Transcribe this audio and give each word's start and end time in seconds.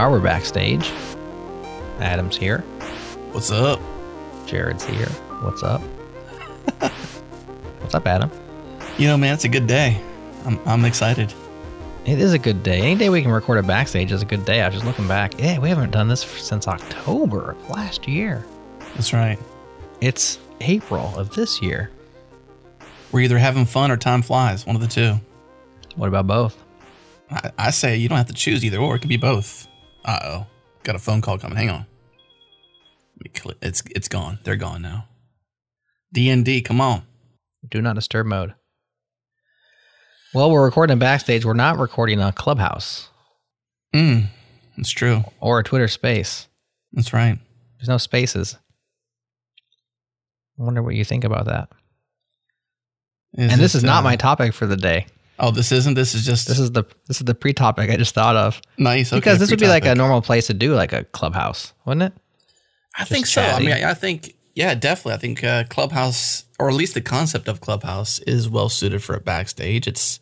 are. 0.00 0.10
We're 0.10 0.20
backstage. 0.20 0.90
Adam's 1.98 2.34
here. 2.34 2.60
What's 3.32 3.50
up? 3.50 3.78
Jerod's 4.46 4.82
here. 4.86 5.10
What's 5.42 5.62
up? 5.62 5.82
What's 7.80 7.94
up, 7.94 8.06
Adam? 8.06 8.30
You 8.96 9.08
know, 9.08 9.18
man, 9.18 9.34
it's 9.34 9.44
a 9.44 9.48
good 9.48 9.66
day. 9.66 10.00
I'm, 10.46 10.58
I'm 10.66 10.86
excited. 10.86 11.34
It 12.06 12.18
is 12.18 12.32
a 12.32 12.38
good 12.38 12.62
day. 12.62 12.80
Any 12.80 12.94
day 12.94 13.10
we 13.10 13.20
can 13.20 13.30
record 13.30 13.58
a 13.58 13.62
backstage 13.62 14.10
is 14.10 14.22
a 14.22 14.24
good 14.24 14.46
day. 14.46 14.62
I 14.62 14.68
was 14.68 14.76
just 14.76 14.86
looking 14.86 15.06
back. 15.06 15.38
Yeah, 15.38 15.58
we 15.58 15.68
haven't 15.68 15.90
done 15.90 16.08
this 16.08 16.22
since 16.22 16.66
October 16.66 17.50
of 17.50 17.68
last 17.68 18.08
year. 18.08 18.46
That's 18.94 19.12
right. 19.12 19.38
It's 20.00 20.38
April 20.62 21.12
of 21.18 21.34
this 21.34 21.60
year. 21.60 21.90
We're 23.12 23.20
either 23.20 23.36
having 23.36 23.66
fun 23.66 23.90
or 23.90 23.98
time 23.98 24.22
flies. 24.22 24.64
One 24.64 24.76
of 24.76 24.82
the 24.82 24.88
two. 24.88 25.20
What 25.96 26.08
about 26.08 26.26
both? 26.26 26.56
I, 27.30 27.50
I 27.58 27.70
say 27.70 27.98
you 27.98 28.08
don't 28.08 28.16
have 28.16 28.28
to 28.28 28.32
choose 28.32 28.64
either 28.64 28.78
or. 28.78 28.96
It 28.96 29.00
could 29.00 29.10
be 29.10 29.18
both. 29.18 29.66
Uh 30.04 30.18
oh. 30.22 30.46
Got 30.82 30.96
a 30.96 30.98
phone 30.98 31.20
call 31.20 31.38
coming. 31.38 31.56
Hang 31.56 31.70
on. 31.70 31.86
Let 33.16 33.24
me 33.24 33.30
click. 33.40 33.56
It's 33.62 33.82
it's 33.94 34.08
gone. 34.08 34.38
They're 34.44 34.56
gone 34.56 34.82
now. 34.82 35.06
DND, 36.14 36.64
come 36.64 36.80
on. 36.80 37.02
Do 37.68 37.80
not 37.82 37.94
disturb 37.94 38.26
mode. 38.26 38.54
Well, 40.32 40.50
we're 40.50 40.64
recording 40.64 40.98
backstage. 40.98 41.44
We're 41.44 41.54
not 41.54 41.78
recording 41.78 42.20
a 42.20 42.32
clubhouse 42.32 43.08
Mm, 43.94 44.28
that's 44.76 44.90
true. 44.90 45.24
or 45.40 45.58
a 45.58 45.64
Twitter 45.64 45.88
space. 45.88 46.46
That's 46.92 47.12
right. 47.12 47.38
There's 47.78 47.88
no 47.88 47.98
spaces. 47.98 48.56
I 50.58 50.62
wonder 50.62 50.82
what 50.82 50.94
you 50.94 51.04
think 51.04 51.24
about 51.24 51.46
that. 51.46 51.68
and 53.36 53.60
this 53.60 53.74
it, 53.74 53.78
is 53.78 53.84
not 53.84 54.00
uh, 54.00 54.02
my 54.04 54.16
topic 54.16 54.52
for 54.54 54.66
the 54.66 54.76
day. 54.76 55.06
Oh, 55.40 55.50
this 55.50 55.72
isn't. 55.72 55.94
This 55.94 56.14
is 56.14 56.24
just 56.24 56.46
This 56.48 56.58
is 56.58 56.72
the 56.72 56.84
this 57.06 57.18
is 57.18 57.24
the 57.24 57.34
pre-topic 57.34 57.90
I 57.90 57.96
just 57.96 58.14
thought 58.14 58.36
of 58.36 58.60
nice. 58.78 59.12
Okay, 59.12 59.18
because 59.20 59.38
this 59.38 59.50
would 59.50 59.58
be 59.60 59.66
like 59.66 59.86
a 59.86 59.94
normal 59.94 60.22
place 60.22 60.46
to 60.48 60.54
do 60.54 60.74
like 60.74 60.92
a 60.92 61.04
clubhouse, 61.04 61.72
wouldn't 61.86 62.12
it? 62.14 62.20
I 62.98 63.04
think 63.04 63.24
just 63.24 63.34
so. 63.34 63.42
I 63.42 63.58
mean, 63.60 63.72
I, 63.72 63.90
I 63.90 63.94
think 63.94 64.34
yeah, 64.54 64.74
definitely. 64.74 65.14
I 65.14 65.16
think 65.18 65.44
uh, 65.44 65.64
Clubhouse, 65.64 66.44
or 66.58 66.68
at 66.68 66.74
least 66.74 66.94
the 66.94 67.00
concept 67.00 67.48
of 67.48 67.60
Clubhouse, 67.60 68.18
is 68.20 68.48
well 68.48 68.68
suited 68.68 69.02
for 69.02 69.14
a 69.14 69.20
backstage. 69.20 69.86
It's, 69.86 70.20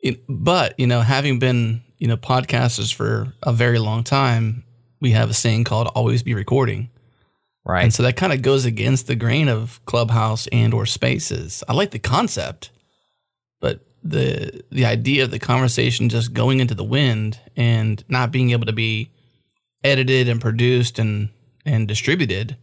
it, 0.00 0.22
but 0.28 0.78
you 0.78 0.86
know, 0.86 1.00
having 1.00 1.38
been 1.38 1.82
you 1.98 2.08
know 2.08 2.16
podcasters 2.16 2.92
for 2.92 3.32
a 3.42 3.52
very 3.52 3.78
long 3.78 4.04
time, 4.04 4.64
we 5.00 5.12
have 5.12 5.30
a 5.30 5.34
saying 5.34 5.64
called 5.64 5.86
"always 5.94 6.22
be 6.22 6.34
recording," 6.34 6.90
Right. 7.64 7.84
and 7.84 7.94
so 7.94 8.02
that 8.02 8.16
kind 8.16 8.32
of 8.32 8.42
goes 8.42 8.64
against 8.64 9.06
the 9.06 9.16
grain 9.16 9.48
of 9.48 9.80
Clubhouse 9.86 10.46
and 10.48 10.74
or 10.74 10.84
Spaces. 10.84 11.62
I 11.68 11.72
like 11.72 11.92
the 11.92 11.98
concept, 11.98 12.70
but 13.60 13.80
the 14.02 14.62
the 14.70 14.84
idea 14.84 15.24
of 15.24 15.30
the 15.30 15.38
conversation 15.38 16.08
just 16.08 16.32
going 16.32 16.60
into 16.60 16.74
the 16.74 16.84
wind 16.84 17.40
and 17.56 18.04
not 18.08 18.30
being 18.30 18.50
able 18.50 18.66
to 18.66 18.72
be 18.72 19.10
edited 19.84 20.28
and 20.28 20.40
produced 20.40 20.98
and 20.98 21.30
and 21.64 21.88
distributed 21.88 22.56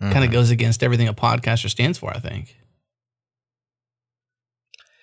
kind 0.00 0.16
of 0.16 0.22
mm-hmm. 0.24 0.32
goes 0.32 0.50
against 0.50 0.82
everything 0.82 1.08
a 1.08 1.14
podcaster 1.14 1.68
stands 1.68 1.98
for. 1.98 2.10
I 2.10 2.18
think. 2.18 2.56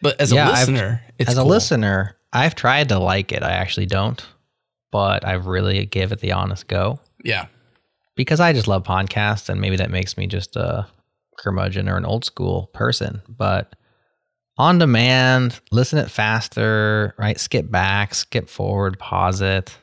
But 0.01 0.19
as 0.19 0.31
Yeah, 0.31 0.49
a 0.49 0.51
listener, 0.51 1.01
it's 1.17 1.31
As 1.31 1.37
a 1.37 1.43
listener, 1.43 2.17
I've 2.31 2.55
tried 2.55 2.89
to 2.89 2.99
like 2.99 3.31
it. 3.31 3.41
I 3.41 3.51
actually 3.51 3.87
don't, 3.87 4.23
but 4.91 5.25
I've 5.25 5.47
really 5.47 5.85
give 5.85 6.11
it 6.11 6.19
the 6.19 6.33
honest 6.33 6.67
go 6.67 6.99
yeah, 7.23 7.47
because 8.15 8.39
I 8.39 8.53
just 8.53 8.67
love 8.67 8.83
podcasts, 8.83 9.49
and 9.49 9.59
maybe 9.59 9.77
that 9.77 9.91
makes 9.91 10.17
me 10.17 10.27
just 10.27 10.55
a 10.55 10.87
curmudgeon 11.37 11.89
or 11.89 11.97
an 11.97 12.05
old 12.05 12.25
school 12.25 12.69
person. 12.73 13.21
But 13.27 13.75
on 14.57 14.79
demand, 14.79 15.59
listen 15.71 15.99
it 15.99 16.09
faster, 16.09 17.13
right? 17.17 17.39
Skip 17.39 17.69
back, 17.69 18.15
skip 18.15 18.49
forward, 18.49 18.97
pause 18.97 19.41
it. 19.41 19.77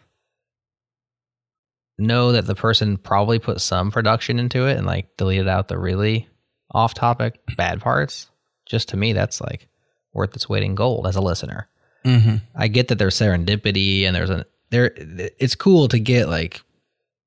Know 1.97 2.33
that 2.33 2.47
the 2.47 2.57
person 2.57 2.97
probably 2.97 3.39
put 3.39 3.61
some 3.61 3.93
production 3.93 4.41
into 4.41 4.67
it 4.67 4.77
and 4.77 4.87
like 4.87 5.17
deleted 5.17 5.47
out 5.47 5.69
the 5.69 5.79
really 5.79 6.29
off 6.73 6.93
topic 6.95 7.39
bad 7.57 7.81
parts. 7.81 8.29
Just 8.67 8.89
to 8.89 8.97
me, 8.97 9.13
that's 9.13 9.41
like 9.41 9.69
worth 10.13 10.35
its 10.35 10.49
weight 10.49 10.65
in 10.65 10.75
gold 10.75 11.07
as 11.07 11.15
a 11.15 11.21
listener. 11.21 11.69
mm-hmm. 12.05 12.37
I 12.57 12.67
get 12.67 12.89
that 12.89 12.99
there's 12.99 13.17
serendipity 13.19 14.05
and 14.05 14.15
there's 14.15 14.31
a 14.31 14.45
there 14.71 14.93
it's 14.97 15.55
cool 15.55 15.87
to 15.89 16.01
get 16.01 16.29
like 16.29 16.63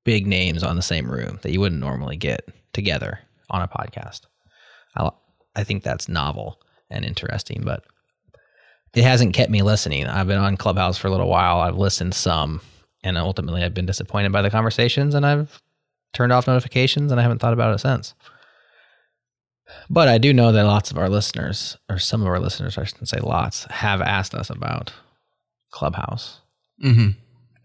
big 0.04 0.26
names 0.26 0.62
on 0.62 0.76
the 0.76 0.82
same 0.82 1.10
room 1.10 1.38
that 1.42 1.52
you 1.52 1.60
wouldn't 1.60 1.80
normally 1.80 2.16
get 2.16 2.46
together 2.74 3.20
on 3.48 3.62
a 3.62 3.68
podcast. 3.68 4.22
I 4.94 5.10
I 5.56 5.64
think 5.64 5.82
that's 5.82 6.10
novel 6.10 6.60
and 6.90 7.04
interesting, 7.04 7.62
but 7.64 7.84
it 8.94 9.04
hasn't 9.04 9.34
kept 9.34 9.50
me 9.50 9.62
listening. 9.62 10.06
I've 10.06 10.26
been 10.26 10.38
on 10.38 10.56
Clubhouse 10.56 10.98
for 10.98 11.08
a 11.08 11.10
little 11.10 11.28
while. 11.28 11.60
I've 11.60 11.76
listened 11.76 12.14
some 12.14 12.60
and 13.04 13.16
ultimately 13.16 13.62
I've 13.62 13.74
been 13.74 13.86
disappointed 13.86 14.32
by 14.32 14.42
the 14.42 14.50
conversations 14.50 15.14
and 15.14 15.24
I've 15.24 15.62
turned 16.12 16.32
off 16.32 16.46
notifications 16.46 17.12
and 17.12 17.20
I 17.20 17.22
haven't 17.22 17.38
thought 17.38 17.52
about 17.52 17.74
it 17.74 17.78
since. 17.78 18.14
But 19.90 20.08
I 20.08 20.18
do 20.18 20.32
know 20.32 20.50
that 20.52 20.64
lots 20.64 20.90
of 20.90 20.96
our 20.96 21.10
listeners, 21.10 21.76
or 21.90 21.98
some 21.98 22.22
of 22.22 22.28
our 22.28 22.40
listeners, 22.40 22.78
I 22.78 22.84
shouldn't 22.84 23.08
say 23.08 23.18
lots, 23.20 23.64
have 23.70 24.00
asked 24.00 24.34
us 24.34 24.48
about 24.48 24.94
Clubhouse. 25.70 26.40
Mm-hmm. 26.82 27.10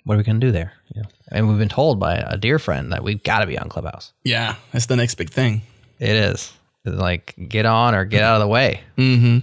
What 0.04 0.16
are 0.16 0.18
we 0.18 0.24
going 0.24 0.42
to 0.42 0.46
do 0.48 0.52
there? 0.52 0.74
You 0.94 1.04
know, 1.04 1.08
and 1.32 1.48
we've 1.48 1.58
been 1.58 1.70
told 1.70 2.02
by 2.02 2.16
a 2.16 2.36
dear 2.36 2.60
friend 2.60 2.92
that 2.92 3.04
we've 3.04 3.24
got 3.24 3.40
to 3.40 3.48
be 3.48 3.58
on 3.58 3.70
Clubhouse. 3.70 4.12
yeah, 4.26 4.56
that's 4.74 4.88
the 4.88 4.98
next 4.98 5.16
big 5.16 5.30
thing. 5.30 5.62
It 6.00 6.10
is 6.10 6.52
like 6.86 7.36
get 7.48 7.66
on 7.66 7.96
or 7.96 8.06
get 8.06 8.24
out 8.24 8.36
of 8.36 8.42
the 8.42 8.48
way. 8.48 8.82
Mm-hmm. 8.98 9.40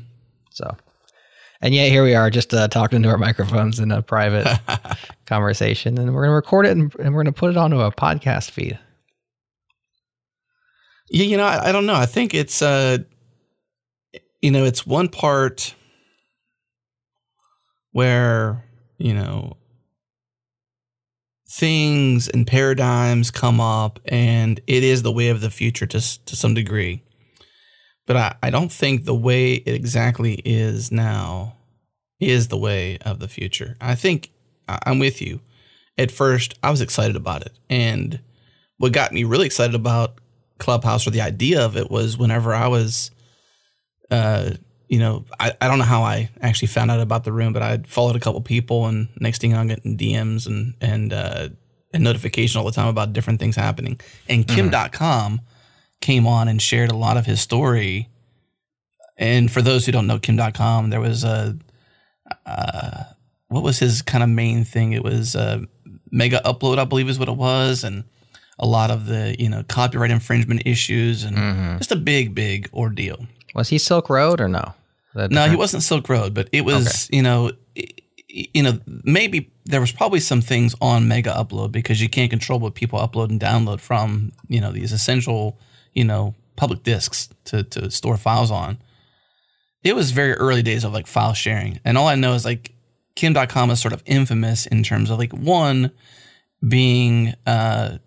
So, 0.51 0.77
and 1.61 1.75
yet 1.75 1.91
here 1.91 2.03
we 2.03 2.15
are, 2.15 2.31
just 2.31 2.53
uh, 2.53 2.69
talking 2.69 2.97
into 2.97 3.09
our 3.09 3.19
microphones 3.19 3.79
in 3.79 3.91
a 3.93 4.03
private 4.03 4.47
conversation, 5.27 5.99
and 5.99 6.15
we're 6.15 6.23
going 6.23 6.31
to 6.31 6.35
record 6.35 6.67
it 6.67 6.73
and, 6.73 6.95
and 6.97 7.15
we're 7.15 7.23
going 7.23 7.33
to 7.33 7.39
put 7.39 7.51
it 7.51 7.57
onto 7.57 7.81
a 7.81 7.93
podcast 7.93 8.51
feed. 8.51 8.79
Yeah, 11.11 11.25
you 11.25 11.37
know, 11.37 11.45
I, 11.45 11.69
I 11.69 11.73
don't 11.73 11.87
know. 11.87 11.95
I 11.95 12.07
think 12.07 12.35
it's 12.35 12.63
uh 12.63 12.99
you 14.41 14.51
know, 14.51 14.65
it's 14.65 14.87
one 14.87 15.09
part 15.09 15.75
where, 17.93 18.65
you 18.99 19.13
know, 19.15 19.57
things 21.49 22.29
and 22.29 22.47
paradigms 22.47 23.31
come 23.31 23.61
up 23.61 23.99
and 24.07 24.61
it 24.67 24.85
is 24.85 25.03
the 25.03 25.13
way 25.13 25.29
of 25.29 25.41
the 25.41 25.51
future 25.51 25.87
to 25.87 26.25
to 26.25 26.37
some 26.37 26.55
degree. 26.55 27.03
But 28.11 28.17
I, 28.17 28.35
I 28.49 28.51
don't 28.51 28.73
think 28.73 29.05
the 29.05 29.15
way 29.15 29.53
it 29.55 29.73
exactly 29.73 30.43
is 30.45 30.91
now 30.91 31.55
is 32.19 32.49
the 32.49 32.57
way 32.59 32.99
of 33.03 33.21
the 33.21 33.29
future. 33.29 33.77
I 33.81 33.95
think 33.95 34.31
I- 34.69 34.81
I'm 34.85 34.99
with 34.99 35.23
you. 35.23 35.39
At 35.97 36.11
first, 36.11 36.55
I 36.61 36.73
was 36.73 36.81
excited 36.81 37.15
about 37.15 37.43
it. 37.47 37.53
And 37.69 38.19
what 38.79 38.91
got 38.91 39.13
me 39.13 39.23
really 39.23 39.47
excited 39.47 39.77
about 39.77 40.15
Clubhouse 40.59 41.07
or 41.07 41.11
the 41.11 41.21
idea 41.21 41.65
of 41.65 41.77
it 41.77 41.89
was 41.89 42.19
whenever 42.19 42.53
I 42.53 42.67
was, 42.67 43.13
uh, 44.11 44.55
you 44.89 44.99
know, 44.99 45.25
I, 45.39 45.53
I 45.61 45.69
don't 45.69 45.79
know 45.79 45.85
how 45.85 46.03
I 46.03 46.31
actually 46.41 46.67
found 46.67 46.91
out 46.91 46.99
about 46.99 47.23
the 47.23 47.31
room, 47.33 47.53
but 47.53 47.63
I'd 47.63 47.87
followed 47.87 48.17
a 48.17 48.21
couple 48.21 48.41
people, 48.41 48.87
and 48.87 49.07
next 49.21 49.41
thing 49.41 49.55
I'm 49.55 49.69
getting 49.69 49.97
DMs 49.97 50.49
and 50.49 50.75
and 50.81 51.13
uh, 51.13 51.51
and 51.95 52.03
notification 52.03 52.59
all 52.59 52.65
the 52.67 52.73
time 52.73 52.89
about 52.89 53.13
different 53.13 53.39
things 53.39 53.55
happening. 53.55 54.01
And 54.29 54.49
Kim 54.49 54.69
Dotcom 54.69 55.39
came 56.01 56.27
on 56.27 56.49
and 56.49 56.61
shared 56.61 56.91
a 56.91 56.97
lot 56.97 57.17
of 57.17 57.27
his 57.27 57.41
story. 57.41 58.09
And 59.17 59.51
for 59.51 59.61
those 59.63 59.85
who 59.87 59.93
don't 59.93 60.07
know 60.07 60.19
Kim 60.19 60.37
Dotcom, 60.37 60.91
there 60.91 61.01
was 61.01 61.25
a, 61.25 61.57
uh, 62.47 63.05
what 63.49 63.63
was 63.63 63.79
his 63.79 64.03
kind 64.03 64.23
of 64.25 64.31
main 64.31 64.65
thing? 64.65 64.93
It 64.93 65.03
was 65.05 65.37
uh, 65.37 65.61
Megaupload, 66.13 66.79
I 66.79 66.85
believe, 66.85 67.09
is 67.09 67.19
what 67.19 67.29
it 67.29 67.37
was, 67.37 67.85
and 67.85 68.05
a 68.59 68.67
lot 68.67 68.91
of 68.91 69.07
the 69.07 69.35
you 69.39 69.49
know 69.49 69.63
copyright 69.69 70.11
infringement 70.11 70.63
issues 70.67 71.25
and 71.25 71.37
Mm-hmm. 71.37 71.79
just 71.79 71.93
a 71.93 71.97
big 71.97 72.35
big 72.35 72.69
ordeal. 72.73 73.27
Was 73.55 73.69
he 73.69 73.79
Silk 73.79 74.09
Road 74.11 74.41
or 74.41 74.49
no? 74.49 74.75
No, 75.15 75.49
he 75.49 75.57
wasn't 75.57 75.83
Silk 75.83 76.09
Road, 76.09 76.35
but 76.35 76.49
it 76.53 76.65
was 76.65 77.09
you 77.13 77.23
know 77.23 77.51
i- 77.77 77.87
i- 78.35 78.49
you 78.55 78.63
know 78.63 78.79
maybe 78.87 79.51
there 79.65 79.81
was 79.81 79.93
probably 79.93 80.21
some 80.21 80.41
things 80.41 80.75
on 80.81 81.09
Megaupload 81.09 81.73
because 81.73 82.01
you 82.01 82.09
can't 82.09 82.31
control 82.31 82.59
what 82.61 82.75
people 82.75 82.99
upload 83.01 83.29
and 83.31 83.41
download 83.41 83.81
from 83.81 84.33
you 84.49 84.61
know 84.61 84.71
these 84.73 84.93
essential 84.93 85.59
you 85.95 86.05
know 86.05 86.35
public 86.57 86.83
disks 86.83 87.29
to 87.45 87.63
to 87.65 87.91
store 87.91 88.17
files 88.17 88.51
on. 88.51 88.79
It 89.83 89.97
was 89.97 90.11
very 90.11 90.35
early 90.35 90.63
days 90.63 90.85
of 90.85 90.93
like 90.93 91.07
file 91.07 91.35
sharing, 91.35 91.81
and 91.85 91.97
all 91.97 92.09
I 92.09 92.15
know 92.15 92.35
is 92.35 92.45
like 92.45 92.73
Kim 93.17 93.35
Dotcom 93.35 93.71
is 93.71 93.81
sort 93.81 93.95
of 93.95 94.03
infamous 94.07 94.67
in 94.67 94.83
terms 94.83 95.11
of 95.11 95.19
like 95.19 95.33
one 95.33 95.91
being 96.67 97.35
uh, 97.47 97.99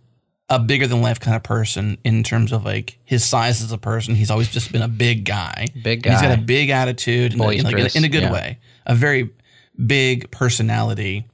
a 0.49 0.59
bigger 0.59 0.87
than 0.87 1.01
life 1.01 1.19
kind 1.19 1.35
of 1.35 1.43
person 1.43 1.97
in 2.03 2.23
terms 2.23 2.51
of 2.51 2.63
like 2.63 2.99
his 3.05 3.25
size 3.25 3.61
as 3.61 3.71
a 3.71 3.77
person. 3.77 4.15
He's 4.15 4.29
always 4.29 4.49
just 4.49 4.71
been 4.71 4.81
a 4.81 4.87
big 4.87 5.25
guy. 5.25 5.67
Big 5.83 6.05
And 6.05 6.13
He's 6.13 6.21
got 6.21 6.37
a 6.37 6.41
big 6.41 6.69
attitude, 6.69 7.33
and 7.33 7.41
a- 7.41 7.43
like, 7.43 7.59
in, 7.59 7.65
a, 7.65 7.97
in 7.97 8.03
a 8.03 8.09
good 8.09 8.23
yeah. 8.23 8.31
way, 8.31 8.59
a 8.85 8.95
very 8.95 9.31
big 9.85 10.29
personality, 10.31 11.25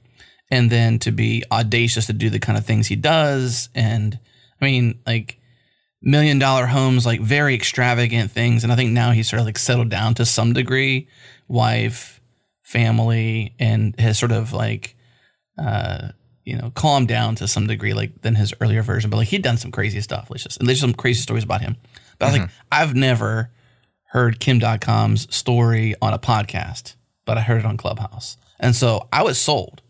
and 0.49 0.69
then 0.69 0.99
to 0.99 1.11
be 1.11 1.43
audacious 1.51 2.05
to 2.07 2.13
do 2.13 2.29
the 2.29 2.39
kind 2.39 2.57
of 2.57 2.65
things 2.65 2.87
he 2.87 2.95
does, 2.95 3.69
and 3.75 4.17
I 4.61 4.65
mean, 4.65 4.99
like 5.05 5.38
million 6.01 6.39
dollar 6.39 6.65
homes, 6.65 7.05
like 7.05 7.21
very 7.21 7.55
extravagant 7.55 8.31
things. 8.31 8.63
And 8.63 8.71
I 8.71 8.75
think 8.75 8.91
now 8.91 9.11
he's 9.11 9.29
sort 9.29 9.39
of 9.39 9.45
like 9.45 9.57
settled 9.57 9.89
down 9.89 10.13
to 10.15 10.25
some 10.25 10.53
degree, 10.53 11.07
wife, 11.47 12.21
family, 12.63 13.55
and 13.59 13.99
has 13.99 14.17
sort 14.17 14.31
of 14.31 14.53
like 14.53 14.95
uh, 15.57 16.09
you 16.45 16.57
know, 16.57 16.71
calmed 16.71 17.07
down 17.07 17.35
to 17.35 17.47
some 17.47 17.67
degree, 17.67 17.93
like 17.93 18.21
than 18.21 18.35
his 18.35 18.53
earlier 18.61 18.81
version. 18.81 19.09
But 19.09 19.17
like 19.17 19.27
he'd 19.27 19.43
done 19.43 19.57
some 19.57 19.71
crazy 19.71 20.01
stuff. 20.01 20.29
Let's 20.29 20.43
just 20.43 20.59
and 20.59 20.67
there's 20.67 20.79
some 20.79 20.93
crazy 20.93 21.21
stories 21.21 21.43
about 21.43 21.61
him. 21.61 21.77
But 22.17 22.25
I 22.25 22.31
was 22.31 22.39
like, 22.39 22.49
I've 22.71 22.95
never 22.95 23.51
heard 24.05 24.39
Kim 24.39 24.59
Dotcom's 24.59 25.33
story 25.33 25.95
on 26.01 26.13
a 26.13 26.19
podcast, 26.19 26.95
but 27.25 27.37
I 27.37 27.41
heard 27.41 27.59
it 27.59 27.65
on 27.65 27.77
Clubhouse, 27.77 28.37
and 28.59 28.75
so 28.75 29.07
I 29.13 29.21
was 29.21 29.37
sold 29.37 29.81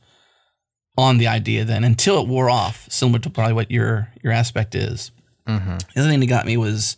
on 0.97 1.17
the 1.17 1.27
idea 1.27 1.63
then 1.63 1.85
until 1.85 2.21
it 2.21 2.27
wore 2.27 2.49
off, 2.49 2.91
similar 2.91 3.19
to 3.19 3.29
probably 3.29 3.53
what 3.53 3.71
your 3.71 4.09
your 4.21 4.33
aspect 4.33 4.75
is. 4.75 5.11
Mm-hmm. 5.49 5.77
The 5.93 5.99
other 6.01 6.09
thing 6.09 6.19
that 6.19 6.25
got 6.27 6.45
me 6.45 6.57
was 6.57 6.97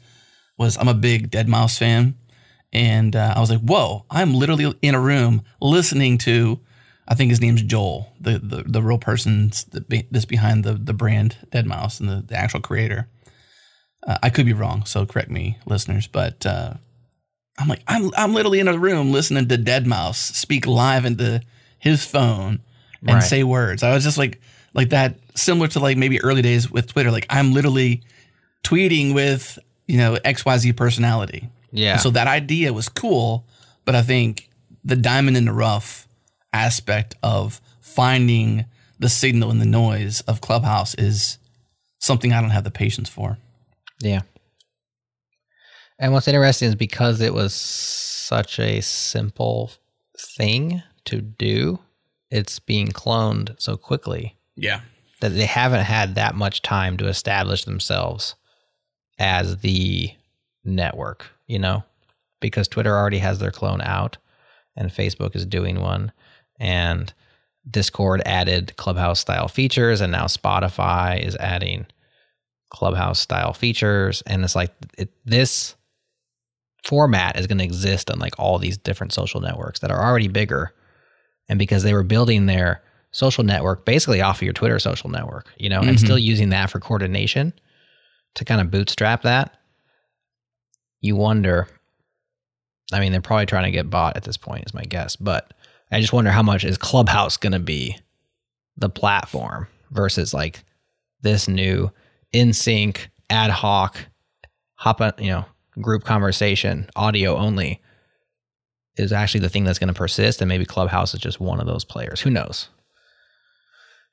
was 0.58 0.78
I'm 0.78 0.88
a 0.88 0.94
big 0.94 1.32
deadmau5 1.32 1.78
fan, 1.78 2.16
and 2.74 3.16
uh, 3.16 3.34
I 3.36 3.40
was 3.40 3.50
like, 3.50 3.62
whoa, 3.62 4.06
I'm 4.10 4.34
literally 4.34 4.74
in 4.82 4.96
a 4.96 5.00
room 5.02 5.44
listening 5.62 6.18
to. 6.20 6.60
I 7.08 7.16
think 7.16 7.30
his 7.30 7.42
name's 7.42 7.64
Joel, 7.64 8.14
the 8.20 8.40
the, 8.40 8.64
the 8.66 8.82
real 8.82 8.98
person 9.00 9.52
that's 10.12 10.26
behind 10.26 10.64
the 10.64 10.74
the 10.74 10.94
brand 10.94 11.38
deadmau5 11.52 12.00
and 12.00 12.10
the, 12.10 12.24
the 12.28 12.36
actual 12.36 12.62
creator. 12.62 13.10
Uh, 14.06 14.18
I 14.24 14.30
could 14.30 14.46
be 14.46 14.54
wrong, 14.54 14.86
so 14.86 15.06
correct 15.06 15.30
me, 15.30 15.58
listeners. 15.66 16.08
But 16.08 16.46
uh, 16.46 16.76
I'm 17.60 17.68
like, 17.68 17.84
I'm 17.88 18.12
I'm 18.16 18.34
literally 18.34 18.60
in 18.60 18.68
a 18.68 18.78
room 18.78 19.12
listening 19.12 19.48
to 19.50 19.58
deadmau5 19.58 20.16
speak 20.16 20.66
live 20.68 21.06
into 21.06 21.42
his 21.80 22.06
phone 22.06 22.62
and 23.02 23.16
Right. 23.16 23.24
say 23.24 23.44
words. 23.44 23.84
I 23.84 23.94
was 23.94 24.04
just 24.04 24.18
like 24.18 24.40
like 24.74 24.90
that, 24.90 25.18
similar 25.36 25.68
to 25.70 25.80
like 25.80 25.98
maybe 25.98 26.22
early 26.22 26.42
days 26.42 26.70
with 26.72 26.88
Twitter. 26.88 27.12
Like 27.12 27.26
I'm 27.30 27.52
literally 27.54 28.04
tweeting 28.64 29.14
with 29.14 29.58
you 29.88 29.98
know 29.98 30.16
XYZ 30.26 30.76
personality. 30.76 31.50
Yeah. 31.72 31.98
So 31.98 32.10
that 32.12 32.28
idea 32.28 32.74
was 32.74 32.90
cool, 32.90 33.46
but 33.86 33.96
I 33.96 34.02
think 34.02 34.50
the 34.84 34.96
diamond 34.96 35.38
in 35.38 35.46
the 35.46 35.54
rough 35.54 36.08
aspect 36.54 37.16
of 37.24 37.62
finding 37.80 38.66
the 39.00 39.10
signal 39.10 39.52
in 39.52 39.60
the 39.60 39.66
noise 39.66 40.22
of 40.22 40.42
Clubhouse 40.42 40.94
is 40.96 41.38
something 42.00 42.34
I 42.34 42.42
don't 42.42 42.50
have 42.52 42.64
the 42.64 42.72
patience 42.72 43.10
for. 43.10 43.38
Yeah. 44.02 44.22
And 46.00 46.14
what's 46.14 46.28
interesting 46.28 46.68
is 46.68 46.76
because 46.76 47.22
it 47.22 47.34
was 47.34 47.54
such 47.54 48.60
a 48.60 48.82
simple 48.82 49.72
thing 50.18 50.82
to 51.06 51.22
do, 51.22 51.80
it's 52.30 52.60
being 52.60 52.88
cloned 52.88 53.56
so 53.62 53.78
quickly 53.78 54.36
Yeah. 54.56 54.82
that 55.20 55.30
they 55.30 55.46
haven't 55.46 55.84
had 55.84 56.16
that 56.16 56.36
much 56.36 56.62
time 56.62 56.98
to 56.98 57.08
establish 57.08 57.66
themselves 57.66 58.36
as 59.22 59.58
the 59.58 60.12
network, 60.66 61.28
you 61.46 61.60
know? 61.60 61.84
Because 62.40 62.68
Twitter 62.68 62.98
already 62.98 63.20
has 63.20 63.38
their 63.38 63.52
clone 63.52 63.82
out 63.82 64.18
and 64.76 64.90
Facebook 64.90 65.36
is 65.36 65.46
doing 65.46 65.80
one 65.80 66.12
and 66.60 67.14
Discord 67.70 68.24
added 68.26 68.76
Clubhouse 68.78 69.20
style 69.20 69.48
features 69.48 70.02
and 70.02 70.12
now 70.12 70.26
Spotify 70.26 71.24
is 71.24 71.36
adding 71.36 71.86
Clubhouse 72.72 73.20
style 73.20 73.54
features 73.54 74.24
and 74.26 74.44
it's 74.44 74.56
like 74.56 74.74
it, 74.98 75.12
this 75.24 75.76
format 76.84 77.38
is 77.38 77.46
going 77.46 77.60
to 77.60 77.64
exist 77.64 78.10
on 78.10 78.18
like 78.18 78.34
all 78.40 78.58
these 78.58 78.78
different 78.80 79.14
social 79.14 79.40
networks 79.40 79.82
that 79.82 79.92
are 79.92 80.04
already 80.04 80.28
bigger 80.28 80.74
and 81.48 81.60
because 81.60 81.84
they 81.84 81.94
were 81.94 82.02
building 82.02 82.48
their 82.48 82.82
social 83.12 83.44
network 83.44 83.86
basically 83.86 84.22
off 84.22 84.38
of 84.38 84.44
your 84.44 84.54
Twitter 84.54 84.80
social 84.80 85.12
network, 85.12 85.54
you 85.58 85.70
know, 85.70 85.82
and 85.82 85.98
Mhm. 85.98 86.00
still 86.00 86.18
using 86.18 86.50
that 86.50 86.72
for 86.72 86.80
coordination 86.80 87.54
to 88.36 88.46
kind 88.46 88.62
of 88.62 88.72
bootstrap 88.72 89.24
that. 89.24 89.58
You 91.02 91.16
wonder. 91.16 91.68
I 92.94 93.00
mean, 93.00 93.12
they're 93.12 93.22
probably 93.22 93.46
trying 93.46 93.66
to 93.66 93.72
get 93.72 93.90
bought 93.90 94.18
at 94.18 94.24
this 94.24 94.38
point, 94.38 94.66
is 94.66 94.74
my 94.74 94.84
guess. 94.84 95.16
But 95.16 95.54
I 95.92 96.00
just 96.00 96.14
wonder 96.14 96.32
how 96.32 96.44
much 96.44 96.64
is 96.64 96.78
Clubhouse 96.78 97.38
going 97.38 97.54
to 97.54 97.60
be 97.60 97.98
the 98.78 98.90
platform 98.90 99.68
versus 99.92 100.34
like 100.34 100.64
this 101.22 101.48
new 101.48 101.92
in 102.34 102.54
sync 102.54 103.10
ad 103.30 103.52
hoc 103.52 103.98
hop 104.76 105.02
on, 105.02 105.14
you 105.18 105.32
know, 105.32 105.46
group 105.80 106.04
conversation, 106.04 106.90
audio 106.96 107.38
only 107.38 107.82
is 108.98 109.14
actually 109.14 109.40
the 109.42 109.50
thing 109.50 109.64
that's 109.64 109.80
going 109.80 109.88
to 109.88 109.94
persist 109.94 110.42
and 110.42 110.50
maybe 110.50 110.66
Clubhouse 110.66 111.14
is 111.14 111.20
just 111.20 111.40
one 111.40 111.60
of 111.60 111.68
those 111.68 111.86
players. 111.86 112.22
Who 112.22 112.30
knows? 112.30 112.68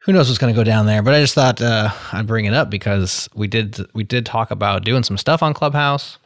Who 0.02 0.12
knows 0.12 0.28
what's 0.28 0.38
going 0.38 0.54
to 0.54 0.58
go 0.58 0.64
down 0.64 0.86
there? 0.86 1.02
But 1.02 1.14
I 1.14 1.20
just 1.20 1.34
thought 1.34 1.60
uh, 1.60 1.90
I'd 2.12 2.26
bring 2.26 2.44
it 2.44 2.54
up 2.54 2.70
because 2.70 3.28
we 3.34 3.46
did 3.48 3.78
we 3.94 4.04
did 4.04 4.24
talk 4.24 4.50
about 4.50 4.84
doing 4.84 5.02
some 5.02 5.18
stuff 5.18 5.42
on 5.42 5.54
Clubhouse, 5.54 6.18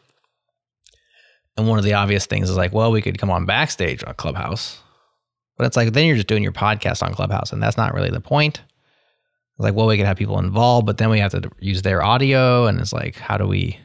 and 1.57 1.69
one 1.69 1.79
of 1.79 1.85
the 1.85 1.95
obvious 1.95 2.27
things 2.27 2.51
is 2.51 2.57
like, 2.57 2.73
well, 2.73 2.93
we 2.93 3.03
could 3.03 3.19
come 3.19 3.31
on 3.31 3.47
backstage 3.47 4.05
on 4.05 4.15
Clubhouse, 4.15 4.79
but 5.57 5.67
it's 5.67 5.77
like 5.77 5.93
then 5.93 6.07
you're 6.07 6.17
just 6.17 6.29
doing 6.29 6.43
your 6.43 6.53
podcast 6.53 7.03
on 7.03 7.15
Clubhouse, 7.15 7.53
and 7.53 7.63
that's 7.63 7.77
not 7.77 7.95
really 7.95 8.11
the 8.11 8.21
point. 8.21 8.61
It's 9.57 9.65
like, 9.65 9.75
well, 9.75 9.87
we 9.87 9.97
could 9.97 10.07
have 10.07 10.17
people 10.17 10.39
involved, 10.39 10.87
but 10.87 10.99
then 10.99 11.11
we 11.11 11.19
have 11.19 11.33
to 11.33 11.51
use 11.59 11.83
their 11.83 12.03
audio, 12.03 12.67
and 12.67 12.79
it's 12.81 12.93
like, 12.93 13.17
how 13.17 13.37
do 13.37 13.47
we? 13.47 13.79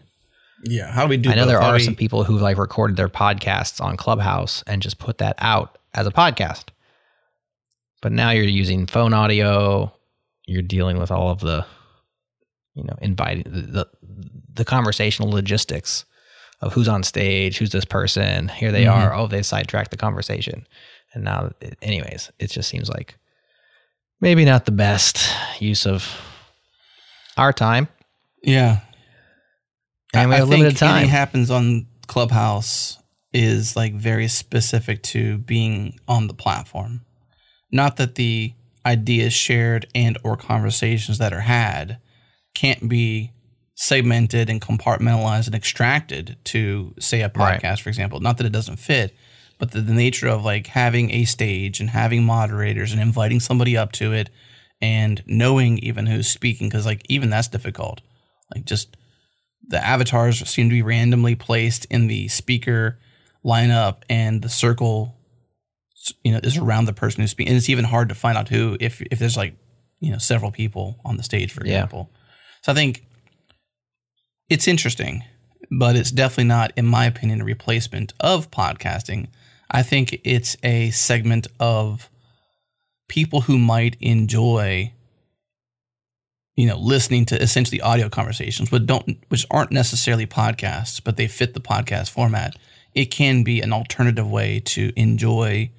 Yeah. 0.64 0.92
How 0.92 1.04
do 1.04 1.10
we 1.10 1.18
do 1.18 1.30
I 1.30 1.36
know 1.36 1.42
both? 1.44 1.50
there 1.50 1.62
How 1.62 1.70
are 1.70 1.78
do 1.78 1.84
some 1.84 1.96
people 1.96 2.24
who 2.24 2.38
like 2.38 2.58
recorded 2.58 2.98
their 2.98 3.10
podcasts 3.10 3.80
on 3.80 3.96
Clubhouse 3.96 4.64
and 4.68 4.82
just 4.82 4.98
put 4.98 5.20
that 5.20 5.36
out 5.40 5.78
as 5.94 6.08
a 6.08 6.12
podcast. 6.12 6.66
But 8.02 8.12
now 8.12 8.30
you're 8.32 8.44
using 8.46 8.86
phone 8.88 9.14
audio. 9.14 9.92
You're 10.46 10.62
dealing 10.62 10.98
with 10.98 11.12
all 11.12 11.30
of 11.32 11.40
the, 11.40 11.66
you 12.76 12.84
know, 12.84 12.96
inviting 13.02 13.44
the 13.44 13.88
the, 14.54 14.66
conversational 14.66 15.30
logistics 15.30 16.06
of 16.62 16.74
who's 16.74 16.88
on 16.88 17.04
stage, 17.04 17.58
who's 17.58 17.70
this 17.72 17.86
person. 17.86 18.48
Here 18.48 18.72
they 18.72 18.86
Mhm. 18.86 18.94
are. 18.94 19.14
Oh, 19.14 19.28
they 19.28 19.44
sidetracked 19.44 19.92
the 19.92 19.98
conversation, 19.98 20.66
and 21.14 21.24
now, 21.24 21.52
anyways, 21.82 22.32
it 22.40 22.50
just 22.52 22.70
seems 22.70 22.90
like 22.90 23.18
maybe 24.22 24.46
not 24.46 24.66
the 24.66 24.72
best 24.72 25.20
use 25.60 25.86
of 25.86 26.20
our 27.38 27.54
time, 27.54 27.88
Yeah. 28.44 28.80
and 30.14 30.30
we 30.30 30.36
I 30.36 30.40
have 30.40 30.48
think 30.50 30.60
limited 30.62 30.78
time. 30.80 30.92
Anything 30.96 31.10
happens 31.10 31.52
on 31.52 31.86
Clubhouse 32.08 32.98
is 33.34 33.76
like 33.76 33.94
very 33.94 34.28
specific 34.28 35.04
to 35.04 35.38
being 35.40 36.00
on 36.08 36.26
the 36.28 36.34
platform. 36.34 37.02
Not 37.72 37.98
that 37.98 38.16
the 38.16 38.54
ideas 38.86 39.34
shared 39.34 39.88
and 39.94 40.18
or 40.24 40.38
conversations 40.38 41.18
that 41.18 41.34
are 41.34 41.42
had 41.42 42.00
can't 42.56 42.88
be 42.88 43.32
segmented 43.76 44.50
and 44.50 44.62
compartmentalized 44.62 45.46
and 45.46 45.56
extracted 45.56 46.38
to 46.46 46.96
say 47.00 47.22
a 47.22 47.32
Right. 47.36 47.62
podcast, 47.62 47.82
for 47.82 47.90
example. 47.90 48.20
Not 48.20 48.38
that 48.38 48.48
it 48.48 48.52
doesn't 48.54 48.78
fit, 48.78 49.16
but 49.60 49.72
the, 49.72 49.82
the 49.82 49.94
nature 49.94 50.28
of 50.28 50.44
like 50.44 50.68
having 50.68 51.12
a 51.12 51.26
stage 51.26 51.80
and 51.80 51.90
having 51.90 52.24
moderators 52.24 52.92
and 52.92 53.02
inviting 53.02 53.40
somebody 53.40 53.78
up 53.78 53.92
to 53.94 54.14
it 54.14 54.30
and 54.82 55.22
knowing 55.28 55.78
even 55.80 56.06
who's 56.08 56.28
speaking, 56.30 56.70
because 56.70 56.86
like 56.86 57.04
even 57.10 57.30
that's 57.30 57.48
difficult. 57.48 58.02
Like 58.56 58.66
just 58.66 58.96
the 59.68 59.84
avatars 59.86 60.48
seem 60.50 60.70
to 60.70 60.74
be 60.76 60.82
randomly 60.82 61.36
placed 61.36 61.86
in 61.86 62.08
the 62.08 62.30
speaker 62.30 62.98
lineup 63.46 63.98
and 64.10 64.42
the 64.42 64.50
circle 64.50 65.17
you 66.24 66.32
know 66.32 66.40
is 66.44 66.58
around 66.58 66.86
the 66.86 66.94
person 66.94 67.22
who's 67.22 67.32
speaking 67.32 67.50
and 67.52 67.58
it's 67.58 67.70
even 67.70 67.86
hard 67.86 68.10
to 68.10 68.16
find 68.16 68.38
out 68.38 68.50
who 68.50 68.78
if 68.80 69.02
if 69.12 69.20
there's 69.20 69.38
like 69.38 69.56
you 70.00 70.12
know 70.12 70.18
several 70.18 70.52
people 70.52 71.00
on 71.06 71.18
the 71.18 71.24
stage 71.24 71.52
for 71.52 71.66
Yeah. 71.66 71.74
example. 71.76 72.12
So 72.64 72.72
i 72.72 72.76
think 72.76 73.06
it's 74.50 74.68
interesting 74.68 75.24
but 75.72 75.96
it's 75.96 76.12
definitely 76.12 76.46
not 76.46 76.72
in 76.78 76.86
my 76.86 77.06
opinion 77.06 77.42
a 77.42 77.44
replacement 77.46 78.14
of 78.20 78.50
podcasting. 78.52 79.28
I 79.70 79.84
think 79.84 80.22
it's 80.24 80.56
a 80.64 80.92
segment 80.92 81.48
of 81.60 82.10
people 83.10 83.42
who 83.42 83.58
might 83.58 83.98
enjoy 84.00 84.94
you 86.56 86.68
know 86.68 86.78
listening 86.78 87.26
to 87.26 87.42
essentially 87.42 87.82
audio 87.82 88.10
conversations 88.10 88.70
but 88.70 88.86
don't 88.86 89.18
which 89.30 89.46
aren't 89.52 89.72
necessarily 89.72 90.26
podcasts 90.26 91.02
but 91.04 91.18
they 91.18 91.28
fit 91.28 91.54
the 91.54 91.60
podcast 91.62 92.10
format. 92.10 92.56
It 92.94 93.06
can 93.12 93.44
be 93.44 93.62
an 93.62 93.74
alternative 93.74 94.30
way 94.30 94.60
to 94.62 94.92
enjoy 94.96 95.70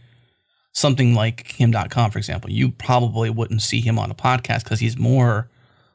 something 0.73 1.15
like 1.15 1.45
Kim 1.45 1.73
Dotcom 1.73 2.13
for 2.13 2.19
example 2.19 2.51
you 2.51 2.71
probably 2.71 3.31
wouldn't 3.31 3.63
see 3.63 3.81
him 3.81 3.99
on 3.99 4.11
a 4.11 4.15
podcast 4.15 4.65
because 4.65 4.81
he's 4.81 4.97
more 4.99 5.49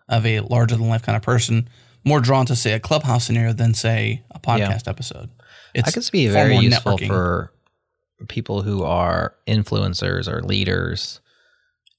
of 0.10 0.25
a 0.25 0.42
larger 0.42 0.75
than 0.75 0.89
life 0.89 1.01
kind 1.03 1.15
of 1.15 1.22
person 1.22 1.70
more 2.03 2.20
drawn 2.20 2.46
to 2.46 2.56
say 2.56 2.74
a 2.74 2.80
clubhouse 2.80 3.25
scenario 3.25 3.53
than 3.53 3.74
say 3.74 4.24
a 4.32 4.39
podcast 4.39 4.88
episode 4.88 5.30
I 5.75 5.89
could 5.89 6.08
be 6.12 6.27
very 6.27 6.58
useful 6.58 6.98
networking. 6.98 7.08
for 7.08 7.53
people 8.27 8.62
who 8.62 8.84
are 8.84 9.34
influencers 9.48 10.27
or 10.32 10.42
leaders 10.44 11.20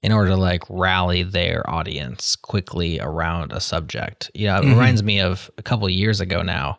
in 0.02 0.12
order 0.12 0.31
to 0.31 0.37
like 0.37 0.62
rally 0.69 1.23
their 1.23 1.69
audience 1.69 2.37
quickly 2.37 3.00
around 3.00 3.52
a 3.52 3.61
subject. 3.61 4.31
You 4.35 4.47
know, 4.49 4.59
it 4.59 4.64
Mhm. 4.64 4.71
reminds 4.71 5.02
me 5.02 5.21
of 5.21 5.50
a 5.59 5.62
couple 5.62 5.87
of 5.87 5.93
years 5.93 6.21
ago 6.21 6.43
now 6.43 6.78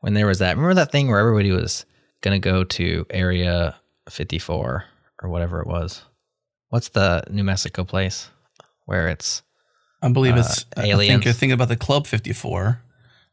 when 0.00 0.12
there 0.14 0.26
was 0.26 0.38
that. 0.40 0.56
Remember 0.56 0.74
that 0.74 0.92
thing 0.92 1.08
where 1.08 1.18
everybody 1.18 1.50
was 1.50 1.86
going 2.20 2.40
to 2.40 2.44
go 2.46 2.64
to 2.64 3.06
Area 3.10 3.74
54 4.10 4.84
or 5.22 5.28
whatever 5.28 5.60
it 5.60 5.66
was? 5.66 6.02
What's 6.70 6.88
the 6.90 7.24
New 7.30 7.44
Mexico 7.44 7.84
place 7.84 8.28
where 8.86 9.08
it's 9.08 9.42
I 10.02 10.10
believe 10.12 10.36
uh, 10.36 10.40
it's. 10.40 10.64
I 10.76 10.92
think 10.96 11.24
you're 11.24 11.32
thinking 11.34 11.52
about 11.52 11.68
the 11.68 11.76
Club 11.76 12.06
54, 12.06 12.80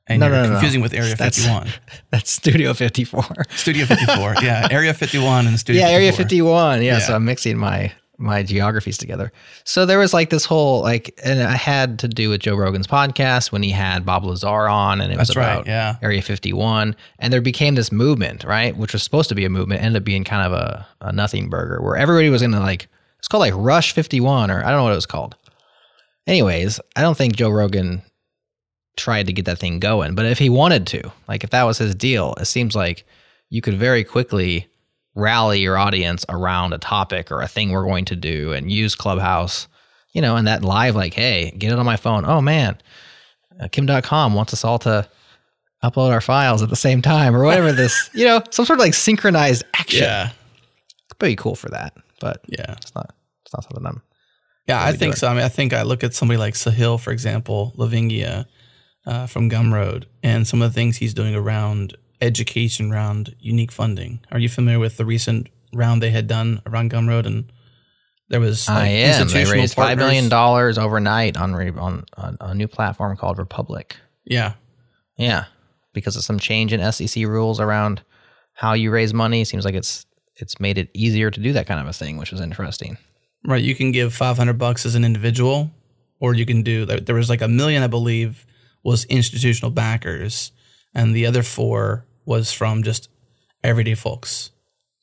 and 0.08 0.20
No, 0.20 0.27
you're 0.27 0.36
no, 0.36 0.44
no, 0.44 0.50
confusing 0.51 0.82
with 0.82 0.94
Area 0.94 1.15
That's- 1.15 1.38
51. 1.38 1.68
that's 2.12 2.32
Studio 2.32 2.74
54. 2.74 3.24
Studio 3.56 3.86
54, 3.86 4.36
yeah, 4.42 4.68
Area 4.72 4.94
51 4.94 5.48
and 5.48 5.60
Studio. 5.63 5.82
yeah, 5.84 5.89
Area 5.89 6.12
51. 6.12 6.82
Yeah, 6.82 6.94
Yeah. 6.94 7.00
so 7.00 7.15
I'm 7.15 7.25
mixing 7.25 7.58
my 7.58 7.92
my 8.18 8.44
geographies 8.44 8.98
together. 8.98 9.32
So 9.64 9.86
there 9.86 10.00
was 10.00 10.14
like 10.14 10.30
this 10.30 10.46
whole 10.46 10.82
like, 10.82 11.18
and 11.24 11.40
it 11.40 11.50
had 11.50 12.00
to 12.00 12.08
do 12.08 12.30
with 12.30 12.42
Joe 12.42 12.56
Rogan's 12.56 12.88
podcast 12.88 13.52
when 13.52 13.64
he 13.64 13.72
had 13.72 14.06
Bob 14.06 14.24
Lazar 14.24 14.68
on, 14.68 15.02
and 15.02 15.12
it 15.12 15.18
was 15.18 15.30
That's 15.30 15.38
right, 15.38 15.54
about 15.54 15.68
yeah. 15.68 15.96
Area 16.02 16.22
51, 16.22 16.96
and 17.20 17.34
there 17.34 17.42
became 17.42 17.76
this 17.76 17.92
movement, 17.92 18.44
right, 18.44 18.76
which 18.76 18.94
was 18.94 19.04
supposed 19.04 19.30
to 19.30 19.36
be 19.36 19.46
a 19.46 19.50
movement, 19.50 19.82
ended 19.82 20.02
up 20.02 20.06
being 20.06 20.24
kind 20.24 20.46
of 20.46 20.54
a, 20.54 20.88
a 21.02 21.12
nothing 21.12 21.50
burger, 21.50 21.82
where 21.82 21.98
everybody 21.98 22.30
was 22.30 22.42
gonna 22.42 22.60
like, 22.60 22.88
it's 23.20 23.28
called 23.28 23.42
like 23.42 23.54
Rush 23.56 23.94
51, 23.94 24.52
or 24.52 24.64
I 24.64 24.70
don't 24.70 24.78
know 24.78 24.84
what 24.84 24.94
it 24.94 24.96
was 24.96 25.06
called. 25.06 25.36
Anyways, 26.28 26.80
I 26.96 27.02
don't 27.02 27.18
think 27.18 27.36
Joe 27.36 27.50
Rogan 27.50 28.02
tried 28.98 29.28
to 29.28 29.34
get 29.34 29.46
that 29.46 29.60
thing 29.60 29.80
going, 29.80 30.16
but 30.16 30.26
if 30.26 30.40
he 30.40 30.50
wanted 30.50 30.88
to, 30.88 31.12
like 31.28 31.44
if 31.44 31.50
that 31.52 31.64
was 31.64 31.78
his 31.78 31.96
deal, 31.96 32.34
it 32.40 32.46
seems 32.46 32.76
like 32.76 33.06
you 33.50 33.62
could 33.62 33.78
very 33.78 34.04
quickly 34.04 34.68
rally 35.16 35.60
your 35.62 35.78
audience 35.78 36.26
around 36.30 36.74
a 36.74 36.78
topic 36.78 37.32
or 37.32 37.42
a 37.42 37.48
thing 37.48 37.72
we're 37.72 37.86
going 37.86 38.06
to 38.06 38.16
do 38.16 38.52
and 38.54 38.72
use 38.72 38.96
Clubhouse, 38.96 39.68
you 40.14 40.22
know, 40.22 40.36
and 40.36 40.48
that 40.48 40.64
live, 40.64 40.96
like, 40.96 41.14
hey, 41.14 41.52
get 41.58 41.72
it 41.72 41.80
on 41.80 41.86
my 41.86 41.96
phone. 41.98 42.26
Oh 42.26 42.42
man, 42.42 42.78
uh, 43.60 43.68
Kim 43.72 43.88
Dotcom 43.88 44.34
wants 44.36 44.54
us 44.54 44.64
all 44.66 44.80
to 44.80 45.08
upload 45.84 46.12
our 46.12 46.22
files 46.22 46.62
at 46.62 46.70
the 46.70 46.76
same 46.76 47.02
time 47.02 47.36
or 47.36 47.44
whatever 47.44 47.72
this, 47.74 48.10
you 48.14 48.26
know, 48.26 48.42
some 48.52 48.66
sort 48.66 48.80
of 48.80 48.84
like 48.84 48.94
synchronized 48.94 49.64
action. 49.74 50.04
Yeah. 50.04 50.30
It's 51.06 51.14
pretty 51.20 51.36
cool 51.36 51.56
for 51.56 51.70
that, 51.70 51.94
but 52.20 52.42
Yeah. 52.48 52.74
it's 52.74 52.94
not, 52.96 53.14
it's 53.46 53.54
not 53.54 53.64
something 53.64 53.86
I'm, 53.86 54.02
Yeah, 54.68 54.84
I 54.84 54.94
think 54.94 55.14
it. 55.16 55.18
so. 55.18 55.28
I 55.28 55.34
mean, 55.34 55.44
I 55.44 55.50
think 55.50 55.74
I 55.74 55.84
look 55.84 56.04
at 56.04 56.14
somebody 56.14 56.38
like 56.40 56.56
Sahil, 56.56 57.00
for 57.00 57.12
example, 57.12 57.74
Lavingia 57.78 58.46
uh, 59.06 59.28
from 59.28 59.50
Gumroad, 59.50 60.06
and 60.24 60.48
some 60.48 60.62
of 60.64 60.72
the 60.72 60.74
things 60.76 60.98
he's 60.98 61.14
doing 61.14 61.36
around 61.36 61.96
education, 62.22 62.92
round 62.92 63.36
unique 63.40 63.72
funding. 63.72 64.20
Are 64.32 64.40
you 64.40 64.50
familiar 64.50 64.80
with 64.80 64.98
the 64.98 65.06
recent 65.06 65.50
round 65.74 66.02
they 66.02 66.12
had 66.12 66.28
done 66.28 66.62
around 66.66 66.92
Gumroad? 66.92 67.26
And 67.26 67.52
there 68.30 68.40
was 68.40 68.68
like, 68.68 68.78
I 68.78 68.88
am. 68.88 69.28
They 69.28 69.46
raised 69.46 69.76
$5 69.76 69.98
million 69.98 70.32
overnight 70.34 71.38
on, 71.38 71.54
re- 71.54 71.72
on, 71.72 72.06
on 72.18 72.38
a 72.40 72.54
new 72.54 72.68
platform 72.68 73.16
called 73.18 73.38
Republic. 73.38 73.98
Yeah, 74.26 74.54
Yeah, 75.18 75.46
because 75.94 76.16
of 76.16 76.24
some 76.24 76.40
change 76.40 76.74
in 76.74 76.92
SEC 76.92 77.26
rules 77.26 77.60
around 77.60 78.02
how 78.54 78.74
you 78.74 78.90
raise 78.90 79.14
money, 79.14 79.44
seems 79.44 79.66
like 79.66 79.76
it's 79.76 80.06
it's 80.38 80.60
made 80.60 80.78
it 80.78 80.90
easier 80.94 81.32
to 81.32 81.40
do 81.40 81.54
that 81.54 81.68
kind 81.68 81.80
of 81.80 81.88
a 81.88 81.94
thing, 81.94 82.18
which 82.18 82.32
was 82.32 82.42
interesting. 82.42 82.98
right. 83.46 83.64
You 83.64 83.76
can 83.76 83.92
give 83.92 84.14
five 84.14 84.38
hundred 84.38 84.58
bucks 84.58 84.86
as 84.86 84.96
an 84.96 85.06
individual, 85.06 85.72
or 86.20 86.34
you 86.34 86.46
can 86.46 86.64
do. 86.64 86.86
There 86.86 87.16
was 87.16 87.30
like 87.30 87.42
a 87.42 87.48
million, 87.48 87.84
I 87.84 87.88
believe, 87.88 88.46
was 88.84 89.06
institutional 89.06 89.72
backers, 89.72 90.52
and 90.96 91.14
the 91.16 91.25
other 91.28 91.44
four 91.44 92.06
was 92.25 92.52
from 92.52 92.82
just 92.82 93.10
everyday 93.64 93.94
folks. 93.94 94.50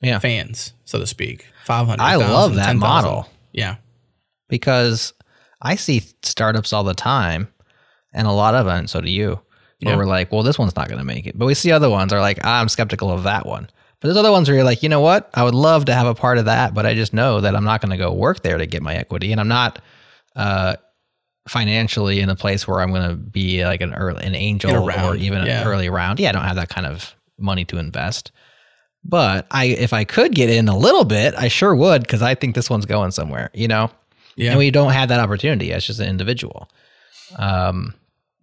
Yeah, 0.01 0.19
fans, 0.19 0.73
so 0.85 0.99
to 0.99 1.07
speak. 1.07 1.47
Five 1.65 1.87
hundred. 1.87 2.03
I 2.03 2.17
love 2.17 2.57
that 2.57 2.75
model. 2.77 3.29
Yeah, 3.53 3.77
because 4.49 5.13
I 5.61 5.77
see 5.77 6.03
startups 6.23 6.73
all 6.73 6.85
the 6.85 6.95
time, 6.95 7.49
and 8.13 8.27
a 8.27 8.33
lot 8.33 8.55
of 8.55 8.67
them, 8.67 8.79
and 8.79 8.91
so 8.91 9.01
do 9.01 9.11
you. 9.11 9.41
Where 9.81 9.95
Yeah. 9.95 9.97
we're 9.97 10.07
like, 10.07 10.31
well, 10.31 10.43
this 10.45 10.59
one's 10.59 10.77
not 10.77 10.89
going 10.89 10.99
to 11.01 11.05
make 11.05 11.27
it, 11.27 11.37
but 11.37 11.47
we 11.47 11.55
see 11.55 11.73
other 11.73 11.91
ones 11.91 12.13
are 12.13 12.21
like, 12.21 12.39
ah, 12.45 12.61
I'm 12.61 12.69
skeptical 12.69 13.11
of 13.11 13.25
that 13.25 13.47
one. 13.47 13.69
But 14.01 14.09
there's 14.09 14.17
other 14.17 14.31
ones 14.31 14.49
where 14.49 14.55
you're 14.57 14.65
like, 14.65 14.83
you 14.85 14.89
know 14.89 15.01
what? 15.01 15.29
I 15.35 15.43
would 15.45 15.55
love 15.55 15.85
to 15.87 15.95
have 15.95 16.07
a 16.07 16.15
part 16.15 16.39
of 16.39 16.45
that, 16.45 16.73
but 16.75 16.87
I 16.87 16.95
just 16.95 17.13
know 17.13 17.41
that 17.41 17.55
I'm 17.57 17.65
not 17.65 17.81
going 17.81 17.91
to 17.91 17.97
go 17.97 18.13
work 18.13 18.43
there 18.43 18.59
to 18.59 18.67
get 18.67 18.83
my 18.83 18.95
equity, 18.95 19.33
and 19.33 19.41
I'm 19.41 19.49
not 19.49 19.81
uh, 20.37 20.77
financially 21.49 22.21
in 22.21 22.29
a 22.29 22.37
place 22.37 22.69
where 22.69 22.81
I'm 22.81 22.91
going 22.91 23.09
to 23.09 23.17
be 23.17 23.65
like 23.65 23.81
an 23.81 23.95
early, 23.95 24.25
an 24.25 24.35
angel 24.35 24.89
a 24.89 25.09
or 25.09 25.17
even 25.17 25.45
yeah. 25.45 25.63
an 25.63 25.69
early 25.69 25.89
round. 25.89 26.21
Yeah, 26.21 26.31
I 26.31 26.33
don't 26.33 26.45
have 26.45 26.57
that 26.57 26.69
kind 26.69 26.87
of 26.87 27.15
money 27.39 27.65
to 27.67 27.79
invest. 27.79 28.33
But 29.05 29.47
I, 29.51 29.67
if 29.67 29.93
I 29.93 30.05
could 30.05 30.35
get 30.35 30.49
in 30.49 30.69
a 30.69 30.77
little 30.77 31.05
bit, 31.05 31.35
I 31.37 31.49
sure 31.49 31.75
would 31.75 32.03
because 32.03 32.23
I 32.23 32.37
think 32.37 32.55
this 32.55 32.71
one's 32.71 32.87
going 32.87 33.11
somewhere. 33.11 33.51
You 33.53 33.67
know, 33.67 33.91
yeah. 34.37 34.51
and 34.51 34.59
we 34.59 34.71
don't 34.71 34.93
have 34.93 35.09
that 35.09 35.21
opportunity 35.21 35.73
as 35.73 35.85
just 35.85 36.01
an 36.01 36.09
individual. 36.09 36.69
Um, 37.37 37.95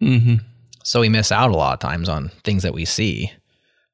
mm-hmm. 0.02 0.36
so 0.82 1.00
we 1.00 1.08
miss 1.08 1.32
out 1.32 1.50
a 1.50 1.56
lot 1.56 1.74
of 1.74 1.80
times 1.80 2.08
on 2.08 2.30
things 2.44 2.62
that 2.62 2.74
we 2.74 2.84
see, 2.84 3.32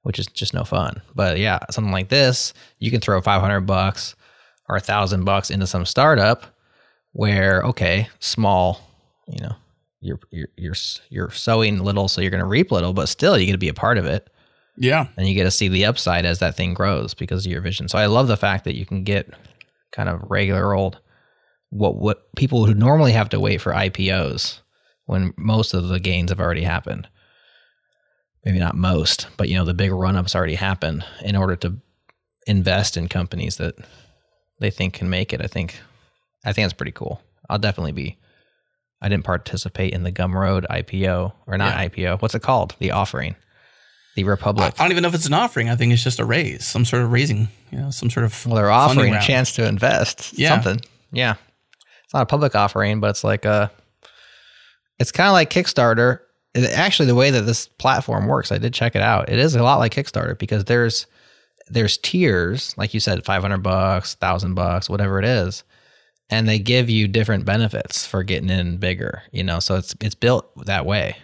which 0.03 0.19
is 0.19 0.27
just 0.27 0.55
no 0.55 0.65
fun. 0.65 1.03
But 1.15 1.39
yeah, 1.39 1.61
something 1.71 1.93
like 1.93 2.09
this, 2.09 2.55
you 2.79 2.91
can 2.91 3.01
throw 3.01 3.21
500 3.21 3.61
bucks 3.61 4.17
or 4.69 4.77
a 4.77 4.81
thousand 4.81 5.25
bucks 5.25 5.51
into 5.51 5.67
some 5.67 5.85
startup 5.85 6.47
where, 7.13 7.63
okay, 7.63 8.09
small, 8.21 8.81
you 9.27 9.43
know, 9.43 9.57
you're, 10.01 10.21
you're, 10.31 10.49
you're, 10.57 10.75
you're 11.09 11.31
sowing 11.31 11.81
little, 11.81 12.09
so 12.09 12.21
you're 12.21 12.31
going 12.31 12.43
to 12.43 12.47
reap 12.47 12.71
little, 12.71 12.93
but 12.93 13.09
still 13.09 13.39
you 13.39 13.47
get 13.47 13.53
to 13.53 13.59
be 13.59 13.69
a 13.69 13.75
part 13.75 13.99
of 13.99 14.07
it 14.07 14.29
Yeah, 14.77 15.09
and 15.17 15.29
you 15.29 15.35
get 15.35 15.45
to 15.45 15.51
see 15.51 15.69
the 15.69 15.85
upside 15.87 16.25
as 16.25 16.39
that 16.41 16.57
thing 16.57 16.75
grows 16.75 17.15
because 17.15 17.47
of 17.47 17.53
your 17.53 17.61
vision. 17.63 17.89
So 17.89 17.99
I 17.99 18.07
love 18.07 18.29
the 18.29 18.37
fact 18.37 18.65
that 18.65 18.77
you 18.77 18.87
can 18.87 19.05
get 19.05 19.31
kind 19.93 20.09
of 20.09 20.21
regular 20.29 20.75
old 20.75 21.01
what 21.71 21.97
what 21.97 22.35
people 22.37 22.67
who 22.67 22.75
normally 22.75 23.13
have 23.13 23.29
to 23.31 23.41
wait 23.41 23.61
for 23.61 23.73
IPOs 23.73 24.61
when 25.07 25.33
most 25.37 25.75
of 25.75 25.89
the 25.89 26.01
gains 26.01 26.31
have 26.31 26.41
already 26.41 26.63
happened. 26.63 27.09
Maybe 28.45 28.59
not 28.61 28.77
most, 28.77 29.27
but 29.37 29.49
you 29.49 29.57
know 29.57 29.65
the 29.65 29.75
big 29.75 29.91
run 29.91 30.17
ups 30.17 30.37
already 30.37 30.55
happened 30.55 31.05
in 31.25 31.35
order 31.35 31.57
to 31.57 31.79
invest 32.47 32.97
in 32.97 33.09
companies 33.09 33.57
that 33.57 33.75
they 34.61 34.71
think 34.71 34.95
can 34.95 35.11
make 35.11 35.33
it. 35.33 35.43
I 35.43 35.49
think 35.49 35.81
I 36.45 36.53
think 36.53 36.65
that's 36.65 36.73
pretty 36.75 36.93
cool. 36.93 37.21
I'll 37.51 37.59
definitely 37.59 37.93
be 37.93 38.19
I 39.07 39.09
didn't 39.09 39.25
participate 39.25 39.93
in 39.95 40.03
the 40.03 40.11
Gumroad 40.11 40.67
IPO 40.69 41.33
or 41.47 41.57
not 41.57 41.75
Yeah. 41.77 41.89
IPO. 41.89 42.21
What's 42.23 42.35
it 42.35 42.43
called? 42.43 42.75
The 42.81 42.91
offering. 42.91 43.37
The 44.17 44.25
Republic. 44.25 44.75
I 44.79 44.83
don't 44.83 44.91
even 44.91 45.03
know 45.03 45.09
if 45.09 45.15
it's 45.15 45.27
an 45.27 45.35
offering. 45.35 45.69
I 45.71 45.77
think 45.77 45.93
it's 45.93 46.03
just 46.03 46.19
a 46.19 46.25
raise, 46.25 46.65
some 46.67 46.85
sort 46.85 47.03
of 47.03 47.13
raising. 47.13 47.49
You 47.71 47.79
know, 47.79 47.91
some 47.91 48.11
sort 48.11 48.25
of. 48.25 48.47
Well, 48.47 48.57
they're 48.57 48.71
offering 48.71 49.15
a 49.15 49.21
chance 49.21 49.53
to 49.57 49.67
invest 49.69 50.33
Yeah. 50.39 50.49
something. 50.61 50.81
Yeah. 51.13 51.35
It's 52.05 52.15
not 52.15 52.23
a 52.23 52.27
public 52.27 52.55
offering, 52.57 52.99
but 53.01 53.11
it's 53.11 53.23
like 53.25 53.45
a, 53.45 53.71
it's 54.99 55.13
kind 55.13 55.29
of 55.29 55.35
like 55.35 55.51
Kickstarter. 55.51 56.21
Actually, 56.75 57.07
the 57.07 57.15
way 57.15 57.31
that 57.31 57.43
this 57.43 57.69
platform 57.69 58.27
works, 58.27 58.51
I 58.51 58.59
did 58.59 58.73
check 58.75 58.97
it 58.97 59.03
out. 59.03 59.29
It 59.29 59.39
is 59.39 59.55
a 59.55 59.63
lot 59.63 59.79
like 59.79 59.95
Kickstarter 59.95 60.39
because 60.39 60.65
there's, 60.65 61.07
there's 61.69 61.99
tiers, 61.99 62.75
like 62.79 62.95
you 62.95 63.01
said, 63.01 63.25
500 63.25 63.59
bucks, 63.59 64.15
thousand 64.15 64.55
bucks, 64.55 64.89
whatever 64.89 65.19
it 65.19 65.25
is. 65.27 65.63
And 66.29 66.49
they 66.49 66.59
give 66.59 66.91
you 66.91 67.07
different 67.07 67.45
benefits 67.45 68.05
for 68.05 68.23
getting 68.25 68.51
in 68.51 68.79
bigger, 68.79 69.23
you 69.31 69.45
know, 69.45 69.61
so 69.61 69.77
it's, 69.77 69.95
it's 70.01 70.17
built 70.17 70.51
that 70.67 70.85
way. 70.85 71.17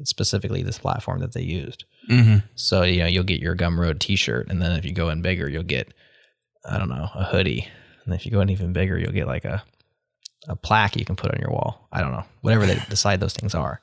It's 0.00 0.10
specifically 0.10 0.62
this 0.62 0.78
platform 0.78 1.20
that 1.20 1.34
they 1.34 1.42
used. 1.42 1.84
Mhm. 2.10 2.42
So 2.54 2.82
you 2.82 3.00
know 3.00 3.06
you'll 3.06 3.24
get 3.24 3.40
your 3.40 3.54
Gumroad 3.54 3.98
T-shirt, 4.00 4.48
and 4.50 4.60
then 4.60 4.72
if 4.72 4.84
you 4.84 4.92
go 4.92 5.10
in 5.10 5.22
bigger, 5.22 5.48
you'll 5.48 5.62
get 5.62 5.92
I 6.68 6.78
don't 6.78 6.88
know 6.88 7.08
a 7.14 7.24
hoodie, 7.24 7.68
and 8.04 8.14
if 8.14 8.24
you 8.24 8.32
go 8.32 8.40
in 8.40 8.48
even 8.48 8.72
bigger, 8.72 8.98
you'll 8.98 9.12
get 9.12 9.26
like 9.26 9.44
a 9.44 9.62
a 10.48 10.56
plaque 10.56 10.96
you 10.96 11.04
can 11.04 11.16
put 11.16 11.30
on 11.30 11.38
your 11.40 11.50
wall. 11.50 11.86
I 11.92 12.00
don't 12.00 12.12
know 12.12 12.24
whatever 12.40 12.64
they 12.66 12.76
decide 12.88 13.20
those 13.20 13.34
things 13.34 13.54
are. 13.54 13.80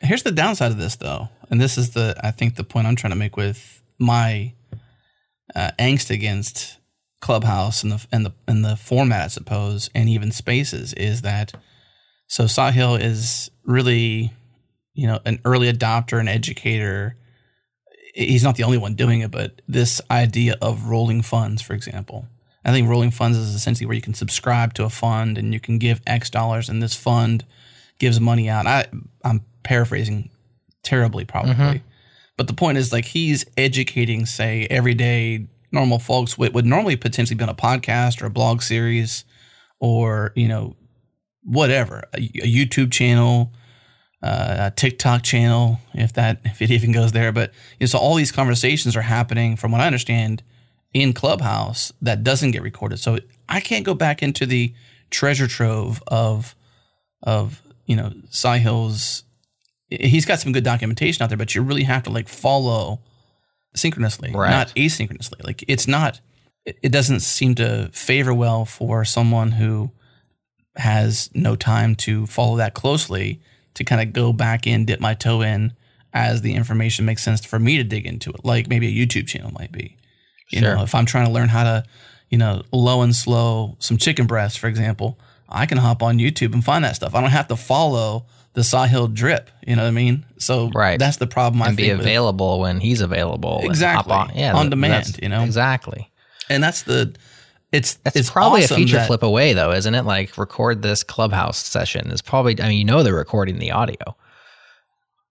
Here's 0.00 0.22
the 0.22 0.30
downside 0.32 0.70
of 0.70 0.78
this, 0.78 0.96
though, 0.96 1.28
and 1.50 1.60
this 1.60 1.76
is 1.76 1.90
the 1.90 2.14
I 2.22 2.30
think 2.30 2.54
the 2.54 2.64
point 2.64 2.86
I'm 2.86 2.96
trying 2.96 3.12
to 3.12 3.18
make 3.18 3.36
with 3.36 3.82
my 3.98 4.54
uh, 5.54 5.72
angst 5.78 6.10
against 6.10 6.78
Clubhouse 7.20 7.82
and 7.82 7.92
the 7.92 8.06
and 8.10 8.26
the 8.26 8.32
and 8.48 8.64
the 8.64 8.76
format, 8.76 9.24
I 9.24 9.28
suppose, 9.28 9.90
and 9.94 10.08
even 10.08 10.32
Spaces 10.32 10.94
is 10.94 11.22
that 11.22 11.52
so 12.26 12.44
Sahil 12.44 13.00
is 13.00 13.50
really 13.64 14.32
you 14.94 15.06
know 15.06 15.20
an 15.26 15.40
early 15.44 15.70
adopter 15.70 16.18
and 16.18 16.28
educator. 16.28 17.16
He's 18.14 18.42
not 18.42 18.56
the 18.56 18.64
only 18.64 18.78
one 18.78 18.94
doing 18.94 19.20
it, 19.20 19.30
but 19.30 19.62
this 19.68 20.00
idea 20.10 20.56
of 20.60 20.86
rolling 20.86 21.22
funds, 21.22 21.62
for 21.62 21.74
example. 21.74 22.26
I 22.64 22.72
think 22.72 22.88
rolling 22.88 23.10
funds 23.10 23.38
is 23.38 23.54
essentially 23.54 23.86
where 23.86 23.94
you 23.94 24.02
can 24.02 24.14
subscribe 24.14 24.74
to 24.74 24.84
a 24.84 24.90
fund 24.90 25.38
and 25.38 25.54
you 25.54 25.60
can 25.60 25.78
give 25.78 26.00
X 26.06 26.30
dollars, 26.30 26.68
and 26.68 26.82
this 26.82 26.94
fund 26.94 27.44
gives 27.98 28.18
money 28.18 28.48
out. 28.48 28.66
I 28.66 28.86
I'm 29.24 29.44
paraphrasing 29.62 30.30
terribly, 30.82 31.26
probably, 31.26 31.52
mm-hmm. 31.52 31.86
but 32.38 32.46
the 32.46 32.54
point 32.54 32.78
is 32.78 32.92
like 32.92 33.04
he's 33.04 33.44
educating, 33.58 34.24
say, 34.24 34.66
everyday 34.70 35.46
normal 35.72 35.98
folks 35.98 36.36
what 36.38 36.52
would 36.52 36.66
normally 36.66 36.96
potentially 36.96 37.36
be 37.36 37.42
on 37.42 37.48
a 37.48 37.54
podcast 37.54 38.22
or 38.22 38.26
a 38.26 38.30
blog 38.30 38.62
series, 38.62 39.24
or 39.78 40.32
you 40.34 40.48
know, 40.48 40.76
whatever, 41.42 42.04
a, 42.14 42.18
a 42.18 42.52
YouTube 42.52 42.92
channel, 42.92 43.52
uh, 44.22 44.56
a 44.58 44.70
TikTok 44.74 45.22
channel, 45.22 45.80
if 45.94 46.12
that 46.14 46.40
if 46.44 46.62
it 46.62 46.70
even 46.70 46.92
goes 46.92 47.12
there. 47.12 47.32
But 47.32 47.52
you 47.78 47.84
know, 47.84 47.86
so 47.86 47.98
all 47.98 48.14
these 48.14 48.32
conversations 48.32 48.96
are 48.96 49.02
happening, 49.02 49.56
from 49.56 49.72
what 49.72 49.80
I 49.80 49.86
understand, 49.86 50.42
in 50.92 51.12
Clubhouse 51.12 51.92
that 52.02 52.24
doesn't 52.24 52.50
get 52.50 52.62
recorded. 52.62 52.98
So 52.98 53.18
I 53.48 53.60
can't 53.60 53.84
go 53.84 53.94
back 53.94 54.22
into 54.22 54.46
the 54.46 54.74
treasure 55.10 55.46
trove 55.46 56.02
of 56.06 56.54
of 57.22 57.62
you 57.86 57.96
know 57.96 58.12
Sahil's. 58.30 59.24
He's 59.88 60.24
got 60.24 60.38
some 60.38 60.52
good 60.52 60.62
documentation 60.62 61.22
out 61.22 61.30
there, 61.30 61.38
but 61.38 61.54
you 61.54 61.62
really 61.62 61.82
have 61.82 62.04
to 62.04 62.10
like 62.10 62.28
follow 62.28 63.00
synchronously, 63.74 64.32
Right. 64.32 64.50
not 64.50 64.74
asynchronously. 64.74 65.44
Like 65.44 65.64
it's 65.68 65.86
not. 65.86 66.20
It 66.66 66.92
doesn't 66.92 67.20
seem 67.20 67.54
to 67.56 67.88
favor 67.92 68.34
well 68.34 68.64
for 68.64 69.04
someone 69.04 69.52
who 69.52 69.90
has 70.76 71.30
no 71.34 71.56
time 71.56 71.94
to 71.96 72.26
follow 72.26 72.56
that 72.56 72.74
closely 72.74 73.40
to 73.74 73.84
kind 73.84 74.00
of 74.00 74.12
go 74.12 74.32
back 74.32 74.66
in, 74.66 74.84
dip 74.84 75.00
my 75.00 75.14
toe 75.14 75.40
in 75.40 75.72
as 76.12 76.42
the 76.42 76.54
information 76.54 77.04
makes 77.04 77.22
sense 77.22 77.44
for 77.44 77.58
me 77.58 77.76
to 77.76 77.84
dig 77.84 78.06
into 78.06 78.30
it, 78.30 78.44
like 78.44 78.68
maybe 78.68 78.86
a 78.88 79.06
YouTube 79.06 79.26
channel 79.26 79.50
might 79.52 79.72
be. 79.72 79.96
You 80.50 80.60
Sure. 80.60 80.76
know, 80.76 80.82
if 80.82 80.94
I'm 80.94 81.06
trying 81.06 81.26
to 81.26 81.32
learn 81.32 81.48
how 81.48 81.62
to, 81.64 81.84
you 82.28 82.38
know, 82.38 82.62
low 82.72 83.02
and 83.02 83.14
slow, 83.14 83.76
some 83.78 83.96
chicken 83.96 84.26
breasts, 84.26 84.58
for 84.58 84.66
example, 84.66 85.18
I 85.48 85.66
can 85.66 85.78
hop 85.78 86.02
on 86.02 86.18
YouTube 86.18 86.52
and 86.52 86.64
find 86.64 86.84
that 86.84 86.96
stuff. 86.96 87.14
I 87.14 87.20
don't 87.20 87.30
have 87.30 87.48
to 87.48 87.56
follow 87.56 88.26
the 88.54 88.62
Sahil 88.62 89.12
drip. 89.14 89.50
You 89.66 89.76
know 89.76 89.82
what 89.82 89.88
I 89.88 89.92
mean? 89.92 90.24
So 90.38 90.70
Right. 90.74 90.98
that's 90.98 91.18
the 91.18 91.26
problem. 91.26 91.62
I 91.62 91.68
and 91.68 91.76
be 91.76 91.84
think 91.84 91.98
with- 91.98 92.06
available 92.06 92.60
when 92.60 92.80
he's 92.80 93.00
available. 93.00 93.60
Exactly. 93.64 94.12
on, 94.12 94.32
yeah, 94.34 94.54
On 94.54 94.70
demand, 94.70 95.18
you 95.22 95.28
know? 95.28 95.42
exactly. 95.44 96.10
and 96.48 96.62
that's 96.62 96.82
the. 96.82 97.14
It's 97.72 97.94
That's 98.02 98.16
it's 98.16 98.30
probably 98.30 98.64
awesome 98.64 98.74
a 98.74 98.78
feature 98.78 98.96
that- 98.96 99.06
flip 99.06 99.22
away, 99.22 99.52
though, 99.52 99.70
isn't 99.70 99.94
it? 99.94 100.04
Like 100.04 100.36
record 100.36 100.82
this 100.82 101.04
clubhouse 101.04 101.56
session 101.58 102.10
is 102.10 102.20
probably. 102.20 102.60
I 102.60 102.66
mean, 102.68 102.78
you 102.78 102.84
know, 102.84 103.04
they're 103.04 103.14
recording 103.14 103.60
the 103.60 103.70
audio, 103.70 104.16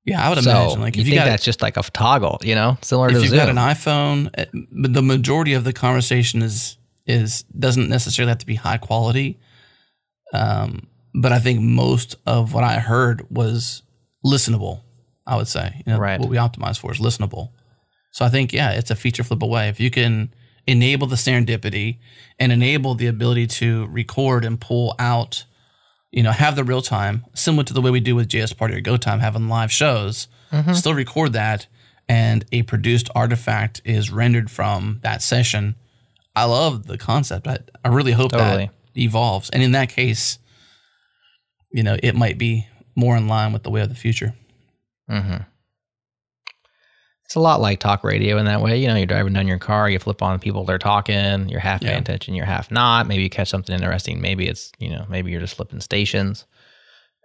Yeah, 0.05 0.25
I 0.25 0.29
would 0.29 0.41
so 0.41 0.49
imagine. 0.49 0.79
Like 0.79 0.95
you 0.95 1.01
if 1.01 1.07
you 1.07 1.11
think 1.15 1.25
got 1.25 1.29
that's 1.31 1.43
just 1.43 1.61
like 1.61 1.75
a 1.75 1.81
toggle, 1.83 2.39
you 2.41 2.55
know, 2.55 2.77
similar 2.81 3.09
to 3.09 3.17
if 3.17 3.23
you've 3.23 3.31
Zoom. 3.31 3.39
got 3.39 3.49
an 3.49 3.57
iPhone, 3.57 4.29
eh, 4.35 4.45
but 4.71 4.93
the 4.93 5.01
majority 5.01 5.51
of 5.53 5.65
the 5.65 5.73
conversation 5.73 6.41
is 6.41 6.77
is 7.05 7.43
doesn't 7.59 7.89
necessarily 7.89 8.29
have 8.29 8.37
to 8.37 8.45
be 8.45 8.55
high 8.55 8.77
quality. 8.77 9.37
Um, 10.33 10.87
but 11.13 11.31
I 11.31 11.39
think 11.39 11.61
most 11.61 12.15
of 12.25 12.53
what 12.53 12.63
I 12.63 12.79
heard 12.79 13.25
was 13.29 13.83
listenable. 14.25 14.81
I 15.25 15.35
would 15.35 15.47
say, 15.47 15.81
you 15.85 15.93
know, 15.93 15.99
Right. 15.99 16.19
what 16.19 16.29
we 16.29 16.37
optimize 16.37 16.79
for 16.79 16.91
is 16.91 16.99
listenable. 16.99 17.49
So 18.11 18.25
I 18.25 18.29
think, 18.29 18.51
yeah, 18.51 18.71
it's 18.71 18.89
a 18.89 18.95
feature 18.95 19.23
flip 19.23 19.43
away. 19.43 19.69
If 19.69 19.79
you 19.79 19.91
can 19.91 20.33
enable 20.65 21.07
the 21.07 21.15
serendipity 21.15 21.97
and 22.39 22.51
enable 22.51 22.95
the 22.95 23.07
ability 23.07 23.47
to 23.47 23.85
record 23.87 24.43
and 24.43 24.59
pull 24.59 24.95
out, 24.97 25.45
you 26.11 26.23
know, 26.23 26.31
have 26.31 26.55
the 26.55 26.63
real 26.63 26.81
time, 26.81 27.25
similar 27.33 27.63
to 27.65 27.73
the 27.73 27.81
way 27.81 27.91
we 27.91 27.99
do 27.99 28.15
with 28.15 28.27
JS 28.27 28.57
Party 28.57 28.75
or 28.75 28.81
Go 28.81 28.97
Time, 28.97 29.19
having 29.19 29.47
live 29.47 29.71
shows, 29.71 30.27
mm-hmm. 30.51 30.73
still 30.73 30.93
record 30.93 31.33
that, 31.33 31.67
and 32.07 32.45
a 32.51 32.63
produced 32.63 33.09
artifact 33.13 33.81
is 33.85 34.09
rendered 34.11 34.49
from 34.49 34.99
that 35.03 35.21
session. 35.21 35.75
I 36.35 36.45
love 36.45 36.87
the 36.87 36.97
concept. 36.97 37.47
I, 37.47 37.59
I 37.85 37.89
really 37.89 38.13
hope 38.13 38.31
Totally. 38.31 38.65
that 38.65 38.99
evolves. 38.99 39.49
And 39.51 39.61
in 39.61 39.73
that 39.73 39.89
case, 39.89 40.39
you 41.71 41.83
know, 41.83 41.97
it 42.01 42.15
might 42.15 42.37
be 42.37 42.67
more 42.95 43.15
in 43.17 43.27
line 43.27 43.53
with 43.53 43.63
the 43.63 43.69
way 43.69 43.81
of 43.81 43.89
the 43.89 43.95
future. 43.95 44.33
hmm 45.07 45.37
It's 47.25 47.35
a 47.35 47.39
lot 47.39 47.61
like 47.61 47.79
talk 47.79 48.03
radio 48.03 48.37
in 48.39 48.45
that 48.45 48.61
way. 48.61 48.77
You 48.79 48.87
know, 48.87 48.95
you're 48.95 49.05
driving 49.05 49.33
down 49.33 49.47
your 49.47 49.59
car, 49.59 49.89
you 49.89 49.99
flip 49.99 50.21
on 50.23 50.39
people, 50.39 50.65
they're 50.65 50.79
talking, 50.79 51.47
you're 51.49 51.59
half 51.59 51.81
paying 51.81 51.93
Yeah. 51.93 51.99
attention, 51.99 52.33
you're 52.33 52.45
half 52.45 52.71
not. 52.71 53.07
Maybe 53.07 53.21
you 53.23 53.29
catch 53.29 53.49
something 53.49 53.73
interesting. 53.75 54.19
Maybe 54.21 54.47
it's, 54.47 54.71
you 54.79 54.89
know, 54.89 55.05
maybe 55.09 55.29
you're 55.31 55.41
just 55.41 55.55
flipping 55.55 55.79
stations 55.79 56.45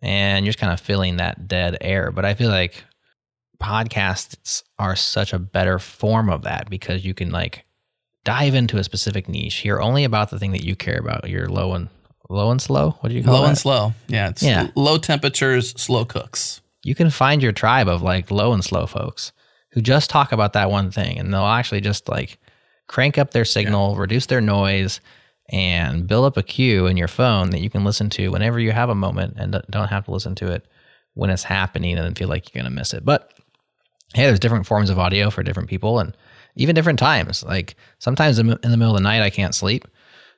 and 0.02 0.44
you're 0.44 0.50
just 0.52 0.58
kind 0.60 0.72
of 0.74 0.80
filling 0.80 1.16
that 1.16 1.48
dead 1.48 1.78
air. 1.80 2.10
But 2.12 2.24
I 2.26 2.34
feel 2.34 2.50
like 2.50 2.84
podcasts 3.62 4.62
are 4.78 4.94
such 4.96 5.32
a 5.32 5.38
better 5.38 5.78
form 5.78 6.28
of 6.28 6.42
that 6.42 6.68
because 6.68 7.04
you 7.04 7.14
can 7.14 7.30
like 7.30 7.64
dive 8.24 8.54
into 8.54 8.76
a 8.78 8.84
specific 8.84 9.28
niche, 9.28 9.54
hear 9.56 9.80
only 9.80 10.04
about 10.04 10.28
the 10.30 10.38
thing 10.38 10.52
that 10.52 10.64
you 10.64 10.76
care 10.76 10.98
about. 10.98 11.30
You're 11.30 11.48
low 11.48 11.72
and 11.72 11.88
low 12.28 12.50
and 12.50 12.60
slow. 12.60 12.92
What 13.00 13.10
do 13.10 13.14
you 13.14 13.22
call 13.22 13.34
it? 13.34 13.36
Low 13.38 13.42
that? 13.42 13.48
and 13.50 13.58
slow. 13.58 13.92
Yeah. 14.08 14.28
It's 14.30 14.42
Yeah. 14.42 14.68
low 14.74 14.98
temperatures, 14.98 15.70
slow 15.76 16.04
cooks. 16.04 16.60
you 16.86 16.94
can 16.94 17.08
find 17.08 17.42
your 17.42 17.52
tribe 17.52 17.88
of 17.88 18.02
like 18.02 18.30
low 18.30 18.52
and 18.52 18.62
slow 18.62 18.86
folks 18.86 19.32
who 19.72 19.80
just 19.80 20.10
talk 20.10 20.32
about 20.32 20.52
that 20.52 20.70
one 20.70 20.90
thing 20.90 21.18
and 21.18 21.32
they'll 21.32 21.46
actually 21.46 21.80
just 21.80 22.08
like 22.10 22.38
crank 22.88 23.16
up 23.16 23.30
their 23.30 23.44
signal, 23.46 23.96
reduce 23.96 24.26
their 24.26 24.42
noise, 24.42 25.00
and 25.50 26.06
build 26.06 26.26
up 26.26 26.36
a 26.36 26.42
queue 26.42 26.86
in 26.86 26.96
your 26.98 27.08
phone 27.08 27.50
that 27.50 27.60
you 27.60 27.70
can 27.70 27.84
listen 27.84 28.10
to 28.10 28.28
whenever 28.30 28.58
you 28.60 28.70
have 28.72 28.90
a 28.90 28.94
moment 28.94 29.34
and 29.38 29.60
don't 29.70 29.88
have 29.88 30.04
to 30.04 30.10
listen 30.10 30.34
to 30.34 30.52
it 30.52 30.66
when 31.14 31.30
it's 31.30 31.44
happening 31.44 31.96
and 31.96 32.04
then 32.04 32.14
feel 32.14 32.28
like 32.28 32.52
you're 32.54 32.62
going 32.62 32.70
to 32.70 32.78
miss 32.78 32.92
it. 32.94 33.04
But 33.04 33.32
hey, 34.14 34.26
there's 34.26 34.40
different 34.40 34.66
forms 34.66 34.90
of 34.90 34.98
audio 34.98 35.30
for 35.30 35.42
different 35.42 35.68
people 35.70 35.98
and 36.00 36.14
even 36.56 36.74
different 36.74 36.98
times. 36.98 37.42
Like 37.42 37.76
sometimes 37.98 38.38
in 38.38 38.46
the 38.48 38.58
middle 38.76 38.90
of 38.90 38.96
the 38.96 39.02
night, 39.02 39.22
I 39.22 39.30
can't 39.30 39.54
sleep. 39.54 39.86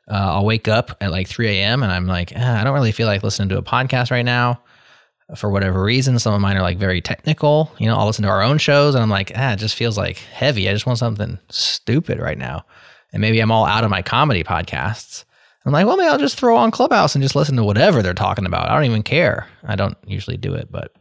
Uh, 0.09 0.35
I'll 0.35 0.45
wake 0.45 0.69
up 0.69 0.97
at 1.01 1.11
like 1.11 1.29
3 1.29 1.49
a.m. 1.49 1.83
and 1.83 1.91
I'm 1.91 2.07
like, 2.07 2.33
"Ah, 2.37 2.61
I 2.61 2.65
don't 2.65 2.75
really 2.75 2.93
feel 2.93 3.07
like 3.07 3.23
listening 3.23 3.49
to 3.51 3.59
a 3.59 3.63
podcast 3.63 4.11
right 4.11 4.25
now 4.25 4.61
for 5.35 5.51
whatever 5.51 5.83
reason. 5.83 6.19
Some 6.19 6.35
of 6.35 6.41
mine 6.41 6.57
are 6.57 6.63
like 6.63 6.79
very 6.79 7.01
technical. 7.01 7.73
You 7.79 7.87
know, 7.89 7.97
I'll 7.97 8.07
listen 8.07 8.23
to 8.23 8.29
our 8.29 8.43
own 8.43 8.59
shows 8.59 8.95
and 8.95 9.03
I'm 9.03 9.11
like, 9.11 9.33
ah, 9.35 9.53
it 9.53 9.57
just 9.57 9.75
feels 9.75 9.99
like 9.99 10.19
heavy. 10.19 10.69
I 10.69 10.73
just 10.73 10.87
want 10.87 10.99
something 10.99 11.39
stupid 11.51 12.21
right 12.21 12.39
now. 12.39 12.65
And 13.13 13.21
maybe 13.21 13.41
I'm 13.41 13.51
all 13.51 13.65
out 13.67 13.83
of 13.85 13.91
my 13.91 14.03
comedy 14.03 14.45
podcasts. 14.45 15.25
I'm 15.65 15.73
like, 15.73 15.87
well, 15.87 15.97
maybe 15.97 16.09
I'll 16.09 16.19
just 16.19 16.39
throw 16.39 16.57
on 16.57 16.71
Clubhouse 16.71 17.17
and 17.17 17.23
just 17.23 17.35
listen 17.35 17.57
to 17.57 17.65
whatever 17.65 18.03
they're 18.03 18.15
talking 18.15 18.47
about. 18.47 18.69
I 18.69 18.75
don't 18.75 18.85
even 18.85 19.03
care. 19.03 19.49
I 19.65 19.75
don't 19.75 19.97
usually 20.07 20.37
do 20.37 20.55
it, 20.55 20.71
but 20.71 20.93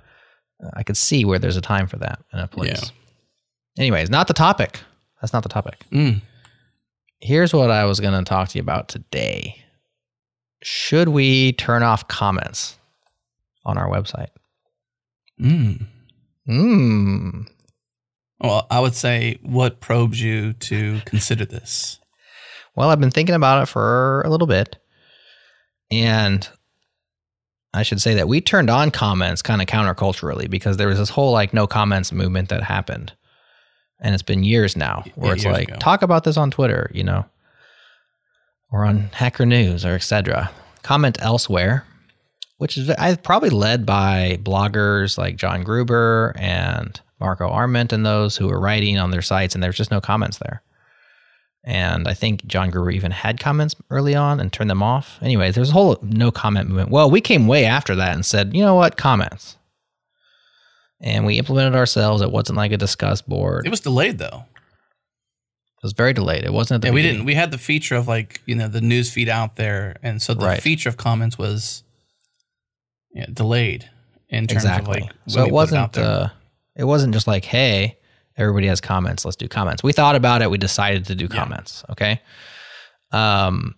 uh, 0.63 0.69
I 0.73 0.81
could 0.81 0.97
see 0.97 1.23
where 1.23 1.37
there's 1.37 1.57
a 1.57 1.61
time 1.61 1.85
for 1.85 1.97
that 1.97 2.19
and 2.31 2.41
a 2.41 2.47
place. 2.47 2.81
Yeah. 2.81 3.81
Anyways, 3.81 4.09
not 4.09 4.27
the 4.27 4.33
topic. 4.33 4.79
That's 5.21 5.33
not 5.33 5.43
the 5.43 5.49
topic. 5.49 5.75
Mm. 5.91 6.21
Here's 7.19 7.53
what 7.53 7.71
I 7.71 7.85
was 7.85 7.99
going 7.99 8.17
to 8.17 8.27
talk 8.27 8.49
to 8.49 8.57
you 8.57 8.61
about 8.61 8.87
today. 8.87 9.63
Should 10.61 11.09
we 11.09 11.53
turn 11.53 11.83
off 11.83 12.07
comments 12.07 12.77
on 13.65 13.77
our 13.77 13.89
website? 13.89 14.29
Mm. 15.39 15.85
Mm. 16.47 17.47
Well, 18.39 18.67
I 18.69 18.79
would 18.79 18.95
say 18.95 19.39
what 19.41 19.79
probes 19.79 20.21
you 20.21 20.53
to 20.53 21.01
consider 21.05 21.45
this? 21.45 21.99
Well, 22.75 22.89
I've 22.89 22.99
been 22.99 23.11
thinking 23.11 23.35
about 23.35 23.63
it 23.63 23.65
for 23.67 24.21
a 24.23 24.29
little 24.29 24.47
bit. 24.47 24.77
And 25.91 26.47
I 27.73 27.83
should 27.83 28.01
say 28.01 28.15
that 28.15 28.27
we 28.27 28.41
turned 28.41 28.69
on 28.69 28.91
comments 28.91 29.41
kind 29.41 29.61
of 29.61 29.67
counterculturally 29.67 30.49
because 30.49 30.77
there 30.77 30.87
was 30.87 30.97
this 30.97 31.09
whole 31.09 31.31
like 31.31 31.53
no 31.53 31.67
comments 31.67 32.11
movement 32.11 32.49
that 32.49 32.63
happened. 32.63 33.13
And 33.99 34.13
it's 34.13 34.23
been 34.23 34.43
years 34.43 34.75
now 34.75 35.03
where 35.15 35.33
it's 35.33 35.45
like, 35.45 35.69
ago. 35.69 35.77
talk 35.79 36.01
about 36.01 36.23
this 36.23 36.37
on 36.37 36.51
Twitter, 36.51 36.91
you 36.93 37.03
know, 37.03 37.25
or 38.71 38.85
on 38.85 39.09
Hacker 39.13 39.45
News 39.45 39.85
or 39.85 39.95
etc. 39.95 40.51
Comment 40.83 41.17
elsewhere, 41.21 41.85
which 42.57 42.77
is 42.77 42.89
I 42.89 43.15
probably 43.15 43.49
led 43.49 43.85
by 43.85 44.37
bloggers 44.43 45.17
like 45.17 45.37
John 45.37 45.63
Gruber 45.63 46.35
and 46.37 46.99
Marco 47.19 47.47
Arment 47.47 47.93
and 47.93 48.05
those 48.05 48.35
who 48.35 48.47
were 48.47 48.59
writing 48.59 48.99
on 48.99 49.11
their 49.11 49.21
sites, 49.21 49.55
and 49.55 49.63
there's 49.63 49.77
just 49.77 49.91
no 49.91 50.01
comments 50.01 50.37
there. 50.39 50.61
And 51.63 52.07
I 52.07 52.13
think 52.13 52.45
John 52.45 52.69
Gruber 52.69 52.91
even 52.91 53.11
had 53.11 53.39
comments 53.39 53.75
early 53.89 54.13
on 54.13 54.39
and 54.39 54.53
turned 54.53 54.69
them 54.69 54.83
off. 54.83 55.17
Anyways, 55.21 55.55
there's 55.55 55.69
a 55.71 55.73
whole 55.73 55.97
no 56.03 56.29
comment 56.29 56.67
movement. 56.69 56.91
Well, 56.91 57.09
we 57.09 57.21
came 57.21 57.47
way 57.47 57.65
after 57.65 57.95
that 57.95 58.13
and 58.13 58.23
said, 58.23 58.55
you 58.55 58.61
know 58.61 58.75
what, 58.75 58.97
comments. 58.97 59.57
And 61.01 61.25
we 61.25 61.37
implemented 61.37 61.75
ourselves. 61.75 62.21
It 62.21 62.31
wasn't 62.31 62.57
like 62.57 62.71
a 62.71 62.77
Disqus 62.77 63.25
board. 63.25 63.65
It 63.65 63.69
was 63.69 63.81
delayed 63.81 64.17
though. 64.17 64.45
It 65.77 65.83
was 65.83 65.93
very 65.93 66.13
delayed. 66.13 66.45
It 66.45 66.53
wasn't 66.53 66.77
at 66.77 66.81
the 66.81 66.87
Yeah, 66.87 66.93
we 66.93 67.01
didn't. 67.01 67.25
We 67.25 67.35
had 67.35 67.51
the 67.51 67.57
feature 67.57 67.95
of 67.95 68.07
like 68.07 68.41
you 68.45 68.55
know 68.55 68.67
the 68.67 68.81
news 68.81 69.11
feed 69.11 69.29
out 69.29 69.55
there, 69.55 69.97
and 70.01 70.21
so 70.21 70.33
the 70.33 70.45
Right. 70.45 70.61
feature 70.61 70.89
of 70.89 70.97
comments 70.97 71.37
was 71.37 71.83
yeah, 73.13 73.25
delayed 73.31 73.89
in 74.29 74.47
terms 74.47 74.63
exactly. 74.63 74.97
of 75.01 75.03
like. 75.03 75.13
so 75.27 75.45
it 75.45 75.51
wasn't. 75.51 75.93
there. 75.93 76.03
uh, 76.05 76.29
it 76.75 76.85
wasn't 76.85 77.13
just 77.13 77.27
like, 77.27 77.45
hey, 77.45 77.97
everybody 78.37 78.67
has 78.67 78.81
comments. 78.81 79.23
Let's 79.25 79.37
do 79.37 79.47
comments. 79.47 79.83
We 79.83 79.93
thought 79.93 80.15
about 80.15 80.41
it. 80.41 80.49
We 80.49 80.57
decided 80.57 81.05
to 81.05 81.15
do 81.15 81.27
Yeah. 81.29 81.37
comments. 81.39 81.83
Okay. 81.91 82.21
Um, 83.11 83.75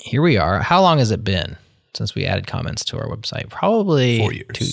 here 0.00 0.22
we 0.22 0.36
are. 0.36 0.60
How 0.60 0.80
long 0.80 0.98
has 0.98 1.10
it 1.10 1.22
been 1.24 1.56
since 1.94 2.14
we 2.14 2.24
added 2.24 2.46
comments 2.46 2.84
to 2.86 2.98
our 2.98 3.06
website? 3.08 3.50
Probably 3.50 4.18
four 4.18 4.32
years, 4.32 4.46
Two, 4.54 4.66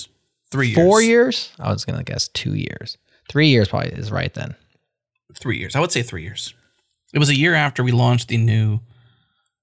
three 0.52 0.68
years, 0.70 0.76
Four 0.78 1.02
years? 1.02 1.52
I 1.60 1.72
was 1.72 1.86
gonna 1.86 2.04
guess 2.04 2.28
two 2.30 2.56
years. 2.56 2.98
Three 3.30 3.48
years 3.50 3.68
probably 3.70 3.92
is 3.92 4.12
right 4.12 4.34
then. 4.34 4.56
three 5.34 5.58
years. 5.60 5.76
I 5.76 5.80
would 5.82 5.92
say 5.92 6.02
three 6.02 6.24
years. 6.24 6.54
It 7.14 7.20
was 7.20 7.30
a 7.30 7.36
year 7.36 7.54
after 7.56 7.84
we 7.84 7.92
launched 7.92 8.28
the 8.30 8.38
new 8.38 8.80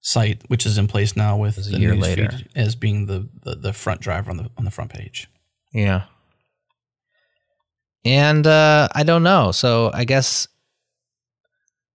site, 0.01 0.43
which 0.49 0.67
is 0.67 0.77
in 0.79 0.87
place 0.89 1.17
now 1.17 1.37
with 1.39 1.57
the 1.57 1.79
year 1.79 1.95
news 1.95 2.03
later. 2.03 2.31
feed 2.31 2.49
as 2.55 2.75
being 2.77 3.07
the, 3.07 3.29
the 3.43 3.55
the 3.55 3.73
front 3.73 4.01
driver 4.01 4.31
on 4.31 4.37
the 4.37 4.51
on 4.59 4.65
the 4.65 4.71
front 4.71 4.91
page. 4.93 5.29
Yeah. 5.73 6.05
And 8.05 8.47
uh, 8.47 8.89
I 8.95 9.05
don't 9.05 9.23
know. 9.23 9.53
So 9.53 9.91
I 9.95 10.05
guess 10.05 10.49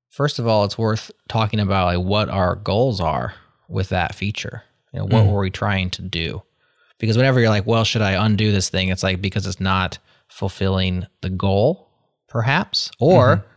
first 0.10 0.40
of 0.40 0.48
all, 0.48 0.64
it's 0.64 0.78
worth 0.78 1.12
talking 1.28 1.60
about 1.60 1.86
like 1.98 2.06
what 2.06 2.30
our 2.30 2.56
goals 2.56 3.02
are 3.02 3.34
with 3.68 3.90
that 3.90 4.16
feature. 4.16 4.64
You 4.94 5.00
know, 5.00 5.06
what 5.06 5.26
Mm. 5.26 5.32
were 5.34 5.42
we 5.42 5.52
trying 5.52 5.90
to 5.92 6.02
do? 6.02 6.42
Because 7.00 7.18
whenever 7.18 7.40
you're 7.40 7.50
like, 7.50 7.68
well, 7.68 7.84
should 7.84 8.02
I 8.02 8.24
undo 8.26 8.52
this 8.52 8.70
thing? 8.70 8.90
It's 8.90 9.04
like 9.04 9.22
because 9.22 9.46
it's 9.46 9.60
not 9.60 10.00
fulfilling 10.28 11.06
the 11.22 11.30
goal, 11.30 11.90
perhaps, 12.28 12.92
or 13.00 13.38
mm-hmm. 13.38 13.48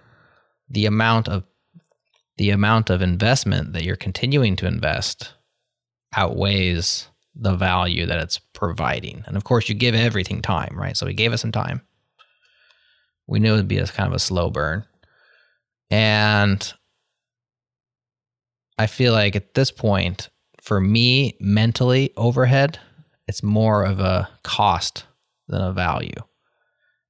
the 0.70 0.86
amount 0.86 1.28
of 1.28 1.44
the 2.36 2.50
amount 2.50 2.88
of 2.88 3.02
investment 3.02 3.74
that 3.74 3.84
you're 3.84 3.96
continuing 3.96 4.56
to 4.56 4.66
invest 4.66 5.34
outweighs 6.16 7.08
the 7.34 7.54
value 7.54 8.06
that 8.06 8.18
it's 8.18 8.38
providing. 8.38 9.22
And 9.26 9.36
of 9.36 9.44
course, 9.44 9.68
you 9.68 9.74
give 9.74 9.94
everything 9.94 10.40
time, 10.40 10.74
right? 10.74 10.96
So 10.96 11.06
we 11.06 11.14
gave 11.14 11.32
it 11.32 11.38
some 11.38 11.52
time. 11.52 11.82
We 13.26 13.38
knew 13.38 13.54
it 13.54 13.58
would 13.58 13.68
be 13.68 13.78
a 13.78 13.86
kind 13.86 14.08
of 14.08 14.14
a 14.14 14.18
slow 14.18 14.50
burn. 14.50 14.84
And 15.90 16.72
I 18.78 18.86
feel 18.86 19.12
like 19.12 19.36
at 19.36 19.54
this 19.54 19.70
point, 19.70 20.30
for 20.62 20.80
me, 20.80 21.36
mentally, 21.40 22.12
overhead, 22.16 22.78
it's 23.30 23.44
more 23.44 23.84
of 23.84 24.00
a 24.00 24.28
cost 24.42 25.04
than 25.46 25.60
a 25.62 25.72
value. 25.72 26.10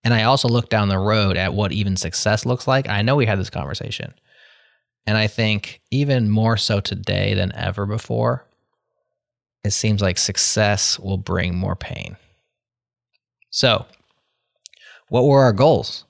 And 0.04 0.12
I 0.12 0.24
also 0.24 0.48
look 0.48 0.68
down 0.68 0.90
the 0.90 0.98
road 0.98 1.38
at 1.38 1.54
what 1.54 1.72
even 1.72 1.96
success 1.96 2.44
looks 2.44 2.68
like. 2.68 2.90
I 2.90 3.00
know 3.00 3.16
we 3.16 3.24
had 3.24 3.38
this 3.40 3.48
conversation. 3.48 4.12
And 5.06 5.16
I 5.16 5.28
think 5.28 5.80
even 5.90 6.28
more 6.28 6.58
so 6.58 6.78
today 6.78 7.32
than 7.32 7.56
ever 7.56 7.86
before, 7.86 8.44
it 9.64 9.70
seems 9.70 10.02
like 10.02 10.18
success 10.18 10.98
will 10.98 11.16
bring 11.16 11.54
more 11.56 11.74
pain. 11.74 12.18
So, 13.48 13.86
what 15.08 15.24
were 15.24 15.40
our 15.40 15.54
goals 15.54 16.04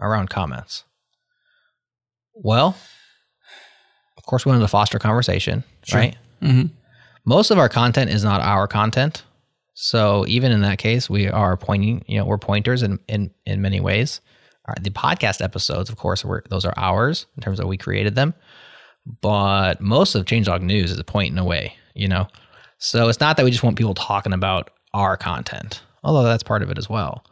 around 0.00 0.28
comments? 0.28 0.82
Well, 2.34 2.76
of 4.18 4.26
course, 4.26 4.44
we 4.44 4.50
wanted 4.50 4.62
to 4.62 4.68
foster 4.68 4.98
conversation, 4.98 5.62
Sure. 5.84 6.00
right? 6.00 6.16
Mm-hmm. 6.42 6.66
Most 7.24 7.52
of 7.52 7.58
our 7.58 7.68
content 7.68 8.10
is 8.10 8.24
not 8.24 8.40
our 8.40 8.66
content. 8.66 9.22
So 9.78 10.24
even 10.26 10.52
in 10.52 10.62
that 10.62 10.78
case, 10.78 11.10
we 11.10 11.28
are 11.28 11.54
pointing, 11.58 12.02
you 12.08 12.16
know, 12.18 12.24
we're 12.24 12.38
pointers 12.38 12.82
in 12.82 12.98
in, 13.08 13.30
in 13.44 13.60
many 13.60 13.78
ways. 13.78 14.22
Right, 14.66 14.82
the 14.82 14.90
podcast 14.90 15.44
episodes, 15.44 15.90
of 15.90 15.96
course, 15.96 16.24
were 16.24 16.42
those 16.48 16.64
are 16.64 16.72
ours 16.78 17.26
in 17.36 17.42
terms 17.42 17.60
of 17.60 17.68
we 17.68 17.76
created 17.76 18.14
them. 18.14 18.32
But 19.20 19.80
most 19.82 20.14
of 20.14 20.24
Changelog 20.24 20.62
News 20.62 20.90
is 20.90 20.98
a 20.98 21.04
point 21.04 21.30
in 21.30 21.38
a 21.38 21.44
way, 21.44 21.74
you 21.94 22.08
know. 22.08 22.26
So 22.78 23.08
it's 23.08 23.20
not 23.20 23.36
that 23.36 23.44
we 23.44 23.50
just 23.50 23.62
want 23.62 23.76
people 23.76 23.92
talking 23.92 24.32
about 24.32 24.70
our 24.94 25.16
content, 25.18 25.82
although 26.02 26.24
that's 26.24 26.42
part 26.42 26.62
of 26.62 26.70
it 26.70 26.78
as 26.78 26.88
well. 26.88 27.22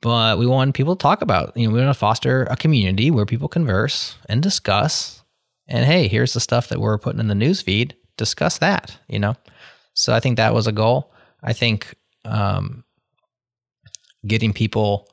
But 0.00 0.38
we 0.38 0.46
want 0.46 0.74
people 0.74 0.96
to 0.96 1.02
talk 1.02 1.20
about, 1.20 1.54
you 1.56 1.68
know, 1.68 1.74
we 1.74 1.80
want 1.80 1.94
to 1.94 1.98
foster 1.98 2.44
a 2.44 2.56
community 2.56 3.10
where 3.10 3.26
people 3.26 3.48
converse 3.48 4.16
and 4.30 4.42
discuss. 4.42 5.22
And 5.68 5.84
hey, 5.84 6.08
here's 6.08 6.32
the 6.32 6.40
stuff 6.40 6.68
that 6.68 6.80
we're 6.80 6.98
putting 6.98 7.20
in 7.20 7.28
the 7.28 7.34
news 7.34 7.60
feed. 7.60 7.94
Discuss 8.16 8.58
that, 8.58 8.96
you 9.08 9.18
know. 9.18 9.36
So 9.96 10.12
I 10.12 10.20
think 10.20 10.36
that 10.36 10.54
was 10.54 10.66
a 10.66 10.72
goal. 10.72 11.10
I 11.42 11.54
think 11.54 11.94
um, 12.26 12.84
getting 14.26 14.52
people 14.52 15.08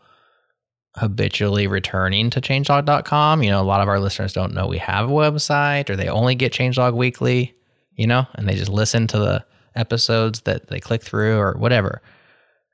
habitually 0.95 1.67
returning 1.67 2.29
to 2.29 2.41
changelog.com. 2.41 3.41
You 3.41 3.49
know, 3.49 3.61
a 3.61 3.63
lot 3.63 3.81
of 3.81 3.87
our 3.87 3.99
listeners 3.99 4.33
don't 4.33 4.53
know 4.53 4.67
we 4.67 4.77
have 4.77 5.09
a 5.09 5.13
website 5.13 5.89
or 5.89 5.95
they 5.95 6.09
only 6.09 6.35
get 6.35 6.51
changelog 6.51 6.95
weekly, 6.95 7.55
you 7.95 8.05
know, 8.05 8.27
and 8.35 8.47
they 8.47 8.55
just 8.55 8.71
listen 8.71 9.07
to 9.07 9.17
the 9.17 9.45
episodes 9.75 10.41
that 10.41 10.67
they 10.67 10.81
click 10.81 11.01
through 11.01 11.37
or 11.37 11.53
whatever. 11.53 12.01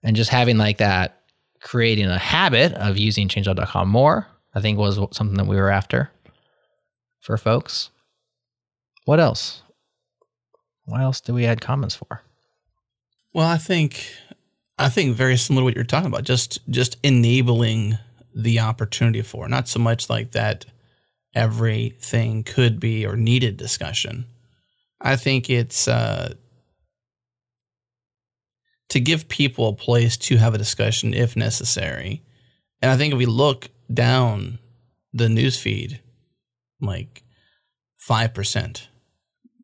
And 0.03 0.15
just 0.15 0.31
having 0.31 0.57
like 0.57 0.79
that, 0.79 1.21
creating 1.61 2.07
a 2.07 2.17
habit 2.17 2.73
of 2.73 2.97
using 2.97 3.27
changelog.com 3.27 3.87
more, 3.87 4.27
I 4.55 4.61
think 4.61 4.79
was 4.79 4.99
something 5.11 5.37
that 5.37 5.47
we 5.47 5.57
were 5.57 5.69
after 5.69 6.09
for 7.19 7.37
folks. 7.37 7.91
What 9.05 9.19
else? 9.19 9.61
What 10.89 11.01
else 11.01 11.21
do 11.21 11.33
we 11.33 11.45
add 11.45 11.61
comments 11.61 11.95
for? 11.95 12.23
Well, 13.33 13.47
I 13.47 13.57
think 13.57 14.11
I 14.77 14.89
think 14.89 15.15
very 15.15 15.37
similar 15.37 15.61
to 15.61 15.65
what 15.65 15.75
you're 15.75 15.83
talking 15.83 16.07
about. 16.07 16.23
Just 16.23 16.59
just 16.69 16.97
enabling 17.03 17.97
the 18.35 18.59
opportunity 18.59 19.21
for 19.21 19.47
not 19.47 19.67
so 19.67 19.79
much 19.79 20.09
like 20.09 20.31
that 20.31 20.65
everything 21.35 22.43
could 22.43 22.79
be 22.79 23.05
or 23.05 23.15
needed 23.15 23.57
discussion. 23.57 24.25
I 25.01 25.15
think 25.15 25.49
it's 25.49 25.87
uh, 25.87 26.33
to 28.89 28.99
give 28.99 29.29
people 29.29 29.69
a 29.69 29.73
place 29.73 30.17
to 30.17 30.37
have 30.37 30.53
a 30.53 30.57
discussion 30.57 31.13
if 31.13 31.35
necessary. 31.35 32.23
And 32.81 32.91
I 32.91 32.97
think 32.97 33.13
if 33.13 33.17
we 33.17 33.25
look 33.25 33.69
down 33.93 34.59
the 35.13 35.29
news 35.29 35.59
feed, 35.59 36.01
like 36.81 37.23
five 37.95 38.33
percent, 38.33 38.88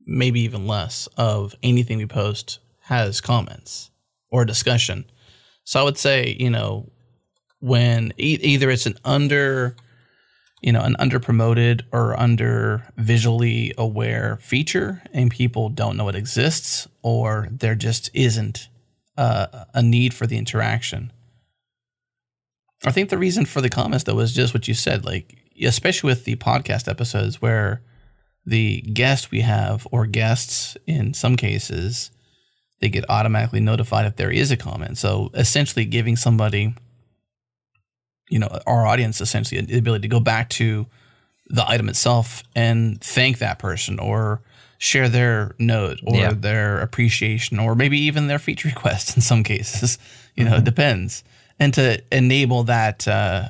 maybe 0.05 0.41
even 0.41 0.67
less, 0.67 1.07
of 1.17 1.55
anything 1.63 1.97
we 1.97 2.05
post 2.05 2.59
has 2.83 3.21
comments 3.21 3.89
or 4.29 4.45
discussion. 4.45 5.05
So 5.63 5.79
I 5.79 5.83
would 5.83 5.97
say, 5.97 6.35
you 6.39 6.49
know, 6.49 6.91
when 7.59 8.13
e- 8.17 8.39
either 8.41 8.69
it's 8.69 8.85
an 8.85 8.97
under, 9.03 9.75
you 10.61 10.71
know, 10.71 10.81
an 10.81 10.95
under 10.99 11.19
promoted 11.19 11.85
or 11.91 12.19
under 12.19 12.87
visually 12.97 13.73
aware 13.77 14.37
feature 14.41 15.01
and 15.13 15.31
people 15.31 15.69
don't 15.69 15.97
know 15.97 16.07
it 16.09 16.15
exists, 16.15 16.87
or 17.01 17.47
there 17.51 17.75
just 17.75 18.09
isn't 18.13 18.67
uh, 19.17 19.65
a 19.73 19.81
need 19.81 20.13
for 20.13 20.27
the 20.27 20.37
interaction. 20.37 21.11
I 22.85 22.91
think 22.91 23.09
the 23.09 23.17
reason 23.17 23.45
for 23.45 23.61
the 23.61 23.69
comments 23.69 24.03
though 24.03 24.19
is 24.19 24.33
just 24.33 24.53
what 24.53 24.67
you 24.67 24.73
said, 24.75 25.05
like 25.05 25.35
especially 25.63 26.09
with 26.09 26.25
the 26.25 26.35
podcast 26.35 26.87
episodes 26.87 27.41
where 27.41 27.81
the 28.45 28.81
guest 28.81 29.31
we 29.31 29.41
have 29.41 29.87
or 29.91 30.05
guests 30.05 30.77
in 30.85 31.13
some 31.13 31.35
cases 31.35 32.11
they 32.81 32.89
get 32.89 33.09
automatically 33.09 33.61
notified 33.61 34.05
if 34.05 34.17
there 34.17 34.29
is 34.29 34.51
a 34.51 34.57
comment. 34.57 34.97
So 34.97 35.31
essentially 35.33 35.85
giving 35.85 36.15
somebody, 36.17 36.75
you 38.29 38.37
know, 38.39 38.49
our 38.67 38.85
audience 38.85 39.21
essentially 39.21 39.61
the 39.61 39.77
ability 39.77 40.03
to 40.03 40.07
go 40.11 40.19
back 40.19 40.49
to 40.51 40.85
the 41.47 41.67
item 41.67 41.87
itself 41.89 42.43
and 42.55 42.99
thank 43.01 43.37
that 43.37 43.59
person 43.59 43.99
or 43.99 44.41
share 44.77 45.07
their 45.07 45.55
note 45.57 45.99
or 46.05 46.17
Yeah. 46.17 46.33
their 46.33 46.79
appreciation 46.79 47.59
or 47.59 47.75
maybe 47.75 47.97
even 48.01 48.27
their 48.27 48.39
feature 48.39 48.67
request 48.75 49.15
in 49.15 49.21
some 49.21 49.43
cases. 49.43 49.97
You 50.35 50.43
know, 50.43 50.51
Mm-hmm. 50.51 50.59
it 50.59 50.65
depends. 50.65 51.23
And 51.59 51.73
to 51.75 52.03
enable 52.11 52.63
that 52.65 53.07
uh, 53.07 53.49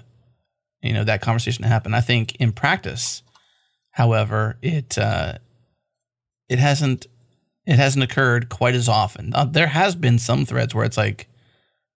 you 0.83 0.93
know, 0.93 1.03
that 1.03 1.21
conversation 1.21 1.63
to 1.63 1.67
happen. 1.67 1.95
I 1.95 2.01
think 2.01 2.35
in 2.35 2.51
practice, 2.51 3.23
however, 3.95 4.57
it 4.61 4.97
uh, 4.97 5.37
it 6.49 6.59
hasn't 6.59 7.07
it 7.65 7.77
hasn't 7.77 8.03
occurred 8.03 8.49
quite 8.49 8.75
as 8.75 8.87
often. 8.89 9.33
Uh, 9.33 9.45
there 9.45 9.67
has 9.67 9.95
been 9.95 10.19
some 10.19 10.45
threads 10.45 10.75
where 10.75 10.85
it's 10.85 10.97
like, 10.97 11.27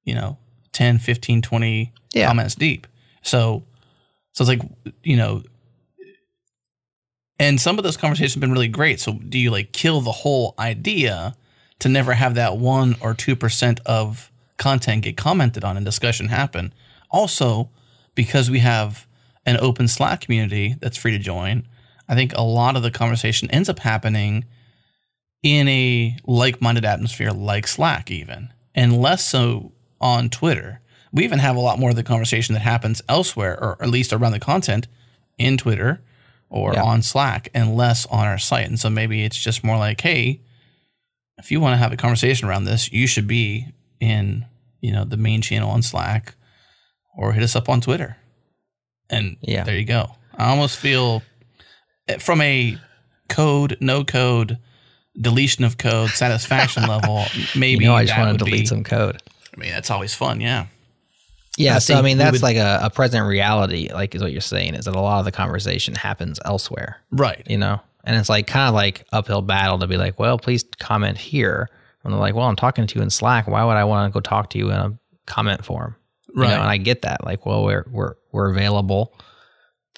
you 0.03 0.15
know, 0.15 0.37
10, 0.71 0.97
15, 0.97 1.41
20 1.43 1.93
Yeah. 2.13 2.27
comments 2.27 2.55
deep. 2.55 2.87
So 3.21 3.63
so 4.33 4.43
it's 4.43 4.49
like, 4.49 4.61
you 5.03 5.15
know, 5.17 5.43
and 7.37 7.59
some 7.59 7.77
of 7.77 7.83
those 7.83 7.97
conversations 7.97 8.33
have 8.33 8.41
been 8.41 8.51
really 8.51 8.67
great. 8.67 8.99
So 8.99 9.13
do 9.13 9.37
you 9.37 9.51
like 9.51 9.71
kill 9.71 10.01
the 10.01 10.11
whole 10.11 10.55
idea 10.59 11.35
to 11.79 11.89
never 11.89 12.13
have 12.13 12.35
that 12.35 12.57
1 12.57 12.95
or 13.01 13.13
2% 13.13 13.79
of 13.85 14.31
content 14.57 15.03
get 15.03 15.15
commented 15.17 15.63
on 15.63 15.77
and 15.77 15.85
discussion 15.85 16.27
happen? 16.29 16.73
Also, 17.11 17.69
because 18.15 18.49
we 18.49 18.59
have 18.59 19.07
an 19.45 19.57
open 19.61 19.87
Slack 19.87 20.21
community 20.21 20.75
that's 20.79 20.97
free 20.97 21.11
to 21.11 21.19
join, 21.19 21.65
I 22.09 22.15
think 22.15 22.33
a 22.35 22.41
lot 22.41 22.75
of 22.75 22.81
the 22.83 22.91
conversation 22.91 23.49
ends 23.51 23.69
up 23.69 23.79
happening 23.79 24.43
in 25.43 25.67
a 25.69 26.17
like-minded 26.25 26.83
atmosphere 26.83 27.31
like 27.31 27.67
Slack 27.67 28.11
even, 28.11 28.51
and 28.75 28.97
less 29.01 29.23
so 29.25 29.71
on 30.01 30.29
Twitter. 30.29 30.81
We 31.13 31.23
even 31.23 31.39
have 31.39 31.55
a 31.55 31.59
lot 31.61 31.79
more 31.79 31.91
of 31.91 31.95
the 31.95 32.03
conversation 32.03 32.53
that 32.53 32.61
happens 32.61 33.01
elsewhere, 33.07 33.57
or 33.61 33.77
at 33.81 33.89
least 33.89 34.11
around 34.11 34.33
the 34.33 34.39
content 34.39 34.87
in 35.37 35.55
Twitter 35.57 36.01
or 36.49 36.73
Yeah. 36.73 36.83
on 36.83 37.01
Slack, 37.03 37.49
and 37.53 37.75
less 37.77 38.05
on 38.07 38.25
our 38.27 38.39
site. 38.39 38.65
And 38.65 38.79
so 38.79 38.89
maybe 38.89 39.23
it's 39.23 39.37
just 39.37 39.63
more 39.63 39.77
like, 39.77 40.01
hey, 40.01 40.41
if 41.37 41.51
you 41.51 41.61
want 41.61 41.73
to 41.73 41.77
have 41.77 41.93
a 41.93 41.97
conversation 41.97 42.47
around 42.49 42.65
this, 42.65 42.91
you 42.91 43.05
should 43.07 43.27
be 43.27 43.67
in 43.99 44.45
you 44.81 44.91
know 44.93 45.03
the 45.05 45.17
main 45.17 45.41
channel 45.41 45.69
on 45.69 45.81
Slack, 45.83 46.35
or 47.17 47.33
hit 47.33 47.43
us 47.43 47.55
up 47.55 47.69
on 47.69 47.81
Twitter. 47.81 48.17
And 49.09 49.37
Yeah. 49.41 49.63
there 49.63 49.77
you 49.77 49.85
go. 49.85 50.15
I 50.37 50.49
almost 50.49 50.77
feel 50.77 51.21
from 52.17 52.41
a 52.41 52.77
code, 53.29 53.77
no 53.79 54.03
code, 54.03 54.57
deletion 55.19 55.63
of 55.65 55.77
code, 55.77 56.09
satisfaction 56.09 56.83
level, 56.87 57.25
maybe 57.55 57.83
you 57.85 57.89
know, 57.89 57.95
I 57.95 58.05
just 58.05 58.17
want 58.17 58.37
to 58.37 58.43
delete 58.43 58.61
be, 58.61 58.65
some 58.65 58.83
code. 58.83 59.21
I 59.55 59.59
mean, 59.59 59.71
that's 59.71 59.89
always 59.91 60.13
fun. 60.13 60.41
Yeah. 60.41 60.67
Yeah, 61.57 61.75
I 61.75 61.79
so 61.79 61.95
I 61.95 62.01
mean 62.01 62.17
that's 62.17 62.33
would- 62.33 62.41
like 62.41 62.55
a, 62.57 62.79
a 62.83 62.89
present 62.89 63.27
reality, 63.27 63.89
like 63.93 64.15
is 64.15 64.21
what 64.21 64.31
you're 64.31 64.39
saying, 64.41 64.75
is 64.75 64.85
that 64.85 64.95
a 64.95 64.99
lot 65.01 65.19
of 65.19 65.25
the 65.25 65.31
conversation 65.31 65.93
happens 65.93 66.39
elsewhere, 66.45 66.97
Right. 67.11 67.43
you 67.47 67.57
know? 67.57 67.81
And 68.05 68.15
it's 68.15 68.29
like 68.29 68.47
kind 68.47 68.69
of 68.69 68.73
like 68.75 69.05
uphill 69.11 69.41
battle 69.41 69.77
to 69.79 69.87
be 69.87 69.97
like, 69.97 70.17
well, 70.17 70.37
please 70.39 70.63
comment 70.79 71.17
here. 71.17 71.67
And 72.03 72.13
they're 72.13 72.19
like, 72.19 72.33
well, 72.33 72.45
I'm 72.47 72.55
talking 72.55 72.87
to 72.87 72.95
you 72.95 73.01
in 73.01 73.09
Slack. 73.09 73.45
Why 73.47 73.63
would 73.65 73.75
I 73.75 73.83
want 73.83 74.09
to 74.09 74.13
go 74.13 74.21
talk 74.21 74.49
to 74.51 74.57
you 74.57 74.67
in 74.71 74.77
a 74.77 74.97
comment 75.25 75.65
form? 75.65 75.95
You 76.33 76.43
Right. 76.43 76.49
know, 76.51 76.61
and 76.61 76.69
I 76.69 76.77
get 76.77 77.01
that. 77.01 77.25
Like, 77.25 77.45
well, 77.45 77.65
we're 77.65 77.85
we're 77.91 78.13
we're 78.31 78.49
available. 78.51 79.13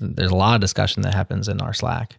There's 0.01 0.31
a 0.31 0.35
lot 0.35 0.55
of 0.55 0.61
discussion 0.61 1.03
that 1.03 1.13
happens 1.13 1.47
in 1.47 1.61
our 1.61 1.73
Slack. 1.73 2.17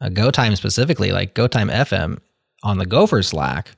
Uh, 0.00 0.08
GoTime 0.08 0.56
specifically, 0.56 1.10
like 1.12 1.34
Go 1.34 1.46
Time 1.48 1.68
FM 1.68 2.18
on 2.62 2.78
the 2.78 2.86
Gopher 2.86 3.22
Slack, 3.22 3.72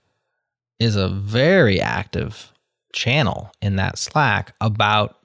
is 0.79 0.97
a 0.97 1.09
very 1.09 1.81
active 1.81 2.53
channel 2.93 3.51
in 3.63 3.77
that 3.77 3.97
Slack 3.99 4.55
about 4.61 5.17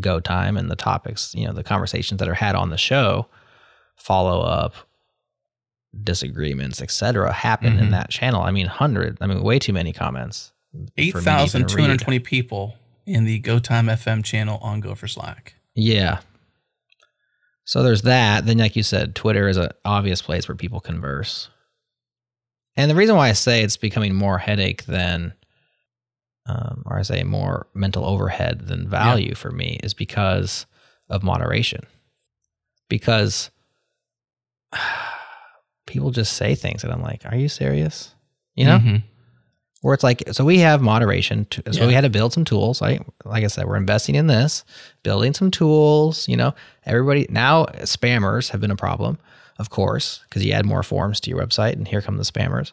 Go 0.00 0.18
Time 0.20 0.56
and 0.56 0.70
the 0.70 0.76
topics, 0.76 1.34
you 1.34 1.46
know, 1.46 1.52
the 1.52 1.62
conversations 1.62 2.18
that 2.18 2.28
are 2.28 2.34
had 2.34 2.54
on 2.56 2.70
the 2.70 2.76
show, 2.78 3.26
follow 3.96 4.40
up, 4.40 4.74
disagreements, 6.02 6.82
etc., 6.82 7.32
happen 7.32 7.78
in 7.78 7.86
Mhm. 7.88 7.90
that 7.92 8.10
channel. 8.10 8.42
I 8.42 8.50
mean, 8.50 8.66
hundred. 8.66 9.16
I 9.20 9.26
mean, 9.26 9.42
way 9.42 9.58
too 9.58 9.72
many 9.72 9.92
comments. 9.92 10.50
for 10.72 10.80
me 10.80 11.12
to 11.12 11.18
even 11.20 11.20
8,220 11.20 12.18
people 12.18 12.74
in 13.06 13.24
the 13.26 13.40
GoTime 13.40 13.88
FM 13.88 14.24
channel 14.24 14.58
on 14.60 14.80
Gopher 14.80 15.06
Slack. 15.06 15.54
Yeah. 15.76 16.18
So 17.64 17.82
there's 17.82 18.02
that. 18.02 18.44
Then, 18.46 18.58
like 18.58 18.76
you 18.76 18.82
said, 18.82 19.14
Twitter 19.14 19.48
is 19.48 19.56
an 19.56 19.70
obvious 19.84 20.20
place 20.22 20.46
where 20.48 20.54
people 20.56 20.80
converse. 20.80 21.48
And 22.76 22.90
the 22.90 22.94
reason 22.94 23.16
why 23.16 23.28
I 23.28 23.32
say 23.32 23.62
it's 23.62 23.76
becoming 23.76 24.14
more 24.14 24.36
headache 24.38 24.84
than, 24.84 25.32
um, 26.46 26.82
or 26.86 26.98
I 26.98 27.02
say 27.02 27.22
more 27.22 27.68
mental 27.72 28.04
overhead 28.04 28.66
than 28.66 28.88
value 28.88 29.34
for 29.34 29.50
me 29.50 29.78
is 29.82 29.94
because 29.94 30.66
of 31.08 31.22
moderation. 31.22 31.86
because 32.88 33.50
people 35.86 36.10
just 36.10 36.34
say 36.34 36.54
things 36.54 36.84
and 36.84 36.92
I'm 36.92 37.02
like, 37.02 37.22
are 37.26 37.36
you 37.36 37.48
serious? 37.48 38.14
You 38.54 38.66
know? 38.66 38.78
Mhm. 38.78 39.02
Where 39.84 39.92
it's 39.94 40.02
like 40.02 40.22
so 40.32 40.44
we 40.44 40.58
have 40.60 40.80
moderation 40.80 41.44
to, 41.50 41.62
so 41.72 41.80
Yeah. 41.82 41.86
we 41.86 41.92
had 41.92 42.00
to 42.04 42.10
build 42.10 42.32
some 42.32 42.44
tools 42.44 42.80
right? 42.80 43.02
Like 43.24 43.44
i 43.44 43.48
said 43.48 43.66
we're 43.66 43.76
investing 43.76 44.14
in 44.14 44.26
this 44.28 44.64
building 45.02 45.34
some 45.34 45.50
tools 45.50 46.26
you 46.28 46.36
know? 46.36 46.54
Everybody 46.86 47.26
now 47.28 47.66
spammers 47.84 48.50
have 48.50 48.60
been 48.60 48.70
a 48.70 48.76
problem 48.76 49.18
of 49.58 49.68
course 49.70 50.20
because 50.28 50.44
you 50.44 50.52
add 50.52 50.64
more 50.66 50.82
forms 50.82 51.20
to 51.20 51.30
your 51.30 51.38
website 51.38 51.74
and 51.74 51.86
here 51.86 52.00
come 52.02 52.16
the 52.16 52.24
spammers. 52.24 52.72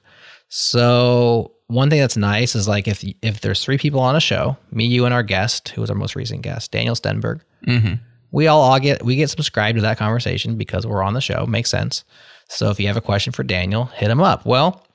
So 0.50 1.52
one 1.68 1.90
thing 1.90 2.00
that's 2.00 2.18
nice 2.18 2.56
is 2.56 2.68
like 2.68 2.88
if 2.88 3.04
if 3.22 3.42
there's 3.42 3.64
three 3.64 3.78
people 3.78 4.00
on 4.00 4.16
a 4.16 4.20
show 4.22 4.58
me 4.72 4.86
you 4.86 5.06
and 5.06 5.14
our 5.14 5.24
guest 5.24 5.70
who 5.70 5.82
was 5.82 5.90
our 5.90 5.96
most 5.96 6.16
recent 6.16 6.42
guest 6.44 6.72
daniel 6.72 6.96
stenberg 6.96 7.42
Mhm. 7.68 8.00
we 8.32 8.48
all, 8.48 8.62
all 8.62 8.80
get 8.80 9.04
we 9.04 9.16
get 9.16 9.30
subscribed 9.30 9.76
to 9.78 9.82
that 9.82 9.98
conversation 9.98 10.58
because 10.58 10.86
we're 10.88 11.04
on 11.04 11.14
the 11.14 11.22
show 11.22 11.46
makes 11.46 11.70
sense. 11.70 12.04
So 12.50 12.70
if 12.70 12.80
you 12.80 12.88
have 12.88 12.98
a 12.98 13.02
question 13.02 13.32
for 13.34 13.44
daniel 13.44 13.86
hit 13.86 14.10
him 14.10 14.22
up. 14.22 14.46
Well 14.46 14.86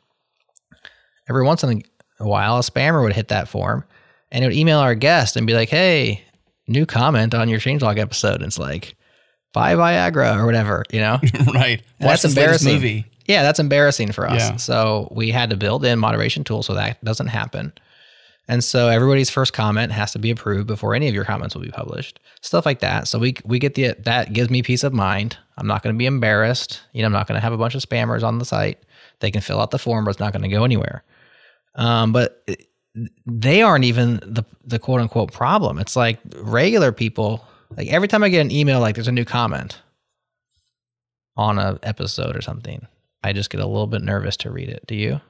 every 1.28 1.44
once 1.44 1.62
in 1.64 1.82
a 2.20 2.26
while 2.26 2.56
a 2.56 2.60
spammer 2.60 3.02
would 3.02 3.12
hit 3.12 3.28
that 3.28 3.48
form 3.48 3.84
and 4.30 4.44
it 4.44 4.48
would 4.48 4.56
email 4.56 4.78
our 4.78 4.94
guest 4.94 5.36
and 5.36 5.46
be 5.46 5.54
like 5.54 5.68
hey 5.68 6.22
new 6.68 6.86
comment 6.86 7.34
on 7.34 7.48
your 7.48 7.60
changelog 7.60 7.98
episode 7.98 8.36
and 8.36 8.44
it's 8.44 8.58
like 8.58 8.96
buy 9.52 9.74
viagra 9.74 10.36
or 10.38 10.46
whatever 10.46 10.82
you 10.92 11.00
know 11.00 11.18
right. 11.54 11.82
That's 12.00 12.24
embarrassing. 12.24 12.72
movie. 12.74 13.06
yeah 13.26 13.42
that's 13.42 13.58
embarrassing 13.60 14.12
for 14.12 14.26
us 14.28 14.40
Yeah. 14.40 14.56
so 14.56 15.08
we 15.10 15.30
had 15.30 15.50
to 15.50 15.56
build 15.56 15.84
in 15.84 15.98
moderation 15.98 16.44
tools 16.44 16.66
so 16.66 16.74
that 16.74 17.02
doesn't 17.04 17.28
happen 17.28 17.72
and 18.48 18.62
so 18.62 18.88
everybody's 18.88 19.28
first 19.28 19.52
comment 19.52 19.90
has 19.92 20.12
to 20.12 20.18
be 20.20 20.30
approved 20.30 20.66
before 20.68 20.94
any 20.94 21.08
of 21.08 21.14
your 21.14 21.24
comments 21.24 21.56
will 21.56 21.62
be 21.62 21.70
published. 21.72 22.20
Stuff 22.42 22.64
like 22.64 22.78
that. 22.78 23.08
So 23.08 23.18
we 23.18 23.34
we 23.44 23.58
get 23.58 23.74
the 23.74 23.96
that 24.04 24.32
gives 24.34 24.50
me 24.50 24.62
peace 24.62 24.84
of 24.84 24.92
mind. 24.92 25.36
I'm 25.58 25.66
not 25.66 25.82
going 25.82 25.92
to 25.92 25.98
be 25.98 26.06
embarrassed. 26.06 26.80
You 26.92 27.02
know, 27.02 27.06
I'm 27.06 27.12
not 27.12 27.26
going 27.26 27.34
to 27.34 27.40
have 27.42 27.52
a 27.52 27.56
bunch 27.58 27.74
of 27.74 27.82
spammers 27.82 28.22
on 28.22 28.38
the 28.38 28.44
site. 28.44 28.78
They 29.18 29.32
can 29.32 29.40
fill 29.40 29.60
out 29.60 29.72
the 29.72 29.80
form, 29.80 30.04
but 30.04 30.10
it's 30.12 30.20
not 30.20 30.32
going 30.32 30.42
to 30.42 30.48
go 30.48 30.62
anywhere. 30.62 31.02
Um, 31.76 32.12
but 32.12 32.44
they 33.26 33.62
aren't 33.62 33.84
even 33.84 34.16
the 34.16 34.44
the 34.64 34.78
quote 34.78 35.00
unquote 35.00 35.32
problem. 35.32 35.78
It's 35.78 35.96
like 35.96 36.18
regular 36.38 36.92
people. 36.92 37.46
Like 37.76 37.88
every 37.88 38.08
time 38.08 38.22
I 38.22 38.28
get 38.28 38.40
an 38.40 38.50
email, 38.50 38.80
like 38.80 38.94
there's 38.94 39.08
a 39.08 39.12
new 39.12 39.24
comment 39.24 39.80
on 41.36 41.58
a 41.58 41.78
episode 41.82 42.36
or 42.36 42.40
something, 42.40 42.86
I 43.22 43.32
just 43.32 43.50
get 43.50 43.60
a 43.60 43.66
little 43.66 43.86
bit 43.86 44.02
nervous 44.02 44.36
to 44.38 44.50
read 44.50 44.68
it. 44.68 44.86
Do 44.86 44.94
you? 44.94 45.20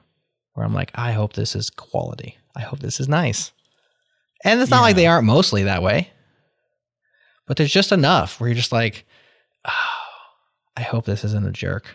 Where 0.53 0.65
I'm 0.65 0.73
like, 0.73 0.91
I 0.95 1.11
hope 1.11 1.33
this 1.33 1.55
is 1.55 1.69
quality. 1.69 2.37
I 2.55 2.61
hope 2.61 2.79
this 2.79 2.99
is 2.99 3.07
nice. 3.07 3.51
And 4.43 4.61
it's 4.61 4.71
not 4.71 4.81
like 4.81 4.95
they 4.95 5.07
aren't 5.07 5.25
mostly 5.25 5.63
that 5.63 5.83
way, 5.83 6.09
but 7.47 7.57
there's 7.57 7.71
just 7.71 7.91
enough 7.91 8.39
where 8.39 8.47
you're 8.47 8.55
just 8.55 8.71
like, 8.71 9.05
oh, 9.65 9.95
I 10.77 10.81
hope 10.81 11.05
this 11.05 11.23
isn't 11.23 11.45
a 11.45 11.51
jerk. 11.51 11.87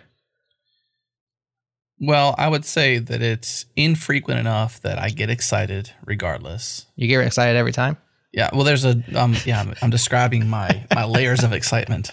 Well, 2.02 2.34
I 2.36 2.48
would 2.48 2.64
say 2.64 2.98
that 2.98 3.22
it's 3.22 3.64
infrequent 3.76 4.40
enough 4.40 4.82
that 4.82 4.98
I 4.98 5.10
get 5.10 5.30
excited 5.30 5.92
regardless. 6.04 6.86
You 6.96 7.06
get 7.06 7.24
excited 7.24 7.56
every 7.56 7.70
time. 7.70 7.96
Yeah, 8.32 8.50
well, 8.52 8.64
there's 8.64 8.84
a 8.84 9.00
um, 9.14 9.36
yeah. 9.44 9.60
I'm, 9.60 9.74
I'm 9.82 9.90
describing 9.90 10.48
my 10.48 10.84
my 10.92 11.04
layers 11.04 11.44
of 11.44 11.52
excitement. 11.52 12.10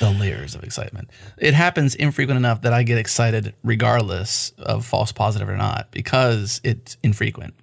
The 0.00 0.10
layers 0.10 0.56
of 0.56 0.64
excitement. 0.64 1.10
It 1.38 1.54
happens 1.54 1.94
infrequent 1.94 2.38
enough 2.38 2.62
that 2.62 2.72
I 2.72 2.82
get 2.82 2.98
excited 2.98 3.54
regardless 3.62 4.50
of 4.58 4.84
false 4.84 5.12
positive 5.12 5.48
or 5.48 5.56
not 5.56 5.92
because 5.92 6.60
it's 6.64 6.96
infrequent. 7.04 7.54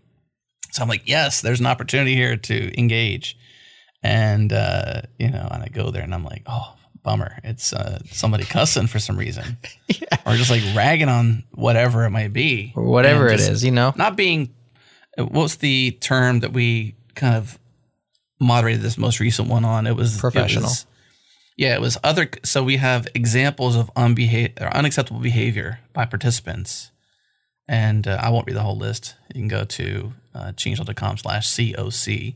So 0.72 0.84
I'm 0.84 0.90
like, 0.90 1.04
yes, 1.06 1.42
there's 1.42 1.60
an 1.60 1.66
opportunity 1.66 2.16
here 2.16 2.38
to 2.38 2.80
engage, 2.80 3.36
and 4.02 4.54
uh, 4.54 5.02
you 5.20 5.32
know, 5.32 5.50
and 5.52 5.64
I 5.64 5.68
go 5.68 5.92
there 5.92 6.04
and 6.04 6.14
I'm 6.14 6.24
like, 6.24 6.44
oh, 6.46 6.76
bummer, 7.04 7.40
it's 7.44 7.74
uh, 7.74 8.00
somebody 8.12 8.44
cussing 8.44 8.88
for 8.88 9.00
some 9.00 9.18
reason, 9.18 9.58
or 10.26 10.36
just 10.36 10.50
like 10.52 10.64
ragging 10.76 11.10
on 11.10 11.44
whatever 11.54 12.06
it 12.06 12.10
might 12.12 12.34
be, 12.34 12.74
Or 12.76 12.84
whatever 12.84 13.28
it 13.28 13.40
is, 13.40 13.64
you 13.64 13.72
know? 13.72 13.94
not 13.96 14.16
being 14.16 14.54
what's 15.18 15.56
the 15.56 15.92
term 16.00 16.42
that 16.42 16.54
we 16.54 16.96
kind 17.16 17.36
of 17.36 17.58
moderated 18.40 18.82
this 18.82 18.98
most 18.98 19.20
recent 19.20 19.48
one 19.50 19.66
on? 19.66 19.88
It 19.88 19.96
was 19.96 20.18
it 20.18 20.20
Professional. 20.20 20.64
was- 20.66 20.86
yeah 21.58 21.74
it 21.74 21.82
was 21.82 21.98
other 22.04 22.30
so 22.44 22.64
we 22.64 22.78
have 22.78 23.08
examples 23.16 23.76
of 23.76 23.92
unbeha- 23.96 24.54
or 24.62 24.68
unacceptable 24.76 25.20
behavior 25.22 25.80
by 25.94 26.06
participants. 26.06 26.92
And 27.70 28.08
uh, 28.08 28.18
i 28.22 28.30
won't 28.30 28.46
read 28.48 28.56
the 28.56 28.62
whole 28.62 28.78
list. 28.78 29.16
You 29.34 29.42
can 29.42 29.48
go 29.48 29.66
to 29.66 30.14
uh, 30.36 30.52
changelog.com 30.54 31.18
slash 31.18 31.48
coc 31.48 32.36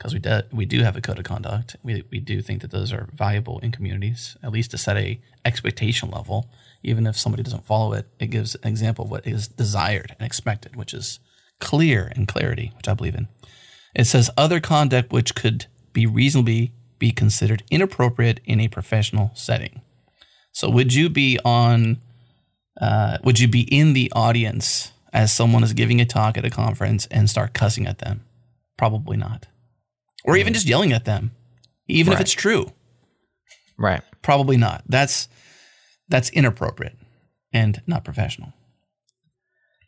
because 0.00 0.14
we, 0.14 0.18
do, 0.18 0.40
we 0.50 0.64
do 0.64 0.82
have 0.82 0.96
a 0.96 1.00
code 1.02 1.18
of 1.18 1.24
conduct 1.24 1.76
we, 1.82 2.02
we 2.10 2.20
do 2.20 2.40
think 2.40 2.62
that 2.62 2.70
those 2.70 2.92
are 2.92 3.08
valuable 3.12 3.58
in 3.58 3.70
communities 3.70 4.36
at 4.42 4.50
least 4.50 4.70
to 4.70 4.78
set 4.78 4.96
a 4.96 5.20
expectation 5.44 6.10
level 6.10 6.48
even 6.82 7.06
if 7.06 7.18
somebody 7.18 7.42
doesn't 7.42 7.66
follow 7.66 7.92
it 7.92 8.06
it 8.18 8.28
gives 8.28 8.54
an 8.56 8.68
example 8.68 9.04
of 9.04 9.10
what 9.10 9.26
is 9.26 9.46
desired 9.46 10.16
and 10.18 10.26
expected 10.26 10.74
which 10.74 10.94
is 10.94 11.20
clear 11.60 12.10
and 12.16 12.26
clarity 12.26 12.72
which 12.76 12.88
i 12.88 12.94
believe 12.94 13.14
in 13.14 13.28
it 13.94 14.04
says 14.04 14.30
other 14.36 14.60
conduct 14.60 15.12
which 15.12 15.34
could 15.34 15.66
be 15.92 16.06
reasonably 16.06 16.72
be 16.98 17.10
considered 17.10 17.64
inappropriate 17.70 18.40
in 18.44 18.60
a 18.60 18.68
professional 18.68 19.32
setting. 19.34 19.80
So 20.52 20.70
would 20.70 20.94
you 20.94 21.08
be 21.08 21.38
on 21.44 21.98
uh, 22.80 23.18
would 23.24 23.40
you 23.40 23.48
be 23.48 23.62
in 23.62 23.92
the 23.92 24.10
audience 24.14 24.92
as 25.12 25.32
someone 25.32 25.64
is 25.64 25.72
giving 25.72 26.00
a 26.00 26.04
talk 26.04 26.38
at 26.38 26.44
a 26.44 26.50
conference 26.50 27.06
and 27.06 27.28
start 27.28 27.52
cussing 27.52 27.86
at 27.86 27.98
them? 27.98 28.22
Probably 28.78 29.16
not. 29.16 29.46
Or 30.24 30.36
even 30.36 30.52
mm. 30.52 30.56
just 30.56 30.66
yelling 30.66 30.92
at 30.92 31.04
them. 31.04 31.32
Even 31.88 32.12
if 32.12 32.20
it's 32.20 32.32
true. 32.32 32.72
Right. 33.78 34.02
Probably 34.22 34.56
not. 34.56 34.84
That's 34.86 35.28
that's 36.08 36.30
inappropriate 36.30 36.96
and 37.52 37.80
not 37.86 38.04
professional. 38.04 38.52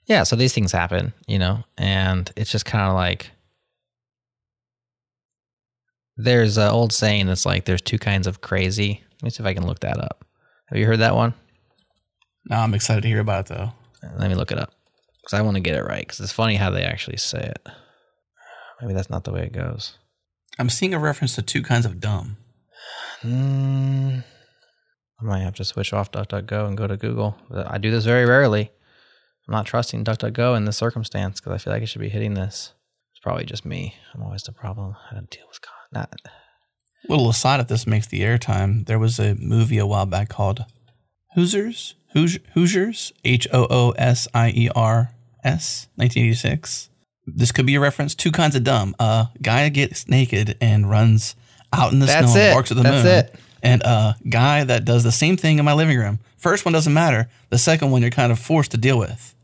Yeah. 0.07 0.23
So 0.25 0.35
these 0.37 0.53
things 0.53 0.73
happen, 0.73 1.13
you 1.27 1.39
know, 1.39 1.65
and 1.77 2.31
it's 2.37 2.51
just 2.51 2.65
kind 2.65 2.89
of 2.89 2.95
like 2.95 3.31
there's 6.17 6.59
an 6.59 6.69
old 6.69 6.93
saying 6.93 7.27
that's 7.27 7.47
like 7.47 7.65
there's 7.65 7.83
two 7.83 7.99
kinds 7.99 8.27
of 8.27 8.41
crazy. 8.41 9.03
Let 9.15 9.23
me 9.23 9.31
see 9.31 9.43
if 9.43 9.47
I 9.47 9.55
can 9.55 9.67
look 9.67 9.81
that 9.81 9.99
up. 9.99 10.25
Have 10.69 10.79
you 10.79 10.87
heard 10.87 11.01
that 11.01 11.15
one? 11.15 11.35
No, 12.47 12.57
I'm 12.57 12.75
excited 12.75 13.03
to 13.03 13.09
hear 13.09 13.21
about 13.21 13.51
it 13.51 13.55
though. 13.55 13.73
Let 14.19 14.29
me 14.29 14.35
look 14.35 14.51
it 14.51 14.59
up 14.59 14.73
because 15.23 15.39
I 15.39 15.43
want 15.43 15.57
to 15.57 15.61
get 15.61 15.77
it 15.77 15.85
right 15.85 16.01
because 16.01 16.21
it's 16.21 16.33
funny 16.33 16.57
how 16.57 16.71
they 16.71 16.83
actually 16.83 17.19
say 17.19 17.41
it. 17.41 17.69
Maybe 18.81 18.95
that's 18.95 19.11
not 19.11 19.25
the 19.25 19.33
way 19.33 19.43
it 19.43 19.53
goes. 19.53 19.97
I'm 20.59 20.69
seeing 20.69 20.95
a 20.95 20.99
reference 20.99 21.35
to 21.37 21.43
two 21.43 21.63
kinds 21.63 21.87
of 21.87 22.01
dumb. 22.01 22.37
Mm, 23.23 24.25
I 25.21 25.25
might 25.25 25.41
have 25.41 25.55
to 25.55 25.65
switch 25.65 25.93
off 25.93 26.11
DuckDuckGo 26.11 26.67
and 26.67 26.77
go 26.77 26.87
to 26.87 26.97
Google. 26.97 27.37
I 27.51 27.79
do 27.79 27.91
this 27.91 28.05
very 28.05 28.27
rarely. 28.27 28.71
I'm 29.49 29.53
not 29.53 29.67
trusting 29.67 30.05
DuckDuckGo 30.05 30.57
in 30.57 30.65
this 30.65 30.77
circumstance 30.77 31.41
because 31.41 31.53
I 31.53 31.59
feel 31.59 31.73
like 31.73 31.83
it 31.83 31.87
should 31.87 32.01
be 32.01 32.09
hitting 32.09 32.35
this. 32.35 32.73
It's 33.13 33.21
probably 33.21 33.45
just 33.45 33.65
me. 33.65 33.95
I'm 34.15 34.23
always 34.23 34.43
the 34.43 34.53
problem. 34.53 34.97
I 35.11 35.15
don't 35.15 35.31
deal 35.31 35.47
with 35.49 35.61
con. 35.61 35.75
Not 35.93 36.15
Little 37.09 37.31
aside, 37.31 37.61
if 37.61 37.69
this 37.69 37.87
makes 37.87 38.07
the 38.07 38.21
airtime, 38.21 38.87
there 38.87 38.99
was 38.99 39.19
a 39.19 39.35
movie 39.35 39.79
a 39.79 39.87
while 39.87 40.07
back 40.07 40.29
called 40.29 40.65
Hoosiers. 41.35 41.95
Hoosiers. 42.13 43.13
H 43.25 43.49
O 43.53 43.67
O 43.69 43.91
S 43.93 44.29
I 44.33 44.51
E 44.51 44.69
R 44.75 45.13
S. 45.43 45.89
1986. 45.97 46.91
This 47.27 47.53
could 47.53 47.67
be 47.67 47.77
a 47.77 47.81
reference. 47.81 48.15
Two 48.15 48.33
kinds 48.33 48.57
of 48.57 48.65
dumb. 48.65 48.95
A 48.99 49.29
guy 49.41 49.69
gets 49.69 50.09
naked 50.09 50.57
and 50.61 50.91
runs 50.91 51.37
out 51.73 51.93
in 51.93 51.99
the 52.01 52.07
That's 52.07 52.33
snow 52.33 52.41
it. 52.41 52.45
and 52.47 52.55
barks 52.55 52.71
at 52.71 52.77
the 52.77 52.83
That's 52.83 53.05
moon. 53.05 53.13
it. 53.19 53.35
And 53.63 53.83
a 53.83 54.17
guy 54.29 54.65
that 54.65 54.85
does 54.85 55.05
the 55.05 55.13
same 55.13 55.37
thing 55.37 55.59
in 55.61 55.65
my 55.65 55.73
living 55.73 55.97
room. 55.97 56.19
First 56.37 56.65
one 56.65 56.73
doesn't 56.73 56.93
matter. 56.93 57.29
The 57.51 57.59
second 57.59 57.93
one 57.93 58.03
you're 58.03 58.11
kind 58.11 58.33
of 58.33 58.39
forced 58.41 58.73
to 58.73 58.77
deal 58.77 58.99
with. 58.99 59.35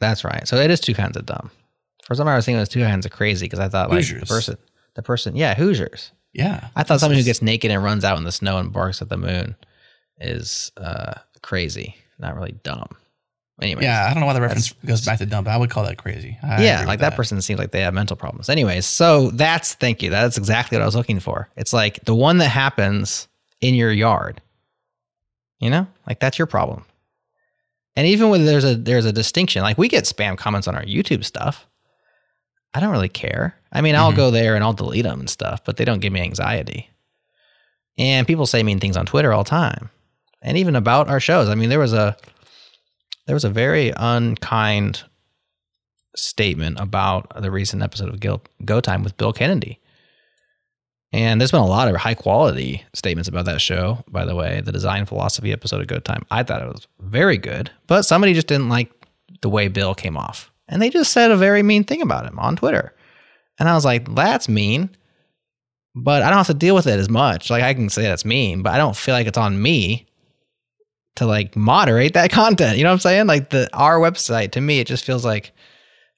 That's 0.00 0.24
right. 0.24 0.48
So 0.48 0.56
it 0.56 0.70
is 0.70 0.80
two 0.80 0.94
kinds 0.94 1.16
of 1.16 1.26
dumb. 1.26 1.50
For 2.06 2.14
some 2.14 2.26
reason, 2.26 2.32
I 2.32 2.36
was 2.36 2.44
thinking 2.46 2.56
it 2.58 2.60
was 2.60 2.68
two 2.70 2.80
kinds 2.82 3.04
of 3.04 3.12
crazy 3.12 3.44
because 3.46 3.58
I 3.58 3.68
thought 3.68 3.90
like 3.90 4.06
the 4.06 4.24
person, 4.24 4.56
the 4.94 5.02
person, 5.02 5.36
yeah, 5.36 5.54
Hoosiers. 5.54 6.12
Yeah. 6.32 6.68
I 6.74 6.82
thought 6.84 7.00
somebody 7.00 7.20
who 7.20 7.24
gets 7.24 7.42
naked 7.42 7.70
and 7.70 7.82
runs 7.82 8.04
out 8.04 8.16
in 8.16 8.24
the 8.24 8.32
snow 8.32 8.58
and 8.58 8.72
barks 8.72 9.02
at 9.02 9.08
the 9.10 9.16
moon 9.18 9.56
is 10.20 10.72
uh, 10.78 11.14
crazy, 11.42 11.96
not 12.18 12.34
really 12.34 12.52
dumb. 12.62 12.88
Anyway, 13.60 13.82
Yeah, 13.84 14.04
I 14.04 14.12
don't 14.12 14.20
know 14.20 14.26
why 14.26 14.34
the 14.34 14.40
reference 14.42 14.72
goes 14.84 15.04
back 15.04 15.18
to 15.18 15.26
dumb, 15.26 15.44
but 15.44 15.50
I 15.50 15.56
would 15.56 15.70
call 15.70 15.84
that 15.84 15.96
crazy. 15.96 16.36
I 16.42 16.62
yeah, 16.62 16.80
like 16.80 16.88
with 16.88 17.00
that. 17.00 17.16
person 17.16 17.40
seems 17.40 17.58
like 17.58 17.70
they 17.70 17.80
have 17.80 17.94
mental 17.94 18.16
problems. 18.16 18.50
Anyways, 18.50 18.84
so 18.84 19.30
that's 19.30 19.74
thank 19.74 20.02
you. 20.02 20.10
That's 20.10 20.36
exactly 20.36 20.76
what 20.76 20.82
I 20.82 20.86
was 20.86 20.94
looking 20.96 21.20
for. 21.20 21.48
It's 21.56 21.72
like 21.72 22.04
the 22.04 22.14
one 22.14 22.36
that 22.38 22.48
happens 22.50 23.28
in 23.62 23.74
your 23.74 23.90
yard. 23.92 24.42
You 25.58 25.70
know, 25.70 25.86
like 26.06 26.20
that's 26.20 26.38
your 26.38 26.46
problem. 26.46 26.84
And 27.96 28.06
even 28.06 28.28
when 28.28 28.44
there's 28.44 28.64
a 28.64 28.74
there's 28.74 29.06
a 29.06 29.12
distinction, 29.12 29.62
like 29.62 29.78
we 29.78 29.88
get 29.88 30.04
spam 30.04 30.36
comments 30.36 30.68
on 30.68 30.74
our 30.74 30.84
YouTube 30.84 31.24
stuff. 31.24 31.66
I 32.74 32.80
don't 32.80 32.90
really 32.90 33.08
care. 33.08 33.56
I 33.72 33.80
mean, 33.80 33.94
I'll 33.96 34.12
Mhm. 34.12 34.16
go 34.16 34.30
there 34.30 34.54
and 34.54 34.62
I'll 34.62 34.74
delete 34.74 35.04
them 35.04 35.20
and 35.20 35.30
stuff, 35.30 35.64
but 35.64 35.78
they 35.78 35.86
don't 35.86 36.00
give 36.00 36.12
me 36.12 36.20
anxiety. 36.20 36.90
And 37.96 38.26
people 38.26 38.44
say 38.46 38.62
mean 38.62 38.80
things 38.80 38.98
on 38.98 39.06
Twitter 39.06 39.32
all 39.32 39.44
the 39.44 39.48
time, 39.48 39.88
and 40.42 40.58
even 40.58 40.76
about 40.76 41.08
our 41.08 41.20
shows. 41.20 41.48
I 41.48 41.54
mean, 41.54 41.70
there 41.70 41.78
was 41.78 41.94
a 41.94 42.18
there 43.26 43.34
was 43.34 43.44
a 43.44 43.50
very 43.50 43.92
unkind 43.96 45.04
statement 46.14 46.80
about 46.80 47.40
the 47.42 47.50
recent 47.50 47.82
episode 47.82 48.08
of 48.08 48.20
Gil- 48.20 48.42
Go 48.64 48.80
Time 48.80 49.02
with 49.02 49.16
Bill 49.16 49.32
Kennedy. 49.32 49.80
And 51.12 51.40
there's 51.40 51.50
been 51.50 51.60
a 51.60 51.66
lot 51.66 51.88
of 51.88 51.96
high 51.96 52.14
quality 52.14 52.84
statements 52.92 53.28
about 53.28 53.44
that 53.46 53.60
show, 53.60 54.04
by 54.08 54.24
the 54.24 54.34
way. 54.34 54.60
The 54.60 54.72
design 54.72 55.06
philosophy 55.06 55.52
episode 55.52 55.80
of 55.80 55.86
Go 55.86 55.98
Time. 55.98 56.24
I 56.30 56.42
thought 56.42 56.62
it 56.62 56.68
was 56.68 56.86
very 57.00 57.38
good, 57.38 57.70
but 57.86 58.02
somebody 58.02 58.34
just 58.34 58.48
didn't 58.48 58.68
like 58.68 58.90
the 59.40 59.48
way 59.48 59.68
Bill 59.68 59.94
came 59.94 60.16
off. 60.16 60.50
And 60.68 60.82
they 60.82 60.90
just 60.90 61.12
said 61.12 61.30
a 61.30 61.36
very 61.36 61.62
mean 61.62 61.84
thing 61.84 62.02
about 62.02 62.26
him 62.26 62.38
on 62.38 62.56
Twitter. 62.56 62.94
And 63.58 63.68
I 63.68 63.74
was 63.74 63.84
like, 63.84 64.12
that's 64.14 64.48
mean, 64.48 64.90
but 65.94 66.22
I 66.22 66.28
don't 66.28 66.38
have 66.38 66.48
to 66.48 66.54
deal 66.54 66.74
with 66.74 66.86
it 66.86 66.98
as 66.98 67.08
much. 67.08 67.50
Like 67.50 67.62
I 67.62 67.72
can 67.72 67.88
say 67.88 68.02
that's 68.02 68.24
mean, 68.24 68.62
but 68.62 68.72
I 68.72 68.78
don't 68.78 68.96
feel 68.96 69.14
like 69.14 69.26
it's 69.26 69.38
on 69.38 69.60
me 69.60 70.05
to 71.16 71.26
like 71.26 71.56
moderate 71.56 72.14
that 72.14 72.30
content. 72.42 72.78
You 72.78 72.84
know 72.84 72.90
what 72.90 72.94
I'm 72.94 73.00
saying? 73.00 73.26
Like 73.26 73.50
the 73.50 73.68
our 73.76 73.98
website 73.98 74.52
to 74.52 74.60
me, 74.60 74.80
it 74.80 74.86
just 74.86 75.04
feels 75.04 75.24
like, 75.24 75.52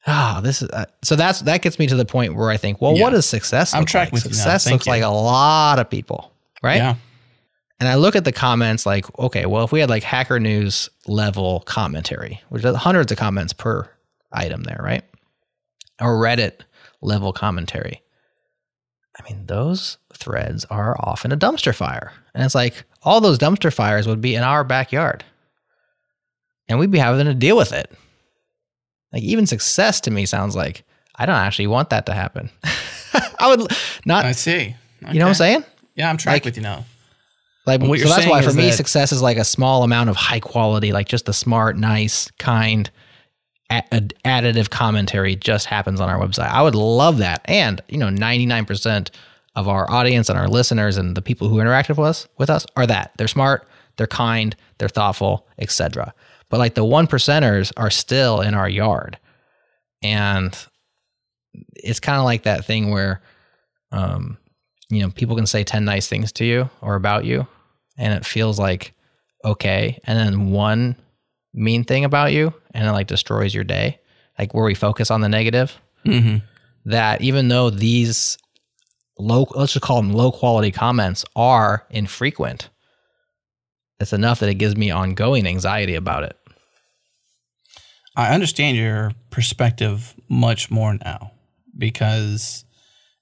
ah, 0.07 0.41
this 0.43 0.63
is 0.63 0.69
uh, 0.71 0.87
so 1.03 1.17
that's 1.17 1.41
that 1.43 1.63
gets 1.63 1.79
me 1.79 1.87
to 1.87 1.97
the 1.97 2.05
point 2.05 2.35
where 2.35 2.51
I 2.51 2.57
think, 2.57 2.81
well, 2.81 2.97
Yeah. 2.97 3.03
what 3.05 3.11
does 3.11 3.27
success? 3.27 3.75
I'm 3.75 3.85
like? 3.95 4.13
with. 4.13 4.23
Success 4.23 4.65
Thank 4.65 4.75
looks 4.75 4.87
you. 4.87 4.93
like 4.93 5.03
a 5.03 5.09
lot 5.09 5.79
of 5.79 5.89
people, 5.91 6.33
right? 6.63 6.77
Yeah. 6.77 6.95
And 7.81 7.89
I 7.89 7.95
look 7.95 8.17
at 8.17 8.25
the 8.25 8.33
comments 8.33 8.85
like, 8.87 9.07
okay, 9.21 9.47
well, 9.47 9.65
if 9.65 9.71
we 9.71 9.79
had 9.79 9.89
like 9.89 10.03
Hacker 10.03 10.41
News 10.41 10.91
level 11.07 11.61
commentary, 11.61 12.41
which 12.49 12.65
is 12.65 12.75
hundreds 12.75 13.13
of 13.13 13.19
comments 13.19 13.53
per 13.53 13.89
item 14.33 14.65
there, 14.65 14.81
right? 14.83 15.05
Or 16.01 16.17
Reddit 16.17 16.63
level 17.01 17.33
commentary. 17.33 18.03
I 19.17 19.23
mean, 19.31 19.47
those 19.47 19.99
threads 20.13 20.65
are 20.67 20.97
often 20.99 21.31
a 21.33 21.37
dumpster 21.37 21.73
fire. 21.75 22.13
And 22.39 22.45
it's 22.47 22.55
like 22.55 22.85
all 23.03 23.21
those 23.21 23.37
dumpster 23.37 23.75
fires 23.75 24.07
would 24.07 24.21
be 24.21 24.37
in 24.37 24.45
our 24.45 24.63
backyard. 24.63 25.25
And 26.69 26.79
we'd 26.79 26.93
be 26.93 26.99
having 26.99 27.27
to 27.27 27.35
deal 27.35 27.57
with 27.57 27.73
it. 27.73 27.91
Like 29.13 29.25
even 29.25 29.45
success 29.45 30.01
to 30.03 30.13
me 30.13 30.25
sounds 30.25 30.55
like 30.55 30.85
I 31.17 31.27
don't 31.27 31.35
actually 31.35 31.67
want 31.67 31.91
that 31.91 32.07
to 32.07 32.15
happen. 32.15 32.49
I 33.41 33.49
would 33.49 33.73
not, 34.07 34.25
I 34.25 34.31
see. 34.33 34.77
you 35.01 35.19
know 35.19 35.25
what 35.25 35.31
I'm 35.31 35.35
saying? 35.35 35.65
Yeah, 35.97 36.09
I'm 36.11 36.17
tracking 36.17 36.37
Like- 36.37 36.45
with 36.45 36.57
you 36.59 36.63
now. 36.63 36.85
Like, 37.67 37.81
What 37.81 37.99
so 37.99 38.07
you're 38.07 38.17
that's 38.17 38.27
why 38.29 38.41
for 38.41 38.53
me, 38.55 38.71
success 38.71 39.11
is 39.13 39.21
like 39.21 39.37
a 39.37 39.45
small 39.45 39.83
amount 39.83 40.09
of 40.09 40.17
high 40.17 40.41
quality, 40.41 40.93
like 40.93 41.07
just 41.09 41.27
the 41.27 41.35
smart, 41.35 41.77
nice, 41.77 42.31
kind, 42.39 42.89
ad- 43.69 44.15
additive 44.25 44.71
commentary 44.71 45.37
just 45.37 45.67
happens 45.67 46.01
on 46.01 46.09
our 46.09 46.19
website. 46.19 46.49
I 46.49 46.63
would 46.63 46.75
love 46.77 47.19
that. 47.19 47.43
And, 47.45 47.83
you 47.89 47.99
know, 47.99 48.09
99% 48.09 49.11
of 49.59 49.67
our 49.67 49.91
audience 49.91 50.29
and 50.29 50.39
our 50.39 50.47
listeners 50.47 50.99
and 50.99 51.17
the 51.17 51.23
people 51.23 51.49
who 51.49 51.59
interact 51.59 51.89
with 51.89 51.99
us, 51.99 52.29
with 52.39 52.49
us 52.49 52.65
are 52.77 52.87
that. 52.87 53.11
They're 53.19 53.27
smart, 53.27 53.69
they're 53.97 54.07
kind, 54.07 54.55
they're 54.79 54.89
thoughtful, 54.89 55.49
etc. 55.59 56.15
But 56.49 56.59
like 56.59 56.75
the 56.75 56.85
one 56.85 57.09
percenters 57.09 57.73
are 57.77 57.91
still 57.91 58.41
in 58.41 58.55
our 58.55 58.69
yard. 58.69 59.19
And 60.01 60.57
it's 61.75 61.99
kind 61.99 62.19
of 62.19 62.25
like 62.25 62.45
that 62.45 62.65
thing 62.65 62.93
where, 62.93 63.21
um, 63.91 64.39
you 64.91 65.03
know, 65.03 65.11
people 65.11 65.35
can 65.35 65.47
say 65.47 65.65
10 65.65 65.85
nice 65.85 66.07
things 66.07 66.31
to 66.33 66.45
you 66.45 66.71
or 66.81 66.95
about 66.95 67.25
you, 67.25 67.45
and 67.99 68.15
it 68.15 68.25
feels 68.25 68.61
like 68.61 68.95
okay. 69.45 69.99
And 70.05 70.17
then 70.17 70.51
one 70.53 70.95
mean 71.53 71.83
thing 71.83 72.05
about 72.05 72.33
you, 72.33 72.55
and 72.75 72.87
it 72.87 72.93
like 72.93 73.09
destroys 73.09 73.53
your 73.53 73.65
day, 73.65 73.99
like 74.39 74.55
where 74.55 74.65
we 74.65 74.75
focus 74.75 75.11
on 75.11 75.21
the 75.21 75.29
negative. 75.29 75.77
Mm-hmm. 76.07 76.39
That 76.85 77.23
even 77.23 77.49
though 77.49 77.71
these 77.71 78.39
low, 79.19 79.47
let's 79.55 79.73
just 79.73 79.85
call 79.85 79.97
them 80.03 80.13
low 80.13 80.33
quality 80.33 80.71
comments 80.71 81.25
are 81.37 81.87
infrequent, 81.91 82.71
it's 84.01 84.13
enough 84.13 84.41
that 84.41 84.49
it 84.49 84.55
gives 84.55 84.77
me 84.77 84.91
ongoing 84.91 85.47
anxiety 85.47 85.95
about 85.95 86.23
it. 86.23 86.37
I 88.17 88.35
understand 88.35 88.77
your 88.77 89.13
perspective 89.31 90.15
much 90.29 90.71
more 90.71 90.95
now 90.95 91.33
because 91.77 92.65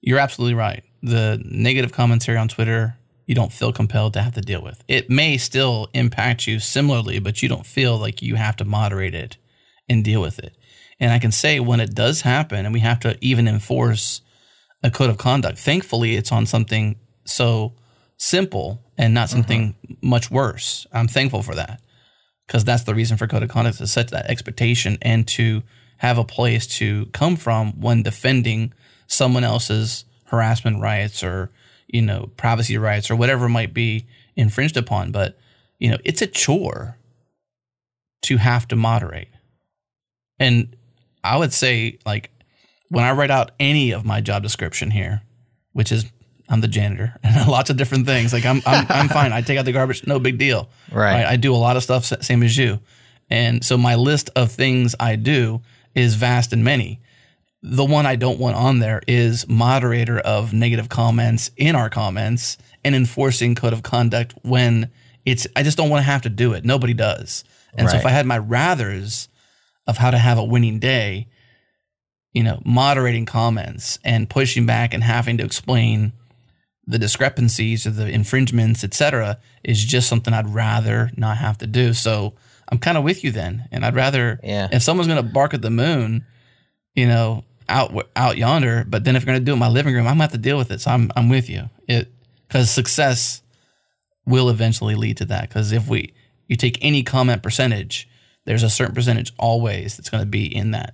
you're 0.01 0.19
absolutely 0.19 0.55
right. 0.55 0.83
The 1.03 1.41
negative 1.45 1.91
commentary 1.91 2.37
on 2.37 2.47
Twitter, 2.47 2.97
you 3.25 3.35
don't 3.35 3.53
feel 3.53 3.71
compelled 3.71 4.13
to 4.13 4.21
have 4.21 4.33
to 4.33 4.41
deal 4.41 4.61
with. 4.61 4.83
It 4.87 5.09
may 5.09 5.37
still 5.37 5.89
impact 5.93 6.47
you 6.47 6.59
similarly, 6.59 7.19
but 7.19 7.41
you 7.41 7.49
don't 7.49 7.65
feel 7.65 7.97
like 7.97 8.21
you 8.21 8.35
have 8.35 8.55
to 8.57 8.65
moderate 8.65 9.13
it 9.13 9.37
and 9.89 10.03
deal 10.03 10.21
with 10.21 10.39
it. 10.39 10.55
And 10.99 11.11
I 11.11 11.19
can 11.19 11.31
say 11.31 11.59
when 11.59 11.79
it 11.79 11.93
does 11.93 12.21
happen 12.21 12.65
and 12.65 12.73
we 12.73 12.79
have 12.79 12.99
to 13.01 13.17
even 13.21 13.47
enforce 13.47 14.21
a 14.83 14.91
code 14.91 15.09
of 15.09 15.17
conduct, 15.17 15.57
thankfully 15.57 16.15
it's 16.15 16.31
on 16.31 16.45
something 16.45 16.97
so 17.25 17.73
simple 18.17 18.81
and 18.97 19.13
not 19.13 19.29
something 19.29 19.73
mm-hmm. 19.73 20.09
much 20.09 20.31
worse. 20.31 20.87
I'm 20.91 21.07
thankful 21.07 21.43
for 21.43 21.55
that 21.55 21.81
because 22.45 22.63
that's 22.63 22.83
the 22.83 22.95
reason 22.95 23.17
for 23.17 23.27
code 23.27 23.43
of 23.43 23.49
conduct 23.49 23.77
to 23.77 23.87
set 23.87 24.09
that 24.09 24.29
expectation 24.29 24.97
and 25.01 25.27
to 25.29 25.63
have 25.97 26.17
a 26.17 26.23
place 26.23 26.67
to 26.67 27.07
come 27.07 27.35
from 27.35 27.79
when 27.79 28.03
defending 28.03 28.73
someone 29.07 29.43
else's 29.43 30.05
harassment 30.25 30.81
rights 30.81 31.23
or 31.23 31.49
you 31.87 32.01
know 32.01 32.29
privacy 32.37 32.77
rights 32.77 33.09
or 33.09 33.15
whatever 33.15 33.47
might 33.47 33.73
be 33.73 34.05
infringed 34.35 34.77
upon. 34.77 35.11
But 35.11 35.37
you 35.79 35.89
know 35.89 35.97
it's 36.03 36.21
a 36.21 36.27
chore 36.27 36.97
to 38.23 38.37
have 38.37 38.67
to 38.69 38.75
moderate. 38.75 39.29
And 40.39 40.75
i 41.23 41.35
would 41.35 41.51
say 41.51 41.97
like 42.05 42.29
when 42.89 43.03
i 43.05 43.11
write 43.11 43.31
out 43.31 43.51
any 43.59 43.91
of 43.91 44.05
my 44.05 44.21
job 44.21 44.43
description 44.43 44.91
here 44.91 45.21
which 45.73 45.91
is 45.91 46.05
i'm 46.49 46.61
the 46.61 46.67
janitor 46.67 47.13
and 47.23 47.47
lots 47.47 47.69
of 47.69 47.77
different 47.77 48.05
things 48.05 48.33
like 48.33 48.45
i'm 48.45 48.61
i'm, 48.65 48.85
I'm 48.89 49.09
fine 49.09 49.33
i 49.33 49.41
take 49.41 49.57
out 49.59 49.65
the 49.65 49.71
garbage 49.73 50.05
no 50.07 50.19
big 50.19 50.37
deal 50.37 50.69
Right. 50.91 51.25
I, 51.25 51.31
I 51.33 51.35
do 51.35 51.53
a 51.53 51.57
lot 51.57 51.75
of 51.77 51.83
stuff 51.83 52.05
same 52.05 52.43
as 52.43 52.57
you. 52.57 52.79
And 53.29 53.61
so 53.65 53.77
my 53.77 53.95
list 53.95 54.29
of 54.37 54.51
things 54.53 54.95
I 55.01 55.17
do 55.17 55.61
is 55.93 56.15
vast 56.15 56.53
and 56.53 56.63
many. 56.63 57.01
The 57.61 57.83
one 57.83 58.05
I 58.05 58.15
don't 58.15 58.39
want 58.39 58.55
on 58.55 58.79
there 58.79 59.01
is 59.05 59.45
moderator 59.49 60.17
of 60.19 60.53
negative 60.53 60.87
comments 60.87 61.51
in 61.57 61.75
our 61.75 61.89
comments 61.89 62.57
and 62.85 62.95
enforcing 62.95 63.53
code 63.53 63.73
of 63.73 63.83
conduct 63.83 64.33
when 64.43 64.89
it's 65.25 65.45
I 65.57 65.63
just 65.63 65.75
don't 65.77 65.89
want 65.89 65.99
to 66.05 66.09
have 66.09 66.21
to 66.21 66.29
do 66.29 66.53
it. 66.53 66.63
Nobody 66.63 66.93
does. 66.93 67.43
And 67.77 67.89
so 67.89 67.97
if 67.97 68.05
I 68.05 68.11
had 68.11 68.25
my 68.25 68.39
rathers 68.39 69.27
of 69.87 69.97
how 69.97 70.09
to 70.11 70.17
have 70.17 70.37
a 70.37 70.43
winning 70.45 70.79
day, 70.79 71.27
you 72.37 72.43
know, 72.43 72.61
moderating 72.63 73.25
comments 73.25 73.97
and 74.03 74.29
pushing 74.29 74.67
back 74.67 74.93
and 74.93 75.03
having 75.03 75.37
to 75.39 75.43
explain 75.43 76.13
the 76.85 76.99
discrepancies 76.99 77.87
or 77.87 77.89
the 77.89 78.07
infringements, 78.07 78.83
et 78.83 78.93
cetera, 78.93 79.39
is 79.63 79.83
just 79.83 80.07
something 80.07 80.33
I'd 80.35 80.47
rather 80.47 81.09
not 81.17 81.37
have 81.37 81.57
to 81.57 81.67
do. 81.67 81.93
So 81.93 82.33
I'm 82.69 82.77
kind 82.77 82.95
of 82.95 83.03
with 83.03 83.23
you 83.23 83.31
then, 83.31 83.67
and 83.71 83.83
I'd 83.83 83.95
rather 83.95 84.39
Yeah. 84.43 84.67
if 84.71 84.83
someone's 84.83 85.07
going 85.07 85.23
to 85.25 85.33
bark 85.33 85.55
at 85.55 85.63
the 85.63 85.71
moon, 85.71 86.25
you 86.93 87.07
know, 87.07 87.43
out 87.67 88.07
out 88.15 88.37
yonder, 88.37 88.85
but 88.87 89.03
then 89.03 89.15
if 89.15 89.23
you're 89.23 89.33
going 89.33 89.39
to 89.39 89.45
do 89.45 89.53
it 89.53 89.55
in 89.55 89.59
my 89.59 89.67
living 89.67 89.95
room, 89.95 90.05
I'm 90.07 90.17
going 90.17 90.29
to 90.29 90.31
have 90.33 90.43
to 90.43 90.47
deal 90.49 90.57
with 90.59 90.69
it. 90.71 90.79
So 90.81 90.91
I'm 90.91 91.11
I'm 91.15 91.29
with 91.29 91.49
you. 91.49 91.69
It 91.87 92.07
because 92.47 92.69
success 92.69 93.41
will 94.27 94.49
eventually 94.49 94.95
lead 94.95 95.17
to 95.17 95.25
that. 95.25 95.49
Because 95.49 95.71
if 95.71 95.87
we 95.89 96.13
you 96.47 96.55
take 96.55 96.77
any 96.81 97.01
comment 97.03 97.41
percentage, 97.41 98.07
there's 98.45 98.63
a 98.63 98.69
certain 98.69 98.95
percentage 98.95 99.33
always 99.37 99.97
that's 99.97 100.09
going 100.11 100.21
to 100.23 100.29
be 100.39 100.45
in 100.45 100.71
that 100.71 100.93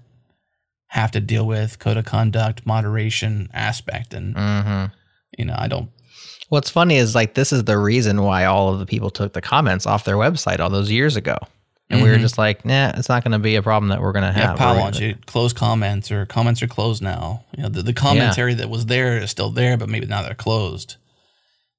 have 0.93 1.11
to 1.11 1.19
deal 1.19 1.45
with 1.45 1.79
code 1.79 1.97
of 1.97 2.05
conduct, 2.05 2.65
moderation 2.65 3.49
aspect, 3.53 4.13
and 4.13 4.35
Mm-hmm. 4.35 4.93
you 5.37 5.45
know 5.45 5.55
I 5.57 5.67
don't 5.67 5.89
What's 6.49 6.69
funny 6.69 6.97
is 6.97 7.15
like 7.15 7.33
this 7.33 7.51
is 7.51 7.63
the 7.63 7.77
reason 7.79 8.21
why 8.21 8.45
all 8.45 8.71
of 8.71 8.79
the 8.79 8.85
people 8.85 9.09
took 9.09 9.33
the 9.33 9.41
comments 9.41 9.87
off 9.87 10.05
their 10.05 10.17
website 10.17 10.59
all 10.59 10.69
those 10.69 10.91
years 10.91 11.15
ago. 11.15 11.37
And 11.89 12.01
we 12.01 12.09
were 12.09 12.15
Mhm. 12.17 12.21
just 12.21 12.37
like, 12.37 12.63
nah, 12.63 12.91
it's 12.95 13.09
not 13.09 13.23
going 13.23 13.31
to 13.33 13.39
be 13.39 13.55
a 13.55 13.61
problem 13.61 13.89
that 13.89 14.01
we're 14.01 14.11
going 14.13 14.31
to 14.33 14.39
Yeah, 14.39 14.47
have. 14.49 14.57
pile 14.57 14.75
We're 14.75 14.81
on 14.81 14.93
you. 14.95 15.15
Close 15.25 15.51
comments 15.53 16.11
or 16.11 16.25
comments 16.25 16.61
are 16.63 16.67
closed 16.67 17.01
now. 17.03 17.43
You 17.57 17.63
know, 17.63 17.69
the, 17.69 17.81
the 17.83 17.93
commentary 17.93 18.53
that 18.55 18.69
was 18.69 18.85
there 18.85 19.17
is 19.17 19.31
still 19.31 19.49
there, 19.49 19.77
but 19.77 19.89
maybe 19.89 20.05
now 20.05 20.21
they're 20.21 20.33
closed. 20.35 20.95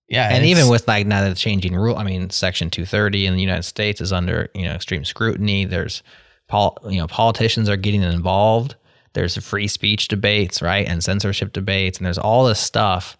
Yeah, 0.09 0.29
and 0.33 0.45
even 0.45 0.69
with 0.69 0.87
like 0.89 1.07
now 1.07 1.27
the 1.29 1.35
changing 1.35 1.75
rule, 1.77 1.97
I 1.97 2.05
mean, 2.05 2.29
Section 2.31 2.69
230 2.71 3.27
in 3.27 3.35
the 3.35 3.41
United 3.41 3.63
States 3.65 4.01
is 4.01 4.13
under 4.13 4.51
you 4.55 4.65
know 4.65 4.73
extreme 4.73 5.05
scrutiny. 5.05 5.65
There's, 5.65 6.03
pol- 6.49 6.79
you 6.89 6.99
know, 6.99 7.07
politicians 7.07 7.69
are 7.69 7.77
getting 7.77 8.03
involved. 8.03 8.75
There's 9.15 9.37
free 9.39 9.69
speech 9.69 10.09
debates, 10.09 10.61
right, 10.61 10.87
and 10.87 11.03
censorship 11.03 11.53
debates, 11.53 11.99
and 11.99 12.07
there's 12.07 12.19
all 12.19 12.45
this 12.45 12.61
stuff 12.61 13.17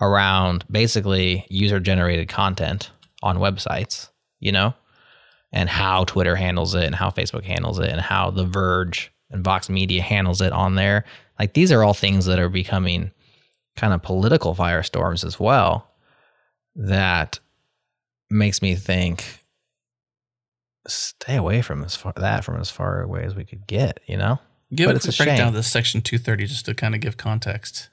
around 0.00 0.64
basically 0.70 1.46
user 1.48 1.78
generated 1.80 2.28
content 2.28 2.90
on 3.22 3.38
websites, 3.38 4.10
you 4.40 4.52
know, 4.52 4.74
and 5.52 5.68
how 5.68 6.04
Twitter 6.04 6.36
handles 6.36 6.74
it, 6.74 6.84
and 6.84 6.94
how 6.94 7.10
Facebook 7.10 7.44
handles 7.44 7.78
it, 7.78 7.90
and 7.90 8.00
how 8.00 8.30
The 8.30 8.44
Verge 8.44 9.12
and 9.30 9.44
Vox 9.44 9.68
Media 9.68 10.02
handles 10.02 10.40
it 10.40 10.52
on 10.52 10.74
there. 10.74 11.04
Like 11.38 11.54
these 11.54 11.72
are 11.72 11.84
all 11.84 11.94
things 11.94 12.26
that 12.26 12.38
are 12.38 12.48
becoming 12.48 13.12
kind 13.76 13.92
of 13.92 14.02
political 14.02 14.54
firestorms 14.54 15.24
as 15.24 15.38
well 15.38 15.90
that 16.76 17.38
makes 18.30 18.62
me 18.62 18.74
think 18.74 19.44
stay 20.86 21.36
away 21.36 21.62
from 21.62 21.82
as 21.82 21.96
far 21.96 22.12
that 22.16 22.44
from 22.44 22.60
as 22.60 22.70
far 22.70 23.02
away 23.02 23.24
as 23.24 23.34
we 23.34 23.44
could 23.44 23.66
get 23.66 24.00
you 24.06 24.16
know 24.16 24.38
give 24.74 24.92
but 24.92 25.04
a 25.04 25.08
a 25.08 25.12
breakdown 25.12 25.48
of 25.48 25.54
this 25.54 25.66
section 25.66 26.02
230 26.02 26.46
just 26.46 26.66
to 26.66 26.74
kind 26.74 26.94
of 26.94 27.00
give 27.00 27.16
context, 27.16 27.90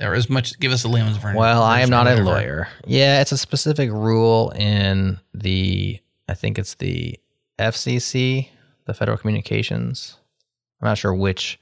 or 0.00 0.14
as 0.14 0.28
much 0.28 0.58
give 0.60 0.72
us 0.72 0.84
a 0.84 0.88
layman's 0.88 1.16
version. 1.16 1.38
well 1.38 1.62
i 1.62 1.80
am 1.80 1.90
not 1.90 2.06
a 2.06 2.16
lawyer. 2.22 2.68
Yeah 2.86 3.20
it's 3.20 3.32
a 3.32 3.38
specific 3.38 3.90
rule 3.90 4.50
in 4.50 5.18
the 5.34 5.98
i 6.28 6.34
think 6.34 6.58
it's 6.58 6.74
the 6.74 7.18
fcc 7.58 8.48
the 8.86 8.94
federal 8.94 9.16
communications. 9.18 10.16
I'm 10.80 10.88
not 10.88 10.98
sure 10.98 11.14
which 11.14 11.60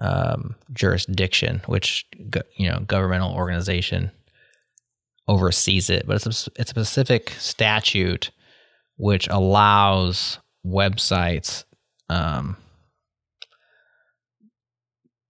um, 0.00 0.56
jurisdiction 0.72 1.62
which 1.66 2.04
you 2.56 2.70
know 2.70 2.80
governmental 2.86 3.32
organization 3.32 4.10
oversees 5.28 5.88
it, 5.88 6.06
but 6.06 6.16
it's 6.16 6.26
a, 6.26 6.50
it's 6.56 6.70
a 6.70 6.74
specific 6.74 7.30
statute 7.38 8.30
which 8.96 9.26
allows 9.28 10.38
websites 10.66 11.64
um, 12.08 12.56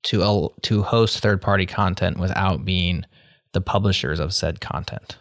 to 0.04 0.50
to 0.62 0.82
host 0.82 1.18
third 1.20 1.40
party 1.42 1.66
content 1.66 2.18
without 2.18 2.64
being 2.64 3.04
the 3.52 3.60
publishers 3.60 4.20
of 4.20 4.32
said 4.34 4.60
content. 4.60 5.16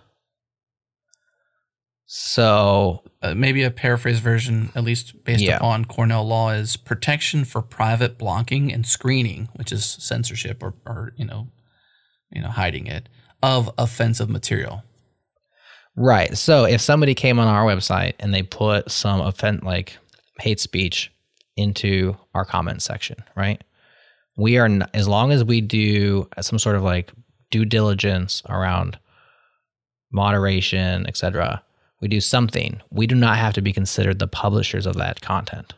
So 2.05 3.01
uh, 3.21 3.33
maybe 3.33 3.63
a 3.63 3.71
paraphrase 3.71 4.19
version, 4.19 4.71
at 4.75 4.83
least 4.83 5.23
based 5.23 5.41
Yeah. 5.43 5.57
upon 5.57 5.85
Cornell 5.85 6.25
law, 6.27 6.49
is 6.51 6.75
protection 6.75 7.45
for 7.45 7.61
private 7.61 8.17
blocking 8.17 8.71
and 8.71 8.85
screening, 8.85 9.49
which 9.55 9.71
is 9.71 9.85
censorship 9.85 10.61
or, 10.61 10.75
or 10.85 11.13
you 11.15 11.25
know, 11.25 11.47
you 12.31 12.41
know, 12.41 12.49
hiding 12.49 12.87
it 12.87 13.09
of 13.41 13.69
offensive 13.77 14.29
material. 14.29 14.83
Right. 15.95 16.37
So 16.37 16.65
if 16.65 16.81
somebody 16.81 17.13
came 17.15 17.39
on 17.39 17.47
our 17.47 17.63
website 17.65 18.13
and 18.19 18.33
they 18.33 18.43
put 18.43 18.91
some 18.91 19.21
offend 19.21 19.63
like 19.63 19.97
hate 20.39 20.59
speech 20.59 21.11
into 21.55 22.17
our 22.33 22.45
comment 22.45 22.81
section, 22.81 23.23
right? 23.35 23.63
We 24.37 24.57
are 24.57 24.65
n- 24.65 24.87
as 24.93 25.07
long 25.07 25.31
as 25.31 25.43
we 25.43 25.61
do 25.61 26.27
some 26.41 26.59
sort 26.59 26.75
of 26.75 26.83
like 26.83 27.11
due 27.51 27.65
diligence 27.65 28.41
around 28.49 28.97
moderation, 30.11 31.07
etc. 31.07 31.63
We 32.01 32.07
do 32.07 32.21
something. 32.21 32.81
We 32.91 33.07
do 33.07 33.15
not 33.15 33.37
have 33.37 33.53
to 33.53 33.61
be 33.61 33.73
considered 33.73 34.19
the 34.19 34.27
publishers 34.27 34.85
of 34.85 34.95
that 34.95 35.21
content. 35.21 35.73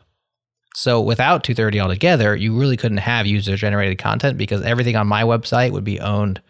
So 0.74 1.00
without 1.00 1.44
230 1.44 1.80
altogether, 1.80 2.36
you 2.36 2.58
really 2.58 2.76
couldn't 2.76 2.98
have 2.98 3.26
user 3.26 3.56
generated 3.56 3.98
content 3.98 4.36
because 4.36 4.62
everything 4.62 4.96
on 4.96 5.06
my 5.06 5.22
website 5.22 5.72
would 5.72 5.84
be 5.84 6.00
owned 6.00 6.40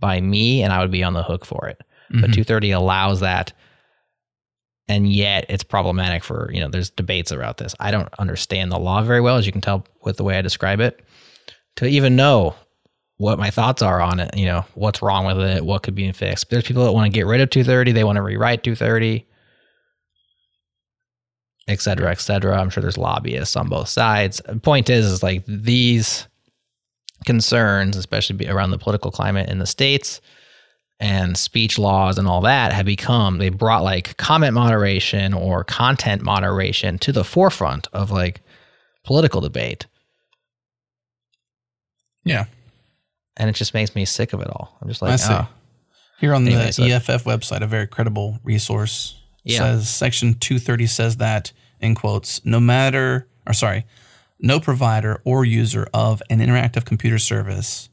by 0.00 0.20
me 0.20 0.62
and 0.62 0.72
I 0.72 0.80
would 0.80 0.90
be 0.90 1.04
on 1.04 1.12
the 1.12 1.22
hook 1.22 1.44
for 1.44 1.68
it 1.68 1.80
but 2.10 2.16
mm-hmm. 2.16 2.32
230 2.32 2.70
allows 2.72 3.20
that 3.20 3.52
and 4.88 5.12
yet 5.12 5.44
it's 5.48 5.64
problematic 5.64 6.22
for 6.22 6.50
you 6.52 6.60
know 6.60 6.68
there's 6.68 6.90
debates 6.90 7.30
about 7.30 7.56
this 7.56 7.74
i 7.80 7.90
don't 7.90 8.08
understand 8.18 8.70
the 8.70 8.78
law 8.78 9.02
very 9.02 9.20
well 9.20 9.36
as 9.36 9.46
you 9.46 9.52
can 9.52 9.60
tell 9.60 9.84
with 10.02 10.16
the 10.16 10.24
way 10.24 10.38
i 10.38 10.42
describe 10.42 10.80
it 10.80 11.04
to 11.76 11.86
even 11.86 12.16
know 12.16 12.54
what 13.18 13.38
my 13.38 13.50
thoughts 13.50 13.80
are 13.80 14.00
on 14.00 14.20
it 14.20 14.36
you 14.36 14.44
know 14.44 14.64
what's 14.74 15.00
wrong 15.00 15.24
with 15.24 15.38
it 15.38 15.64
what 15.64 15.82
could 15.82 15.94
be 15.94 16.10
fixed. 16.12 16.50
There's 16.50 16.64
people 16.64 16.84
that 16.84 16.92
want 16.92 17.10
to 17.10 17.16
get 17.16 17.26
rid 17.26 17.40
of 17.40 17.50
230 17.50 17.92
they 17.92 18.04
want 18.04 18.16
to 18.16 18.22
rewrite 18.22 18.62
230 18.62 19.26
et 21.68 21.80
cetera 21.80 22.10
et 22.10 22.20
cetera. 22.20 22.58
I'm 22.60 22.70
sure 22.70 22.80
there's 22.80 22.98
lobbyists 22.98 23.56
on 23.56 23.68
both 23.68 23.88
sides. 23.88 24.40
The 24.46 24.58
point 24.58 24.90
is 24.90 25.06
is 25.06 25.22
like 25.22 25.44
these 25.46 26.28
concerns 27.24 27.96
especially 27.96 28.48
around 28.48 28.70
the 28.70 28.78
political 28.78 29.10
climate 29.10 29.48
in 29.48 29.58
the 29.58 29.66
states 29.66 30.20
and 31.00 31.36
speech 31.36 31.78
laws 31.78 32.18
and 32.18 32.28
all 32.28 32.40
that 32.42 32.72
have 32.72 32.86
become 32.86 33.38
they 33.38 33.48
brought 33.48 33.82
like 33.82 34.16
comment 34.16 34.54
moderation 34.54 35.34
or 35.34 35.64
content 35.64 36.22
moderation 36.22 36.98
to 36.98 37.12
the 37.12 37.24
forefront 37.24 37.88
of 37.92 38.10
like 38.10 38.40
political 39.04 39.40
debate 39.40 39.86
Yeah. 42.26 42.44
and 43.36 43.48
it 43.48 43.54
just 43.56 43.72
makes 43.74 43.94
me 43.94 44.04
sick 44.04 44.32
of 44.34 44.40
it 44.40 44.48
all 44.48 44.76
i'm 44.82 44.88
just 44.88 45.00
like 45.02 45.12
I 45.12 45.16
see. 45.16 45.32
oh 45.32 45.48
Here 46.20 46.34
on 46.34 46.46
Anyway, 46.46 46.66
the 46.66 46.72
so- 46.72 46.84
EFF 46.84 47.24
website, 47.24 47.62
a 47.62 47.66
very 47.66 47.86
credible 47.86 48.38
resource 48.44 49.20
Yeah. 49.44 49.58
says 49.58 49.88
Section 49.88 50.34
230 50.34 50.86
says 50.86 51.16
that, 51.18 51.52
in 51.80 51.94
quotes, 51.94 52.44
no 52.44 52.58
matter, 52.58 53.28
or 53.46 53.52
sorry, 53.52 53.84
no 54.40 54.58
provider 54.60 55.20
or 55.24 55.44
user 55.44 55.86
of 55.94 56.22
an 56.30 56.40
interactive 56.40 56.84
computer 56.84 57.18
service 57.18 57.88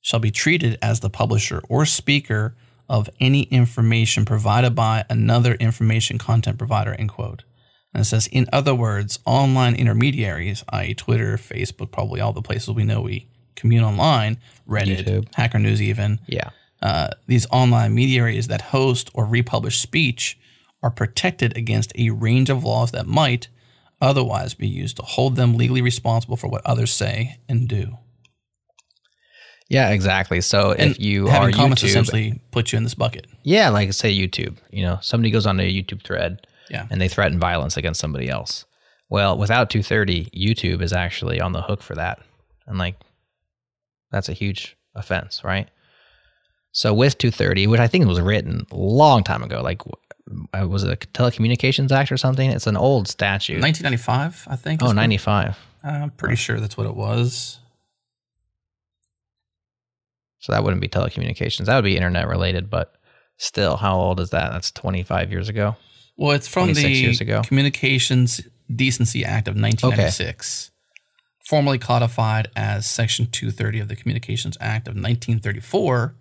shall 0.00 0.20
be 0.20 0.30
treated 0.30 0.78
as 0.82 1.00
the 1.00 1.10
publisher 1.10 1.60
or 1.68 1.84
speaker 1.86 2.54
of 2.88 3.08
any 3.20 3.42
information 3.44 4.24
provided 4.24 4.74
by 4.74 5.04
another 5.10 5.54
information 5.54 6.16
content 6.18 6.58
provider, 6.58 6.94
end 6.94 7.08
quote. 7.10 7.42
And 7.92 8.00
it 8.02 8.04
says, 8.04 8.26
in 8.28 8.46
other 8.52 8.74
words, 8.74 9.18
online 9.26 9.74
intermediaries, 9.74 10.62
i.e., 10.70 10.94
Twitter, 10.94 11.36
Facebook, 11.36 11.90
probably 11.92 12.20
all 12.20 12.32
the 12.32 12.42
places 12.42 12.70
we 12.70 12.84
know 12.84 13.00
we 13.00 13.28
commune 13.56 13.84
online, 13.84 14.38
Reddit, 14.68 15.04
YouTube. 15.06 15.34
Hacker 15.34 15.58
News, 15.58 15.80
even, 15.82 16.20
yeah 16.26 16.50
uh, 16.82 17.08
these 17.26 17.46
online 17.50 17.94
mediaries 17.94 18.48
that 18.48 18.60
host 18.60 19.08
or 19.14 19.24
republish 19.24 19.78
speech 19.80 20.38
are 20.82 20.90
protected 20.90 21.56
against 21.56 21.92
a 21.96 22.10
range 22.10 22.50
of 22.50 22.62
laws 22.62 22.90
that 22.90 23.06
might 23.06 23.48
otherwise 24.02 24.52
be 24.52 24.68
used 24.68 24.96
to 24.96 25.02
hold 25.02 25.34
them 25.36 25.56
legally 25.56 25.80
responsible 25.80 26.36
for 26.36 26.48
what 26.48 26.60
others 26.66 26.92
say 26.92 27.38
and 27.48 27.68
do. 27.68 27.96
yeah 29.70 29.90
exactly 29.90 30.40
so 30.40 30.72
And 30.72 30.90
if 30.92 31.00
you 31.00 31.26
having 31.26 31.54
are 31.54 31.56
comments 31.56 31.82
youtube 31.82 31.86
essentially 31.86 32.42
put 32.50 32.72
you 32.72 32.76
in 32.76 32.82
this 32.84 32.94
bucket. 32.94 33.26
yeah 33.42 33.70
like 33.70 33.92
say 33.92 34.14
youtube 34.14 34.56
you 34.70 34.82
know 34.82 34.98
somebody 35.00 35.30
goes 35.30 35.46
on 35.46 35.58
a 35.60 35.62
youtube 35.62 36.02
thread 36.04 36.46
Yeah. 36.70 36.86
and 36.90 37.00
they 37.00 37.08
threaten 37.08 37.38
violence 37.38 37.76
against 37.76 38.00
somebody 38.00 38.28
else 38.28 38.66
well 39.08 39.38
without 39.38 39.70
230 39.70 40.26
youtube 40.36 40.82
is 40.82 40.92
actually 40.92 41.40
on 41.40 41.52
the 41.52 41.62
hook 41.62 41.82
for 41.82 41.94
that 41.94 42.18
and 42.66 42.78
like 42.78 42.96
that's 44.14 44.28
a 44.28 44.32
huge 44.32 44.76
offense 44.94 45.42
right? 45.44 45.68
So 46.72 46.94
with 46.94 47.18
230 47.18 47.66
which 47.66 47.80
i 47.80 47.86
think 47.88 48.06
was 48.06 48.20
written 48.20 48.66
a 48.70 48.76
long 48.76 49.22
time 49.24 49.42
ago 49.42 49.60
like 49.62 49.82
uh, 50.54 50.66
was 50.66 50.84
it 50.84 50.90
a 50.90 50.96
telecommunications 51.08 51.92
act 51.92 52.10
or 52.10 52.16
something? 52.16 52.50
It's 52.50 52.66
an 52.66 52.78
old 52.78 53.08
statute. 53.08 53.60
1995, 53.60 54.48
I 54.50 54.56
think. 54.56 54.82
oh 54.82 54.86
is 54.86 54.88
what- 54.90 54.96
95 54.96 55.58
I'm 55.84 56.10
pretty 56.10 56.36
sure 56.36 56.58
that's 56.60 56.78
what 56.78 56.86
it 56.86 56.96
was. 56.96 57.58
so 60.38 60.52
that 60.52 60.64
wouldn't 60.64 60.80
be 60.80 60.88
telecommunications. 60.88 61.66
That 61.66 61.74
would 61.76 61.84
be 61.84 61.96
internet 61.96 62.26
related 62.26 62.70
but 62.70 62.94
still 63.36 63.76
how 63.76 63.98
old 63.98 64.18
is 64.20 64.30
that? 64.30 64.50
That's 64.52 64.70
25 64.70 65.30
years 65.30 65.48
ago? 65.50 65.76
Well, 66.16 66.32
it's 66.32 66.48
from 66.48 66.66
26 66.66 66.82
the 66.84 66.94
years 66.94 67.20
ago. 67.20 67.42
Communications 67.44 68.40
Decency 68.74 69.24
Act 69.24 69.46
of 69.48 69.56
1996, 69.56 70.70
formally 71.48 71.78
codified 71.78 72.48
as 72.56 72.86
Section 72.86 73.26
230 73.30 73.80
of 73.80 73.88
the 73.88 73.96
Communications 73.96 74.56
Act 74.60 74.88
of 74.88 74.94
1934. 74.94 76.14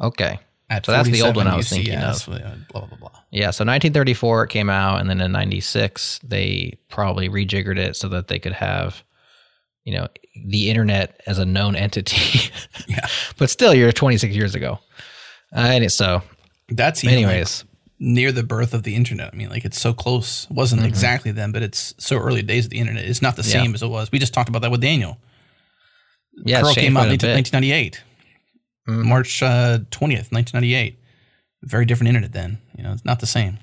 okay 0.00 0.38
So 0.84 0.92
that's 0.92 1.08
the 1.08 1.22
old 1.22 1.36
one 1.36 1.46
I 1.46 1.56
was 1.56 1.68
47 1.68 2.00
thinking 2.28 2.44
of. 2.44 2.44
uh, 2.52 2.56
Blah 2.72 2.86
blah 2.86 2.98
blah. 2.98 3.20
Yeah, 3.30 3.50
so 3.50 3.64
1934 3.64 4.44
it 4.44 4.48
came 4.50 4.70
out, 4.70 5.00
and 5.00 5.08
then 5.10 5.20
in 5.20 5.32
'96 5.32 6.20
they 6.24 6.78
probably 6.88 7.28
rejiggered 7.28 7.78
it 7.78 7.96
so 7.96 8.08
that 8.08 8.28
they 8.28 8.38
could 8.38 8.52
have, 8.52 9.02
you 9.84 9.94
know, 9.94 10.08
the 10.46 10.70
internet 10.70 11.20
as 11.26 11.38
a 11.38 11.44
known 11.44 11.76
entity. 11.76 12.50
Yeah. 12.88 13.06
but 13.38 13.50
still, 13.50 13.74
you're 13.74 13.92
26 13.92 14.34
years 14.34 14.54
ago. 14.54 14.78
Uh, 15.54 15.60
and 15.60 15.92
so, 15.92 16.22
That's 16.68 17.04
even 17.04 17.16
like 17.16 17.24
anyways, 17.26 17.64
near 17.98 18.32
the 18.32 18.42
birth 18.42 18.74
of 18.74 18.82
the 18.82 18.94
internet. 18.94 19.32
I 19.32 19.36
mean, 19.36 19.48
like 19.50 19.64
it's 19.64 19.80
so 19.80 19.92
close. 19.92 20.44
It 20.50 20.56
wasn't 20.56 20.84
exactly 20.84 21.30
then, 21.30 21.52
but 21.52 21.62
it's 21.62 21.94
so 21.98 22.16
early 22.18 22.42
days 22.42 22.64
of 22.66 22.70
the 22.70 22.78
internet. 22.78 23.04
It's 23.04 23.22
not 23.22 23.36
the 23.36 23.42
Mm-hmm. 23.42 23.56
Yeah. 23.58 23.62
same 23.64 23.74
as 23.74 23.82
it 23.82 23.88
was. 23.88 24.10
We 24.12 24.18
just 24.18 24.34
talked 24.34 24.48
about 24.48 24.62
that 24.62 24.70
with 24.70 24.80
Daniel. 24.80 25.18
yeah, 26.44 26.62
Curl 26.62 26.74
came 26.74 26.96
out 26.96 27.04
in 27.04 27.10
quite 27.18 27.22
a 27.22 27.26
bit. 27.26 27.34
1998, 27.54 28.02
Mhm. 28.88 29.04
March 29.04 29.42
uh, 29.42 29.78
20th, 29.90 30.32
1998. 30.32 30.98
Very 31.62 31.84
different 31.86 32.08
internet 32.08 32.32
then. 32.32 32.58
You 32.76 32.82
know, 32.82 32.92
it's 32.92 33.04
not 33.04 33.20
the 33.20 33.26
same. 33.26 33.58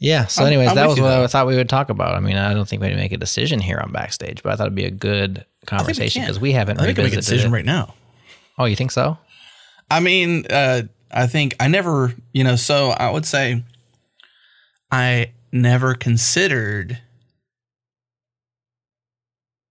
Yeah. 0.00 0.26
So, 0.26 0.42
I'm- 0.42 0.48
anyways, 0.52 0.70
I'm 0.70 0.74
that 0.76 0.88
was 0.88 1.00
what 1.00 1.08
though. 1.08 1.24
I 1.24 1.26
thought 1.28 1.46
we 1.46 1.56
would 1.56 1.68
talk 1.68 1.88
about. 1.88 2.14
I 2.14 2.20
mean, 2.20 2.36
I 2.36 2.52
don't 2.52 2.68
think 2.68 2.82
we'd 2.82 2.94
make 2.96 3.12
a 3.12 3.16
decision 3.16 3.60
here 3.60 3.78
on 3.78 3.90
backstage, 3.92 4.42
but 4.42 4.52
I 4.52 4.56
thought 4.56 4.64
it'd 4.66 4.74
be 4.74 4.84
a 4.84 4.90
good 4.90 5.44
conversation 5.66 6.22
because 6.22 6.38
we 6.38 6.52
haven't 6.52 6.78
I 6.80 6.84
think 6.86 6.98
I 6.98 7.04
make 7.04 7.12
a 7.12 7.16
decision 7.16 7.50
it. 7.50 7.54
right 7.54 7.64
now. 7.64 7.94
Oh, 8.58 8.66
you 8.66 8.76
think 8.76 8.90
so? 8.90 9.18
I 9.90 10.00
mean, 10.00 10.46
uh, 10.50 10.82
I 11.10 11.26
think 11.26 11.54
I 11.60 11.68
never, 11.68 12.14
you 12.32 12.42
know, 12.44 12.56
so 12.56 12.88
I 12.90 13.10
would 13.10 13.24
say 13.26 13.62
I 14.90 15.32
never 15.52 15.94
considered 15.94 16.98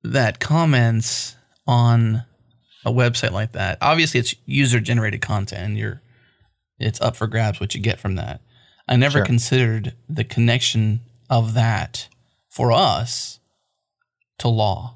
that 0.04 0.40
comments 0.40 1.36
on 1.68 2.24
a 2.86 2.92
website 2.92 3.32
like 3.32 3.54
that. 3.54 3.78
Obviously, 3.82 4.20
it's 4.20 4.36
user 4.46 4.80
generated 4.80 5.22
content 5.22 5.62
and 5.64 5.78
you're 5.78 6.02
it's 6.80 7.00
up 7.02 7.16
for 7.16 7.28
grabs 7.28 7.60
what 7.60 7.74
you 7.76 7.82
get 7.82 8.00
from 8.00 8.16
that. 8.16 8.42
I 8.88 8.96
never 8.98 9.20
Sure. 9.20 9.26
considered 9.26 9.94
the 10.10 10.24
connection 10.26 11.02
of 11.30 11.54
that 11.54 12.10
for 12.50 12.72
us 12.74 13.40
to 14.40 14.50
law. 14.50 14.96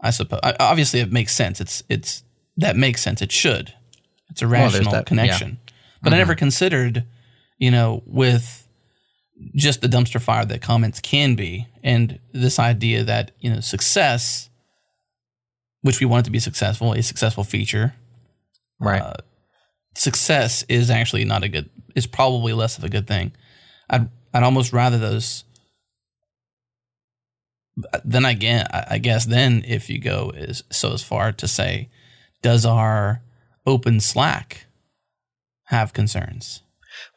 I 0.00 0.10
suppose 0.10 0.40
I- 0.44 0.54
obviously 0.60 1.00
it 1.00 1.10
makes 1.10 1.34
sense. 1.34 1.60
It's 1.60 1.82
it's 1.88 2.22
that 2.56 2.76
makes 2.76 3.02
sense. 3.02 3.20
It 3.22 3.32
should. 3.32 3.74
It's 4.34 4.42
a 4.42 4.46
rational 4.48 4.90
that- 4.90 4.98
yeah. 4.98 5.02
connection. 5.04 5.58
But 6.02 6.12
I 6.12 6.18
never 6.18 6.34
considered, 6.34 7.04
you 7.56 7.70
know, 7.70 8.02
with 8.04 8.66
just 9.54 9.80
the 9.80 9.88
dumpster 9.88 10.20
fire 10.20 10.44
that 10.44 10.60
comments 10.60 11.00
can 11.00 11.34
be, 11.34 11.66
and 11.82 12.18
this 12.32 12.58
idea 12.58 13.04
that 13.04 13.30
you 13.40 13.50
know 13.50 13.60
success, 13.60 14.50
which 15.82 16.00
we 16.00 16.06
want 16.06 16.24
it 16.24 16.26
to 16.26 16.30
be 16.30 16.40
successful, 16.40 16.92
a 16.92 17.02
successful 17.02 17.42
feature, 17.44 17.94
Right. 18.80 19.00
uh, 19.00 19.14
success 19.94 20.64
is 20.68 20.90
actually 20.90 21.24
not 21.24 21.42
a 21.42 21.48
good 21.48 21.70
is 21.94 22.06
probably 22.06 22.52
less 22.52 22.76
of 22.76 22.84
a 22.84 22.88
good 22.88 23.06
thing. 23.06 23.32
I'd 23.88 24.08
I'd 24.34 24.42
almost 24.42 24.72
rather 24.72 24.98
those. 24.98 25.44
Then 28.04 28.24
again, 28.24 28.66
I 28.72 28.84
I 28.90 28.98
guess 28.98 29.24
then 29.24 29.64
if 29.66 29.88
you 29.90 29.98
go 30.00 30.30
is 30.34 30.62
so 30.70 30.92
as 30.92 31.02
far 31.02 31.32
to 31.32 31.48
say, 31.48 31.88
does 32.42 32.64
our 32.66 33.20
open 33.66 34.00
Slack 34.00 34.66
have 35.64 35.92
concerns. 35.92 36.62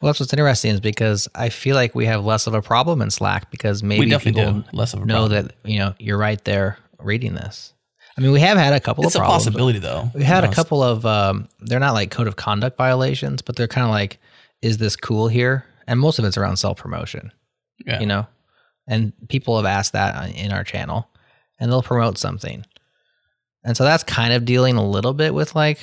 Well, 0.02 0.10
that's 0.10 0.20
what's 0.20 0.34
interesting 0.34 0.72
is 0.72 0.80
because 0.80 1.28
I 1.36 1.50
feel 1.50 1.76
like 1.76 1.94
we 1.94 2.06
have 2.06 2.26
less 2.26 2.48
of 2.48 2.54
a 2.54 2.62
problem 2.62 3.02
in 3.02 3.12
Slack 3.12 3.52
because 3.52 3.84
maybe 3.84 4.06
we 4.06 4.10
definitely 4.10 4.44
people 4.44 4.64
less 4.74 4.94
of 4.94 5.02
a 5.04 5.06
know 5.06 5.28
problem. 5.28 5.48
that 5.48 5.56
you 5.70 5.78
know 5.80 5.94
you're 6.00 6.18
right 6.18 6.44
there 6.46 6.78
reading 7.00 7.36
this. 7.36 7.74
I 8.18 8.22
mean, 8.22 8.32
we 8.32 8.40
have 8.40 8.58
had 8.58 8.74
a 8.74 8.80
couple 8.80 9.04
of 9.04 9.10
it's 9.10 9.16
of 9.16 9.20
a 9.20 9.26
problems. 9.26 9.46
possibility 9.46 9.78
though. 9.80 10.10
We 10.16 10.24
had 10.24 10.44
a 10.44 10.52
couple 10.52 10.82
of 10.82 11.06
um, 11.06 11.48
they're 11.60 11.80
not 11.80 11.94
like 11.94 12.10
code 12.10 12.26
of 12.28 12.36
conduct 12.36 12.76
violations, 12.78 13.44
but 13.44 13.56
they're 13.56 13.68
kind 13.68 13.86
of 13.86 13.92
like, 13.92 14.18
is 14.64 14.80
this 14.80 14.96
cool 14.96 15.28
here? 15.28 15.66
And 15.86 16.00
most 16.00 16.18
of 16.18 16.26
it's 16.26 16.38
around 16.38 16.58
self 16.58 16.78
promotion, 16.80 17.32
Yeah. 17.86 18.00
you 18.00 18.08
know. 18.08 18.26
And 18.88 19.14
people 19.30 19.56
have 19.58 19.66
asked 19.68 19.94
that 19.94 20.34
in 20.36 20.52
our 20.52 20.64
channel, 20.64 21.08
and 21.60 21.72
they'll 21.72 21.84
promote 21.84 22.18
something, 22.18 22.66
and 23.64 23.78
so 23.78 23.84
that's 23.84 24.04
kind 24.04 24.34
of 24.34 24.46
dealing 24.46 24.78
a 24.78 24.86
little 24.88 25.14
bit 25.14 25.34
with 25.36 25.54
like 25.56 25.80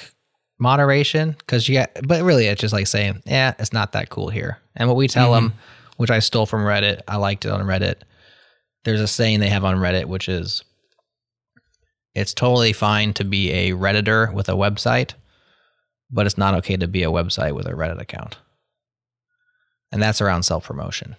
moderation 0.65 1.37
because 1.39 1.69
you 1.69 1.79
got, 1.79 1.91
but 2.09 2.23
really 2.25 2.47
it's 2.47 2.61
just 2.61 2.73
like 2.75 2.89
saying, 2.89 3.23
yeah, 3.25 3.55
it's 3.61 3.73
not 3.73 3.93
that 3.93 4.09
cool 4.11 4.29
here. 4.31 4.59
And 4.75 4.89
what 4.89 4.97
we 4.97 5.07
tell 5.07 5.33
them, 5.33 5.53
which 5.99 6.11
I 6.11 6.19
stole 6.19 6.47
from 6.47 6.63
Reddit, 6.65 7.03
I 7.07 7.17
liked 7.17 7.45
it 7.45 7.53
on 7.53 7.61
Reddit. 7.67 7.97
There's 8.85 9.01
a 9.01 9.07
saying 9.07 9.39
they 9.41 9.49
have 9.51 9.65
on 9.65 9.77
Reddit, 9.77 10.07
which 10.07 10.29
is, 10.29 10.65
it's 12.15 12.35
totally 12.35 12.73
fine 12.73 13.13
to 13.15 13.25
be 13.25 13.51
a 13.53 13.71
redditor 13.73 14.33
with 14.33 14.49
a 14.49 14.53
website, 14.53 15.13
but 16.11 16.27
it's 16.27 16.39
not 16.39 16.55
okay 16.57 16.77
to 16.77 16.89
be 16.89 17.03
a 17.05 17.11
website 17.11 17.55
with 17.55 17.67
a 17.67 17.73
Reddit 17.73 18.01
account. 18.01 18.37
And 19.93 20.03
that's 20.03 20.21
around 20.21 20.43
self 20.43 20.65
promotion. 20.67 21.15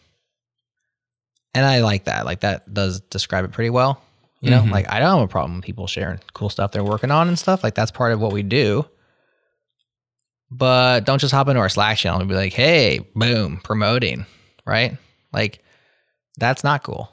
And 1.53 1.65
I 1.65 1.79
like 1.81 2.05
that. 2.05 2.25
Like 2.25 2.41
that 2.41 2.73
does 2.73 2.99
describe 2.99 3.45
it 3.45 3.51
pretty 3.51 3.69
well. 3.69 4.01
You 4.41 4.51
know, 4.51 4.61
Mhm. 4.61 4.71
like 4.71 4.91
I 4.91 4.99
don't 4.99 5.19
have 5.19 5.27
a 5.29 5.31
problem 5.31 5.55
with 5.55 5.65
people 5.65 5.87
sharing 5.87 6.19
cool 6.33 6.49
stuff 6.49 6.71
they're 6.71 6.83
working 6.83 7.09
on 7.11 7.27
and 7.29 7.39
stuff. 7.39 7.63
Like 7.63 7.73
that's 7.75 7.91
part 7.91 8.11
of 8.11 8.19
what 8.19 8.33
we 8.33 8.43
do. 8.43 8.85
But 10.57 11.05
don't 11.05 11.19
just 11.19 11.33
hop 11.33 11.47
into 11.49 11.59
our 11.59 11.69
Slack 11.69 11.97
channel 11.97 12.19
and 12.19 12.29
be 12.29 12.35
like, 12.35 12.53
hey, 12.53 12.99
boom, 13.15 13.59
promoting, 13.63 14.25
right? 14.65 14.97
Like 15.33 15.63
that's 16.37 16.63
not 16.63 16.83
cool. 16.83 17.09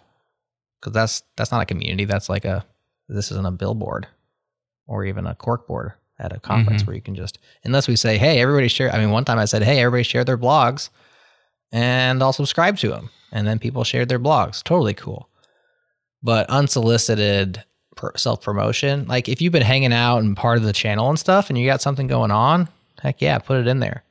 Cause 0.81 0.93
that's 0.93 1.23
that's 1.37 1.51
not 1.51 1.63
a 1.63 1.67
community. 1.67 2.05
That's 2.05 2.29
like 2.29 2.45
a 2.45 2.65
this 3.09 3.31
isn't 3.33 3.47
a 3.47 3.51
billboard 3.51 4.07
or 4.87 5.05
even 5.05 5.27
a 5.27 5.35
cork 5.35 5.67
board 5.67 5.93
at 6.19 6.33
a 6.33 6.39
conference 6.41 6.83
Mhm. 6.83 6.87
where 6.87 6.97
you 6.97 7.03
can 7.03 7.15
just 7.15 7.39
unless 7.65 7.89
we 7.89 7.97
say, 7.97 8.19
hey, 8.19 8.41
everybody 8.41 8.69
share. 8.69 8.93
I 8.93 8.99
mean, 8.99 9.11
one 9.11 9.25
time 9.25 9.39
I 9.39 9.45
said, 9.47 9.63
hey, 9.63 9.81
everybody 9.81 10.03
share 10.05 10.25
their 10.25 10.39
blogs 10.39 10.91
and 11.73 12.23
I'll 12.23 12.33
subscribe 12.33 12.77
to 12.79 12.89
them. 12.91 13.11
And 13.33 13.47
then 13.47 13.59
people 13.59 13.83
shared 13.85 14.09
their 14.09 14.19
blogs. 14.21 14.63
Totally 14.63 14.95
cool. 14.95 15.29
But 16.23 16.49
unsolicited 16.51 17.65
self 18.17 18.43
promotion, 18.43 19.07
like 19.07 19.29
if 19.29 19.41
you've 19.41 19.53
been 19.53 19.63
hanging 19.63 19.93
out 19.93 20.19
and 20.19 20.37
part 20.37 20.59
of 20.59 20.65
the 20.65 20.73
channel 20.73 21.09
and 21.09 21.19
stuff 21.19 21.49
and 21.49 21.59
you 21.59 21.67
got 21.67 21.83
something 21.83 22.07
going 22.09 22.31
on, 22.31 22.69
heck 23.03 23.21
yeah, 23.21 23.39
put 23.39 23.59
it 23.59 23.67
in 23.67 23.81
there. 23.81 24.05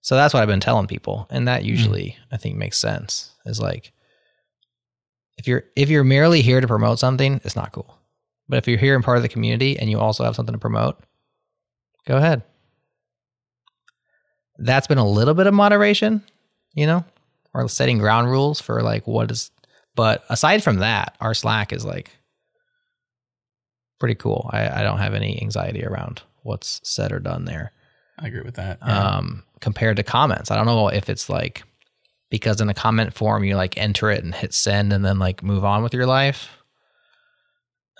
So 0.00 0.14
that's 0.14 0.32
what 0.32 0.42
I've 0.42 0.48
been 0.48 0.60
telling 0.60 0.86
people. 0.86 1.26
And 1.30 1.48
that 1.48 1.62
hmm. 1.62 1.68
usually 1.68 2.16
I 2.30 2.36
think 2.36 2.56
makes 2.56 2.78
sense. 2.78 3.34
Is 3.44 3.60
like 3.60 3.92
if 5.36 5.46
you're 5.46 5.64
if 5.76 5.88
you're 5.88 6.04
merely 6.04 6.42
here 6.42 6.60
to 6.60 6.66
promote 6.66 6.98
something, 6.98 7.40
it's 7.44 7.56
not 7.56 7.72
cool. 7.72 7.96
But 8.48 8.58
if 8.58 8.68
you're 8.68 8.78
here 8.78 8.94
and 8.94 9.04
part 9.04 9.18
of 9.18 9.22
the 9.22 9.28
community 9.28 9.78
and 9.78 9.90
you 9.90 9.98
also 9.98 10.24
have 10.24 10.34
something 10.34 10.54
to 10.54 10.58
promote, 10.58 10.98
go 12.06 12.16
ahead. 12.16 12.42
That's 14.58 14.86
been 14.86 14.98
a 14.98 15.06
little 15.06 15.34
bit 15.34 15.46
of 15.46 15.54
moderation, 15.54 16.24
you 16.74 16.86
know, 16.86 17.04
or 17.54 17.68
setting 17.68 17.98
ground 17.98 18.30
rules 18.30 18.60
for 18.60 18.82
like 18.82 19.06
what 19.06 19.30
is. 19.30 19.50
But 19.94 20.24
aside 20.28 20.62
from 20.62 20.78
that, 20.78 21.16
our 21.20 21.34
Slack 21.34 21.72
is 21.72 21.84
like 21.84 22.10
pretty 24.00 24.14
cool. 24.14 24.48
I, 24.52 24.80
I 24.80 24.82
don't 24.82 24.98
have 24.98 25.14
any 25.14 25.40
anxiety 25.42 25.84
around 25.84 26.22
what's 26.42 26.80
said 26.82 27.12
or 27.12 27.18
done 27.18 27.44
there 27.44 27.72
I 28.18 28.26
agree 28.28 28.42
with 28.42 28.56
that. 28.56 28.78
Yeah. 28.84 29.16
um, 29.16 29.44
compared 29.60 29.96
to 29.96 30.02
comments. 30.02 30.50
I 30.50 30.56
don't 30.56 30.66
know 30.66 30.88
if 30.88 31.08
it's 31.08 31.28
like 31.28 31.64
because 32.30 32.60
in 32.60 32.68
a 32.68 32.74
comment 32.74 33.14
form 33.14 33.44
you 33.44 33.56
like 33.56 33.78
enter 33.78 34.10
it 34.10 34.22
and 34.22 34.34
hit 34.34 34.52
send 34.52 34.92
and 34.92 35.04
then 35.04 35.18
like 35.18 35.42
move 35.42 35.64
on 35.64 35.82
with 35.82 35.94
your 35.94 36.06
life, 36.06 36.50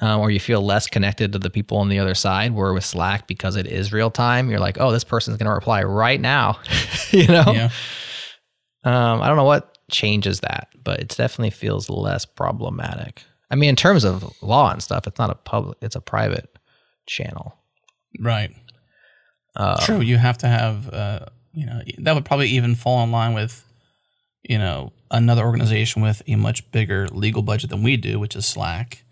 um, 0.00 0.20
or 0.20 0.30
you 0.30 0.40
feel 0.40 0.60
less 0.60 0.86
connected 0.86 1.32
to 1.32 1.38
the 1.38 1.50
people 1.50 1.78
on 1.78 1.88
the 1.88 1.98
other 1.98 2.14
side. 2.14 2.52
Where 2.52 2.72
with 2.72 2.84
Slack, 2.84 3.26
because 3.26 3.56
it 3.56 3.66
is 3.66 3.92
real 3.92 4.10
time, 4.10 4.50
you're 4.50 4.60
like, 4.60 4.78
oh, 4.80 4.92
this 4.92 5.04
person's 5.04 5.36
gonna 5.36 5.54
reply 5.54 5.82
right 5.82 6.20
now, 6.20 6.58
you 7.10 7.26
know. 7.26 7.52
yeah. 7.52 7.70
Um, 8.84 9.20
I 9.20 9.28
don't 9.28 9.36
know 9.36 9.44
what 9.44 9.76
changes 9.90 10.40
that, 10.40 10.68
but 10.82 11.00
it 11.00 11.08
definitely 11.08 11.50
feels 11.50 11.90
less 11.90 12.24
problematic. 12.24 13.22
I 13.50 13.56
mean, 13.56 13.70
in 13.70 13.76
terms 13.76 14.04
of 14.04 14.30
law 14.42 14.70
and 14.70 14.82
stuff, 14.82 15.06
it's 15.06 15.18
not 15.18 15.30
a 15.30 15.34
public; 15.34 15.78
it's 15.80 15.96
a 15.96 16.00
private 16.00 16.48
channel. 17.06 17.54
Right. 18.20 18.50
Uh, 19.58 19.84
True. 19.84 20.00
You 20.00 20.16
have 20.18 20.38
to 20.38 20.48
have, 20.48 20.88
uh, 20.88 21.26
you 21.52 21.66
know, 21.66 21.80
that 21.98 22.14
would 22.14 22.24
probably 22.24 22.48
even 22.50 22.76
fall 22.76 23.02
in 23.02 23.10
line 23.10 23.34
with, 23.34 23.64
you 24.48 24.56
know, 24.56 24.92
another 25.10 25.44
organization 25.44 26.00
with 26.00 26.22
a 26.28 26.36
much 26.36 26.70
bigger 26.70 27.08
legal 27.08 27.42
budget 27.42 27.70
than 27.70 27.82
we 27.82 27.96
do, 27.96 28.20
which 28.20 28.36
is 28.36 28.46
Slack, 28.46 29.04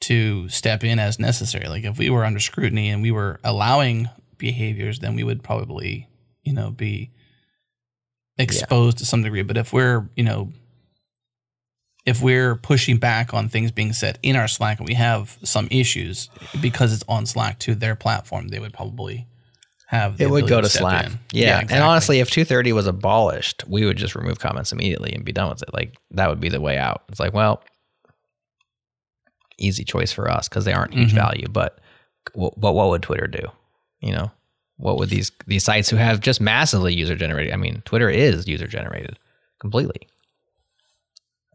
to 0.00 0.48
step 0.48 0.82
in 0.82 0.98
as 0.98 1.20
necessary. 1.20 1.68
Like 1.68 1.84
if 1.84 1.98
we 1.98 2.10
were 2.10 2.24
under 2.24 2.40
scrutiny 2.40 2.90
and 2.90 3.00
we 3.00 3.12
were 3.12 3.38
allowing 3.44 4.08
behaviors, 4.38 4.98
then 4.98 5.14
we 5.14 5.22
would 5.22 5.44
probably, 5.44 6.08
you 6.42 6.52
know, 6.52 6.70
be 6.70 7.12
exposed 8.38 8.98
to 8.98 9.06
some 9.06 9.22
degree. 9.22 9.42
But 9.42 9.56
if 9.56 9.72
we're, 9.72 10.08
you 10.16 10.24
know, 10.24 10.52
if 12.06 12.20
we're 12.20 12.56
pushing 12.56 12.96
back 12.96 13.34
on 13.34 13.48
things 13.48 13.70
being 13.70 13.92
said 13.92 14.18
in 14.22 14.34
our 14.34 14.48
Slack 14.48 14.78
and 14.78 14.88
we 14.88 14.94
have 14.94 15.38
some 15.44 15.68
issues 15.70 16.28
because 16.60 16.92
it's 16.92 17.04
on 17.06 17.26
Slack 17.26 17.58
to 17.60 17.74
their 17.74 17.94
platform, 17.94 18.48
they 18.48 18.58
would 18.58 18.72
probably 18.72 19.26
have 19.90 20.18
the 20.18 20.24
It 20.24 20.30
would 20.30 20.46
go 20.46 20.60
to 20.60 20.68
step 20.68 20.82
Slack. 20.82 21.06
in. 21.06 21.18
Yeah. 21.32 21.54
And 21.56 21.62
exactly. 21.64 21.78
honestly, 21.88 22.20
if 22.20 22.30
230 22.30 22.72
was 22.72 22.86
abolished, 22.86 23.64
we 23.66 23.84
would 23.84 23.96
just 23.96 24.14
remove 24.14 24.38
comments 24.38 24.70
immediately 24.70 25.12
and 25.12 25.24
be 25.24 25.32
done 25.32 25.48
with 25.50 25.62
it. 25.62 25.74
Like 25.74 25.96
that 26.12 26.28
would 26.28 26.38
be 26.40 26.48
the 26.48 26.60
way 26.60 26.78
out. 26.78 27.02
It's 27.08 27.18
like, 27.18 27.34
well, 27.34 27.60
easy 29.58 29.84
choice 29.84 30.12
for 30.12 30.30
us 30.30 30.48
because 30.48 30.64
they 30.64 30.72
aren't 30.72 30.94
huge 30.94 31.10
Mhm. 31.12 31.16
value. 31.16 31.46
But 31.50 31.80
but 32.36 32.56
what 32.74 32.88
would 32.90 33.02
Twitter 33.02 33.26
do? 33.26 33.42
You 34.00 34.12
know, 34.12 34.30
what 34.76 34.96
would 34.98 35.08
these 35.10 35.32
these 35.46 35.64
sites 35.64 35.90
who 35.90 35.96
have 35.96 36.20
just 36.20 36.40
massively 36.40 36.94
user 36.94 37.16
generated? 37.16 37.52
I 37.52 37.56
mean, 37.56 37.82
Twitter 37.84 38.08
is 38.08 38.46
user 38.46 38.66
generated 38.68 39.18
completely. 39.58 40.06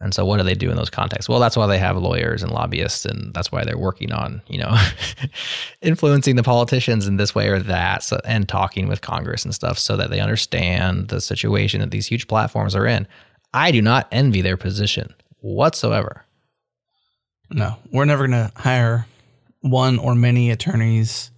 And 0.06 0.14
so, 0.14 0.24
what 0.24 0.38
do 0.38 0.44
they 0.44 0.54
do 0.54 0.70
in 0.70 0.78
those 0.78 0.92
contexts? 0.92 1.28
Well, 1.28 1.40
that's 1.40 1.58
why 1.58 1.66
they 1.66 1.80
have 1.80 1.98
lawyers 1.98 2.44
and 2.44 2.52
lobbyists, 2.52 3.06
and 3.06 3.34
that's 3.34 3.52
why 3.52 3.64
they're 3.64 3.76
working 3.76 4.12
on, 4.12 4.40
you 4.48 4.60
know, 4.60 4.78
influencing 5.82 6.36
the 6.36 6.44
politicians 6.44 7.08
in 7.08 7.18
this 7.18 7.34
way 7.34 7.48
or 7.48 7.58
that, 7.58 8.04
so, 8.04 8.20
and 8.24 8.48
talking 8.48 8.88
with 8.88 9.02
Congress 9.02 9.44
and 9.44 9.56
stuff, 9.56 9.80
so 9.80 9.98
that 9.98 10.12
they 10.12 10.20
understand 10.20 11.08
the 11.08 11.20
situation 11.20 11.82
that 11.82 11.90
these 11.90 12.06
huge 12.06 12.28
platforms 12.28 12.76
are 12.76 12.86
in. 12.86 13.08
I 13.52 13.72
do 13.72 13.82
not 13.82 14.08
envy 14.12 14.42
their 14.42 14.58
position 14.58 15.12
whatsoever. 15.40 16.24
no, 17.50 17.78
we're 17.92 18.06
never 18.06 18.28
going 18.28 18.48
to 18.48 18.52
hire 18.56 19.08
one 19.62 19.98
or 19.98 20.14
many 20.14 20.52
attorneys 20.52 21.32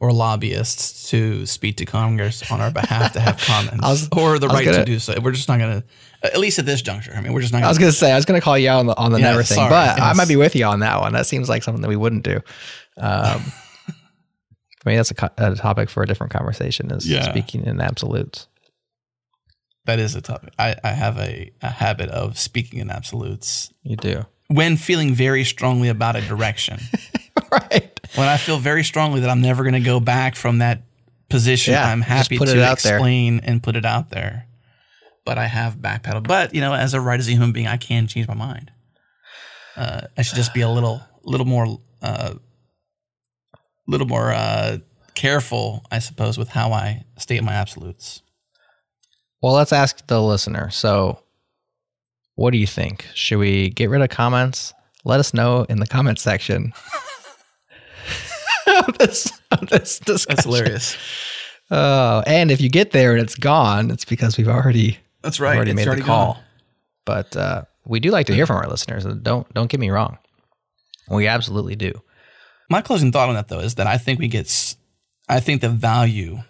or 0.00 0.12
lobbyists 0.12 1.10
to 1.10 1.44
speak 1.46 1.76
to 1.78 1.84
Congress 1.84 2.48
on 2.52 2.60
our 2.60 2.70
behalf 2.70 3.12
to 3.14 3.20
have 3.20 3.36
comments 3.40 3.82
was- 3.82 4.08
or 4.16 4.38
the 4.38 4.46
right 4.48 4.64
gonna- 4.64 4.78
to 4.78 4.84
do 4.84 4.98
so. 4.98 5.18
We're 5.20 5.32
just 5.32 5.48
not 5.48 5.58
going 5.58 5.80
to, 5.82 5.86
at 6.22 6.38
least 6.38 6.58
at 6.60 6.66
this 6.66 6.82
juncture. 6.82 7.12
I 7.16 7.20
mean, 7.20 7.32
we're 7.32 7.40
just 7.40 7.52
not 7.52 7.58
I 7.58 7.60
going 7.62 7.68
was 7.70 7.76
to. 7.78 7.82
gonna 7.82 7.92
say 7.92 8.12
I 8.12 8.16
was 8.16 8.24
gonna 8.24 8.40
call 8.40 8.56
you 8.58 8.68
out 8.70 8.78
on 8.80 8.86
the 8.86 8.96
on 8.96 9.12
the 9.12 9.18
Yeah, 9.20 9.30
never 9.30 9.42
thing, 9.42 9.68
but 9.68 10.00
I 10.00 10.12
might 10.14 10.28
be 10.28 10.36
with 10.36 10.54
you 10.56 10.64
on 10.66 10.80
that 10.80 11.00
one. 11.00 11.12
That 11.12 11.26
seems 11.26 11.48
like 11.48 11.62
something 11.62 11.82
that 11.82 11.88
we 11.88 11.96
wouldn't 11.96 12.22
do. 12.24 12.36
Um, 12.96 13.42
I 14.86 14.90
mean, 14.90 14.96
that's 14.96 15.10
a, 15.10 15.30
a 15.38 15.54
topic 15.56 15.90
for 15.90 16.02
a 16.02 16.06
different 16.06 16.32
conversation. 16.32 16.90
Is 16.92 17.08
Yeah. 17.08 17.28
speaking 17.28 17.64
in 17.66 17.80
absolutes. 17.80 18.46
That 19.86 19.98
is 19.98 20.14
a 20.14 20.20
topic. 20.20 20.52
I, 20.58 20.76
I 20.84 20.90
have 20.90 21.18
a, 21.18 21.50
a 21.62 21.70
habit 21.70 22.10
of 22.10 22.38
speaking 22.38 22.78
in 22.78 22.90
absolutes 22.90 23.72
You 23.82 23.96
do, 23.96 24.26
when 24.48 24.76
feeling 24.76 25.14
very 25.14 25.44
strongly 25.44 25.88
about 25.88 26.14
a 26.14 26.20
direction. 26.20 26.78
right? 27.52 28.00
when 28.14 28.28
I 28.28 28.36
feel 28.36 28.58
very 28.58 28.84
strongly 28.84 29.20
that 29.20 29.30
I'm 29.30 29.40
never 29.40 29.62
going 29.62 29.74
to 29.74 29.80
go 29.80 30.00
back 30.00 30.34
from 30.36 30.58
that 30.58 30.82
position, 31.28 31.72
Yeah, 31.72 31.90
I'm 31.90 32.00
happy 32.00 32.38
put 32.38 32.48
it 32.48 32.54
to 32.54 32.64
out 32.64 32.78
there. 32.80 32.94
explain 32.96 33.40
and 33.40 33.62
put 33.62 33.76
it 33.76 33.84
out 33.84 34.10
there. 34.10 34.46
But 35.24 35.36
I 35.38 35.46
have 35.46 35.76
backpedaled. 35.76 36.26
But 36.26 36.54
you 36.54 36.60
know, 36.60 36.72
as 36.72 36.94
a 36.94 37.00
right 37.00 37.20
as 37.20 37.28
a 37.28 37.32
human 37.32 37.52
being, 37.52 37.66
I 37.66 37.76
can 37.76 38.06
change 38.06 38.26
my 38.28 38.34
mind. 38.34 38.70
Uh, 39.76 40.02
I 40.16 40.22
should 40.22 40.36
just 40.36 40.54
be 40.54 40.62
a 40.62 40.68
little, 40.68 41.00
little 41.22 41.46
more, 41.46 41.78
uh, 42.02 42.34
little 43.86 44.06
more 44.06 44.32
uh, 44.32 44.78
careful, 45.14 45.84
I 45.90 45.98
suppose, 46.00 46.38
with 46.38 46.48
how 46.48 46.72
I 46.72 47.04
state 47.18 47.42
my 47.44 47.52
absolutes. 47.52 48.22
Well, 49.42 49.52
let's 49.52 49.72
ask 49.72 50.04
the 50.08 50.20
listener. 50.20 50.70
So, 50.70 51.20
what 52.34 52.50
do 52.50 52.58
you 52.58 52.66
think? 52.66 53.06
Should 53.14 53.38
we 53.38 53.70
get 53.70 53.90
rid 53.90 54.00
of 54.02 54.08
comments? 54.08 54.72
Let 55.04 55.20
us 55.20 55.32
know 55.32 55.64
in 55.68 55.78
the 55.78 55.86
comment 55.86 56.18
section. 56.18 56.72
of 58.88 58.98
this, 58.98 59.32
of 59.50 59.68
this 59.68 59.98
discussion. 59.98 60.36
That's 60.36 60.44
hilarious. 60.44 60.96
Oh, 61.70 62.22
and 62.26 62.50
if 62.50 62.60
you 62.60 62.70
get 62.70 62.92
there 62.92 63.12
and 63.12 63.20
it's 63.22 63.34
gone, 63.34 63.90
it's 63.90 64.04
because 64.04 64.38
we've 64.38 64.48
already 64.48 64.98
That's 65.22 65.38
right. 65.40 65.56
already 65.56 65.72
It's 65.72 65.76
made 65.76 65.86
already 65.86 66.02
the 66.02 66.06
call. 66.06 66.34
gone. 66.34 66.42
But 67.04 67.36
uh, 67.36 67.62
we 67.86 68.00
do 68.00 68.10
like 68.10 68.26
to 68.26 68.34
hear 68.34 68.46
from 68.46 68.56
our 68.56 68.68
listeners. 68.68 69.04
Don't 69.04 69.52
don't 69.54 69.70
get 69.70 69.80
me 69.80 69.90
wrong. 69.90 70.18
We 71.10 71.26
absolutely 71.26 71.76
do. 71.76 71.92
My 72.70 72.82
closing 72.82 73.12
thought 73.12 73.28
on 73.30 73.34
that, 73.34 73.48
though, 73.48 73.60
is 73.60 73.76
that 73.76 73.86
I 73.86 73.96
think 73.98 74.18
we 74.18 74.28
get 74.28 74.74
I 75.28 75.40
think 75.40 75.60
the 75.62 75.68
value 75.70 76.40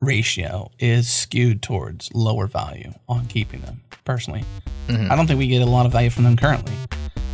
ratio 0.00 0.70
is 0.78 1.08
skewed 1.10 1.62
towards 1.62 2.12
lower 2.14 2.46
value 2.46 2.92
on 3.08 3.26
keeping 3.26 3.60
them. 3.62 3.82
Personally, 4.04 4.44
Mhm. 4.88 5.10
I 5.10 5.16
don't 5.16 5.26
think 5.26 5.38
we 5.38 5.48
get 5.48 5.62
a 5.62 5.66
lot 5.66 5.84
of 5.86 5.92
value 5.92 6.10
from 6.10 6.24
them 6.24 6.36
currently. 6.36 6.74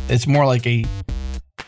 It's 0.09 0.25
more 0.25 0.45
like 0.45 0.65
a 0.65 0.85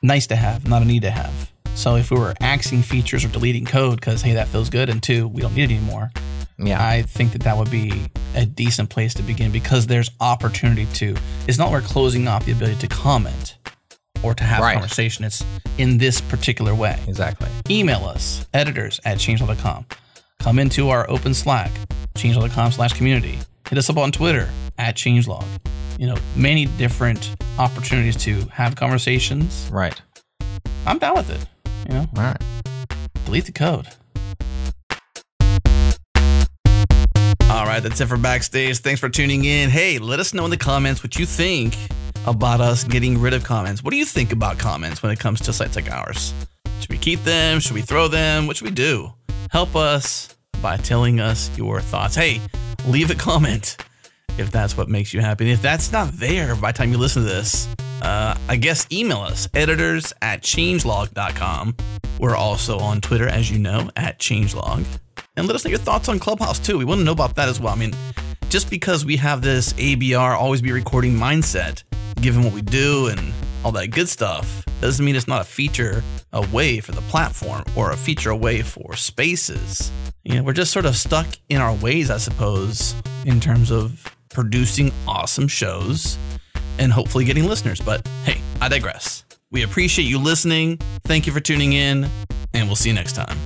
nice 0.01 0.27
to 0.27 0.35
have, 0.35 0.67
not 0.67 0.81
a 0.81 0.85
need 0.85 1.03
to 1.03 1.11
have. 1.11 1.51
So 1.75 1.95
if 1.97 2.09
we 2.09 2.17
were 2.17 2.33
axing 2.41 2.81
features 2.81 3.23
or 3.25 3.27
deleting 3.29 3.65
code 3.65 3.99
because 3.99 4.21
hey 4.21 4.33
that 4.33 4.47
feels 4.47 4.69
good, 4.69 4.89
and 4.89 5.01
two 5.03 5.27
we 5.27 5.41
don't 5.41 5.53
need 5.55 5.71
it 5.71 5.75
anymore, 5.75 6.09
Yeah. 6.57 6.83
I 6.85 7.01
think 7.03 7.33
that 7.33 7.43
that 7.43 7.57
would 7.57 7.69
be 7.69 8.09
a 8.33 8.45
decent 8.45 8.89
place 8.89 9.13
to 9.15 9.23
begin 9.23 9.51
because 9.51 9.85
there's 9.87 10.09
opportunity 10.21 10.85
to. 10.93 11.15
It's 11.47 11.57
not 11.57 11.71
we're 11.71 11.81
closing 11.81 12.27
off 12.27 12.45
the 12.45 12.53
ability 12.53 12.79
to 12.79 12.87
comment 12.87 13.57
or 14.23 14.33
to 14.33 14.43
have 14.43 14.61
Right. 14.61 14.71
a 14.71 14.79
conversation. 14.79 15.25
It's 15.25 15.43
in 15.77 15.97
this 15.97 16.21
particular 16.21 16.73
way. 16.73 16.97
exactly. 17.07 17.49
Email 17.69 18.05
us, 18.05 18.45
editors 18.53 18.99
at 19.03 19.17
changelog.com. 19.17 19.85
Come 20.39 20.59
into 20.59 20.89
our 20.89 21.09
open 21.09 21.33
Slack, 21.33 21.71
changelog.com 22.15 22.71
slash 22.71 22.93
community. 22.93 23.37
Hit 23.69 23.77
us 23.77 23.89
up 23.89 23.97
on 23.97 24.11
Twitter 24.11 24.47
at 24.77 24.95
changelog. 24.95 25.45
You 25.97 26.07
know, 26.07 26.17
many 26.35 26.65
different 26.77 27.35
opportunities 27.59 28.15
to 28.23 28.45
have 28.53 28.75
conversations. 28.75 29.67
Right. 29.71 30.01
I'm 30.85 30.99
down 30.99 31.15
with 31.15 31.29
it. 31.29 31.45
You 31.87 31.93
know, 31.95 32.07
All 32.17 32.23
right. 32.23 32.41
delete 33.25 33.45
the 33.45 33.51
code. 33.51 33.87
All 37.49 37.65
right, 37.65 37.79
that's 37.81 38.01
it 38.01 38.07
for 38.07 38.17
Backstage. 38.17 38.79
Thanks 38.79 38.99
for 38.99 39.07
tuning 39.09 39.45
in. 39.45 39.69
Hey, 39.69 39.97
let 39.99 40.19
us 40.19 40.33
know 40.33 40.45
in 40.45 40.51
the 40.51 40.57
comments 40.57 41.03
what 41.03 41.17
you 41.17 41.25
think 41.25 41.77
about 42.27 42.59
us 42.59 42.83
getting 42.83 43.19
rid 43.21 43.33
of 43.33 43.43
comments. 43.43 43.83
What 43.83 43.91
do 43.91 43.97
you 43.97 44.05
think 44.05 44.31
about 44.31 44.57
comments 44.57 45.01
when 45.03 45.11
it 45.11 45.19
comes 45.19 45.39
to 45.41 45.53
sites 45.53 45.75
like 45.75 45.89
ours? 45.91 46.33
Should 46.81 46.89
we 46.91 46.97
keep 46.97 47.23
them? 47.23 47.59
Should 47.59 47.73
we 47.73 47.81
throw 47.81 48.07
them? 48.07 48.47
What 48.47 48.57
should 48.57 48.65
we 48.67 48.73
do? 48.73 49.13
Help 49.51 49.75
us 49.75 50.35
by 50.61 50.77
telling 50.77 51.19
us 51.19 51.55
your 51.57 51.81
thoughts. 51.81 52.15
Hey, 52.15 52.41
leave 52.87 53.09
a 53.11 53.15
comment 53.15 53.77
if 54.37 54.51
that's 54.51 54.77
what 54.77 54.89
makes 54.89 55.13
you 55.13 55.21
happy. 55.21 55.51
If 55.51 55.61
that's 55.61 55.91
not 55.91 56.11
there 56.13 56.55
by 56.55 56.71
the 56.71 56.77
time 56.77 56.91
you 56.91 56.97
listen 56.97 57.23
to 57.23 57.27
this, 57.27 57.67
uh, 58.01 58.37
I 58.47 58.55
guess 58.55 58.85
email 58.91 59.19
us, 59.19 59.47
editors 59.53 60.13
at 60.21 60.41
changelog.com. 60.41 61.75
We're 62.19 62.35
also 62.35 62.79
on 62.79 63.01
Twitter, 63.01 63.27
as 63.27 63.49
you 63.49 63.59
know, 63.59 63.89
at 63.95 64.19
changelog. 64.19 64.85
And 65.37 65.47
let 65.47 65.55
us 65.55 65.65
know 65.65 65.69
your 65.69 65.79
thoughts 65.79 66.07
on 66.09 66.19
Clubhouse 66.19 66.59
too. 66.59 66.77
We 66.77 66.85
want 66.85 66.99
to 66.99 67.05
know 67.05 67.11
about 67.11 67.35
that 67.35 67.49
as 67.49 67.59
well. 67.59 67.73
I 67.73 67.77
mean, 67.77 67.93
just 68.49 68.69
because 68.69 69.05
we 69.05 69.17
have 69.17 69.41
this 69.41 69.73
ABR, 69.73 70.35
always 70.35 70.61
be 70.61 70.71
recording 70.71 71.13
mindset, 71.13 71.83
given 72.21 72.43
what 72.43 72.53
we 72.53 72.61
do 72.61 73.07
and 73.07 73.33
all 73.63 73.71
that 73.73 73.87
good 73.87 74.07
stuff, 74.07 74.63
doesn't 74.81 75.03
mean 75.03 75.15
it's 75.15 75.27
not 75.27 75.41
a 75.41 75.45
feature 75.45 76.03
away 76.31 76.79
for 76.79 76.91
the 76.91 77.01
platform 77.01 77.63
or 77.75 77.91
a 77.91 77.97
feature 77.97 78.29
away 78.29 78.61
for 78.61 78.95
spaces. 78.95 79.91
You 80.23 80.35
know, 80.35 80.43
we're 80.43 80.53
just 80.53 80.71
sort 80.71 80.85
of 80.85 80.95
stuck 80.95 81.27
in 81.49 81.59
our 81.59 81.73
ways, 81.75 82.09
I 82.09 82.17
suppose, 82.17 82.95
in 83.25 83.39
terms 83.39 83.71
of 83.71 84.14
producing 84.35 84.91
awesome 85.07 85.47
shows 85.47 86.17
and 86.77 86.91
hopefully 86.91 87.25
getting 87.25 87.45
listeners. 87.45 87.81
But 87.81 88.07
hey, 88.23 88.39
I 88.61 88.67
digress. 88.67 89.23
We 89.49 89.63
appreciate 89.63 90.05
you 90.05 90.19
listening. 90.19 90.77
Thank 91.05 91.25
you 91.25 91.33
for 91.33 91.39
tuning 91.39 91.73
in, 91.73 92.07
and 92.53 92.67
we'll 92.67 92.75
see 92.75 92.89
you 92.89 92.95
next 92.95 93.13
time. 93.13 93.37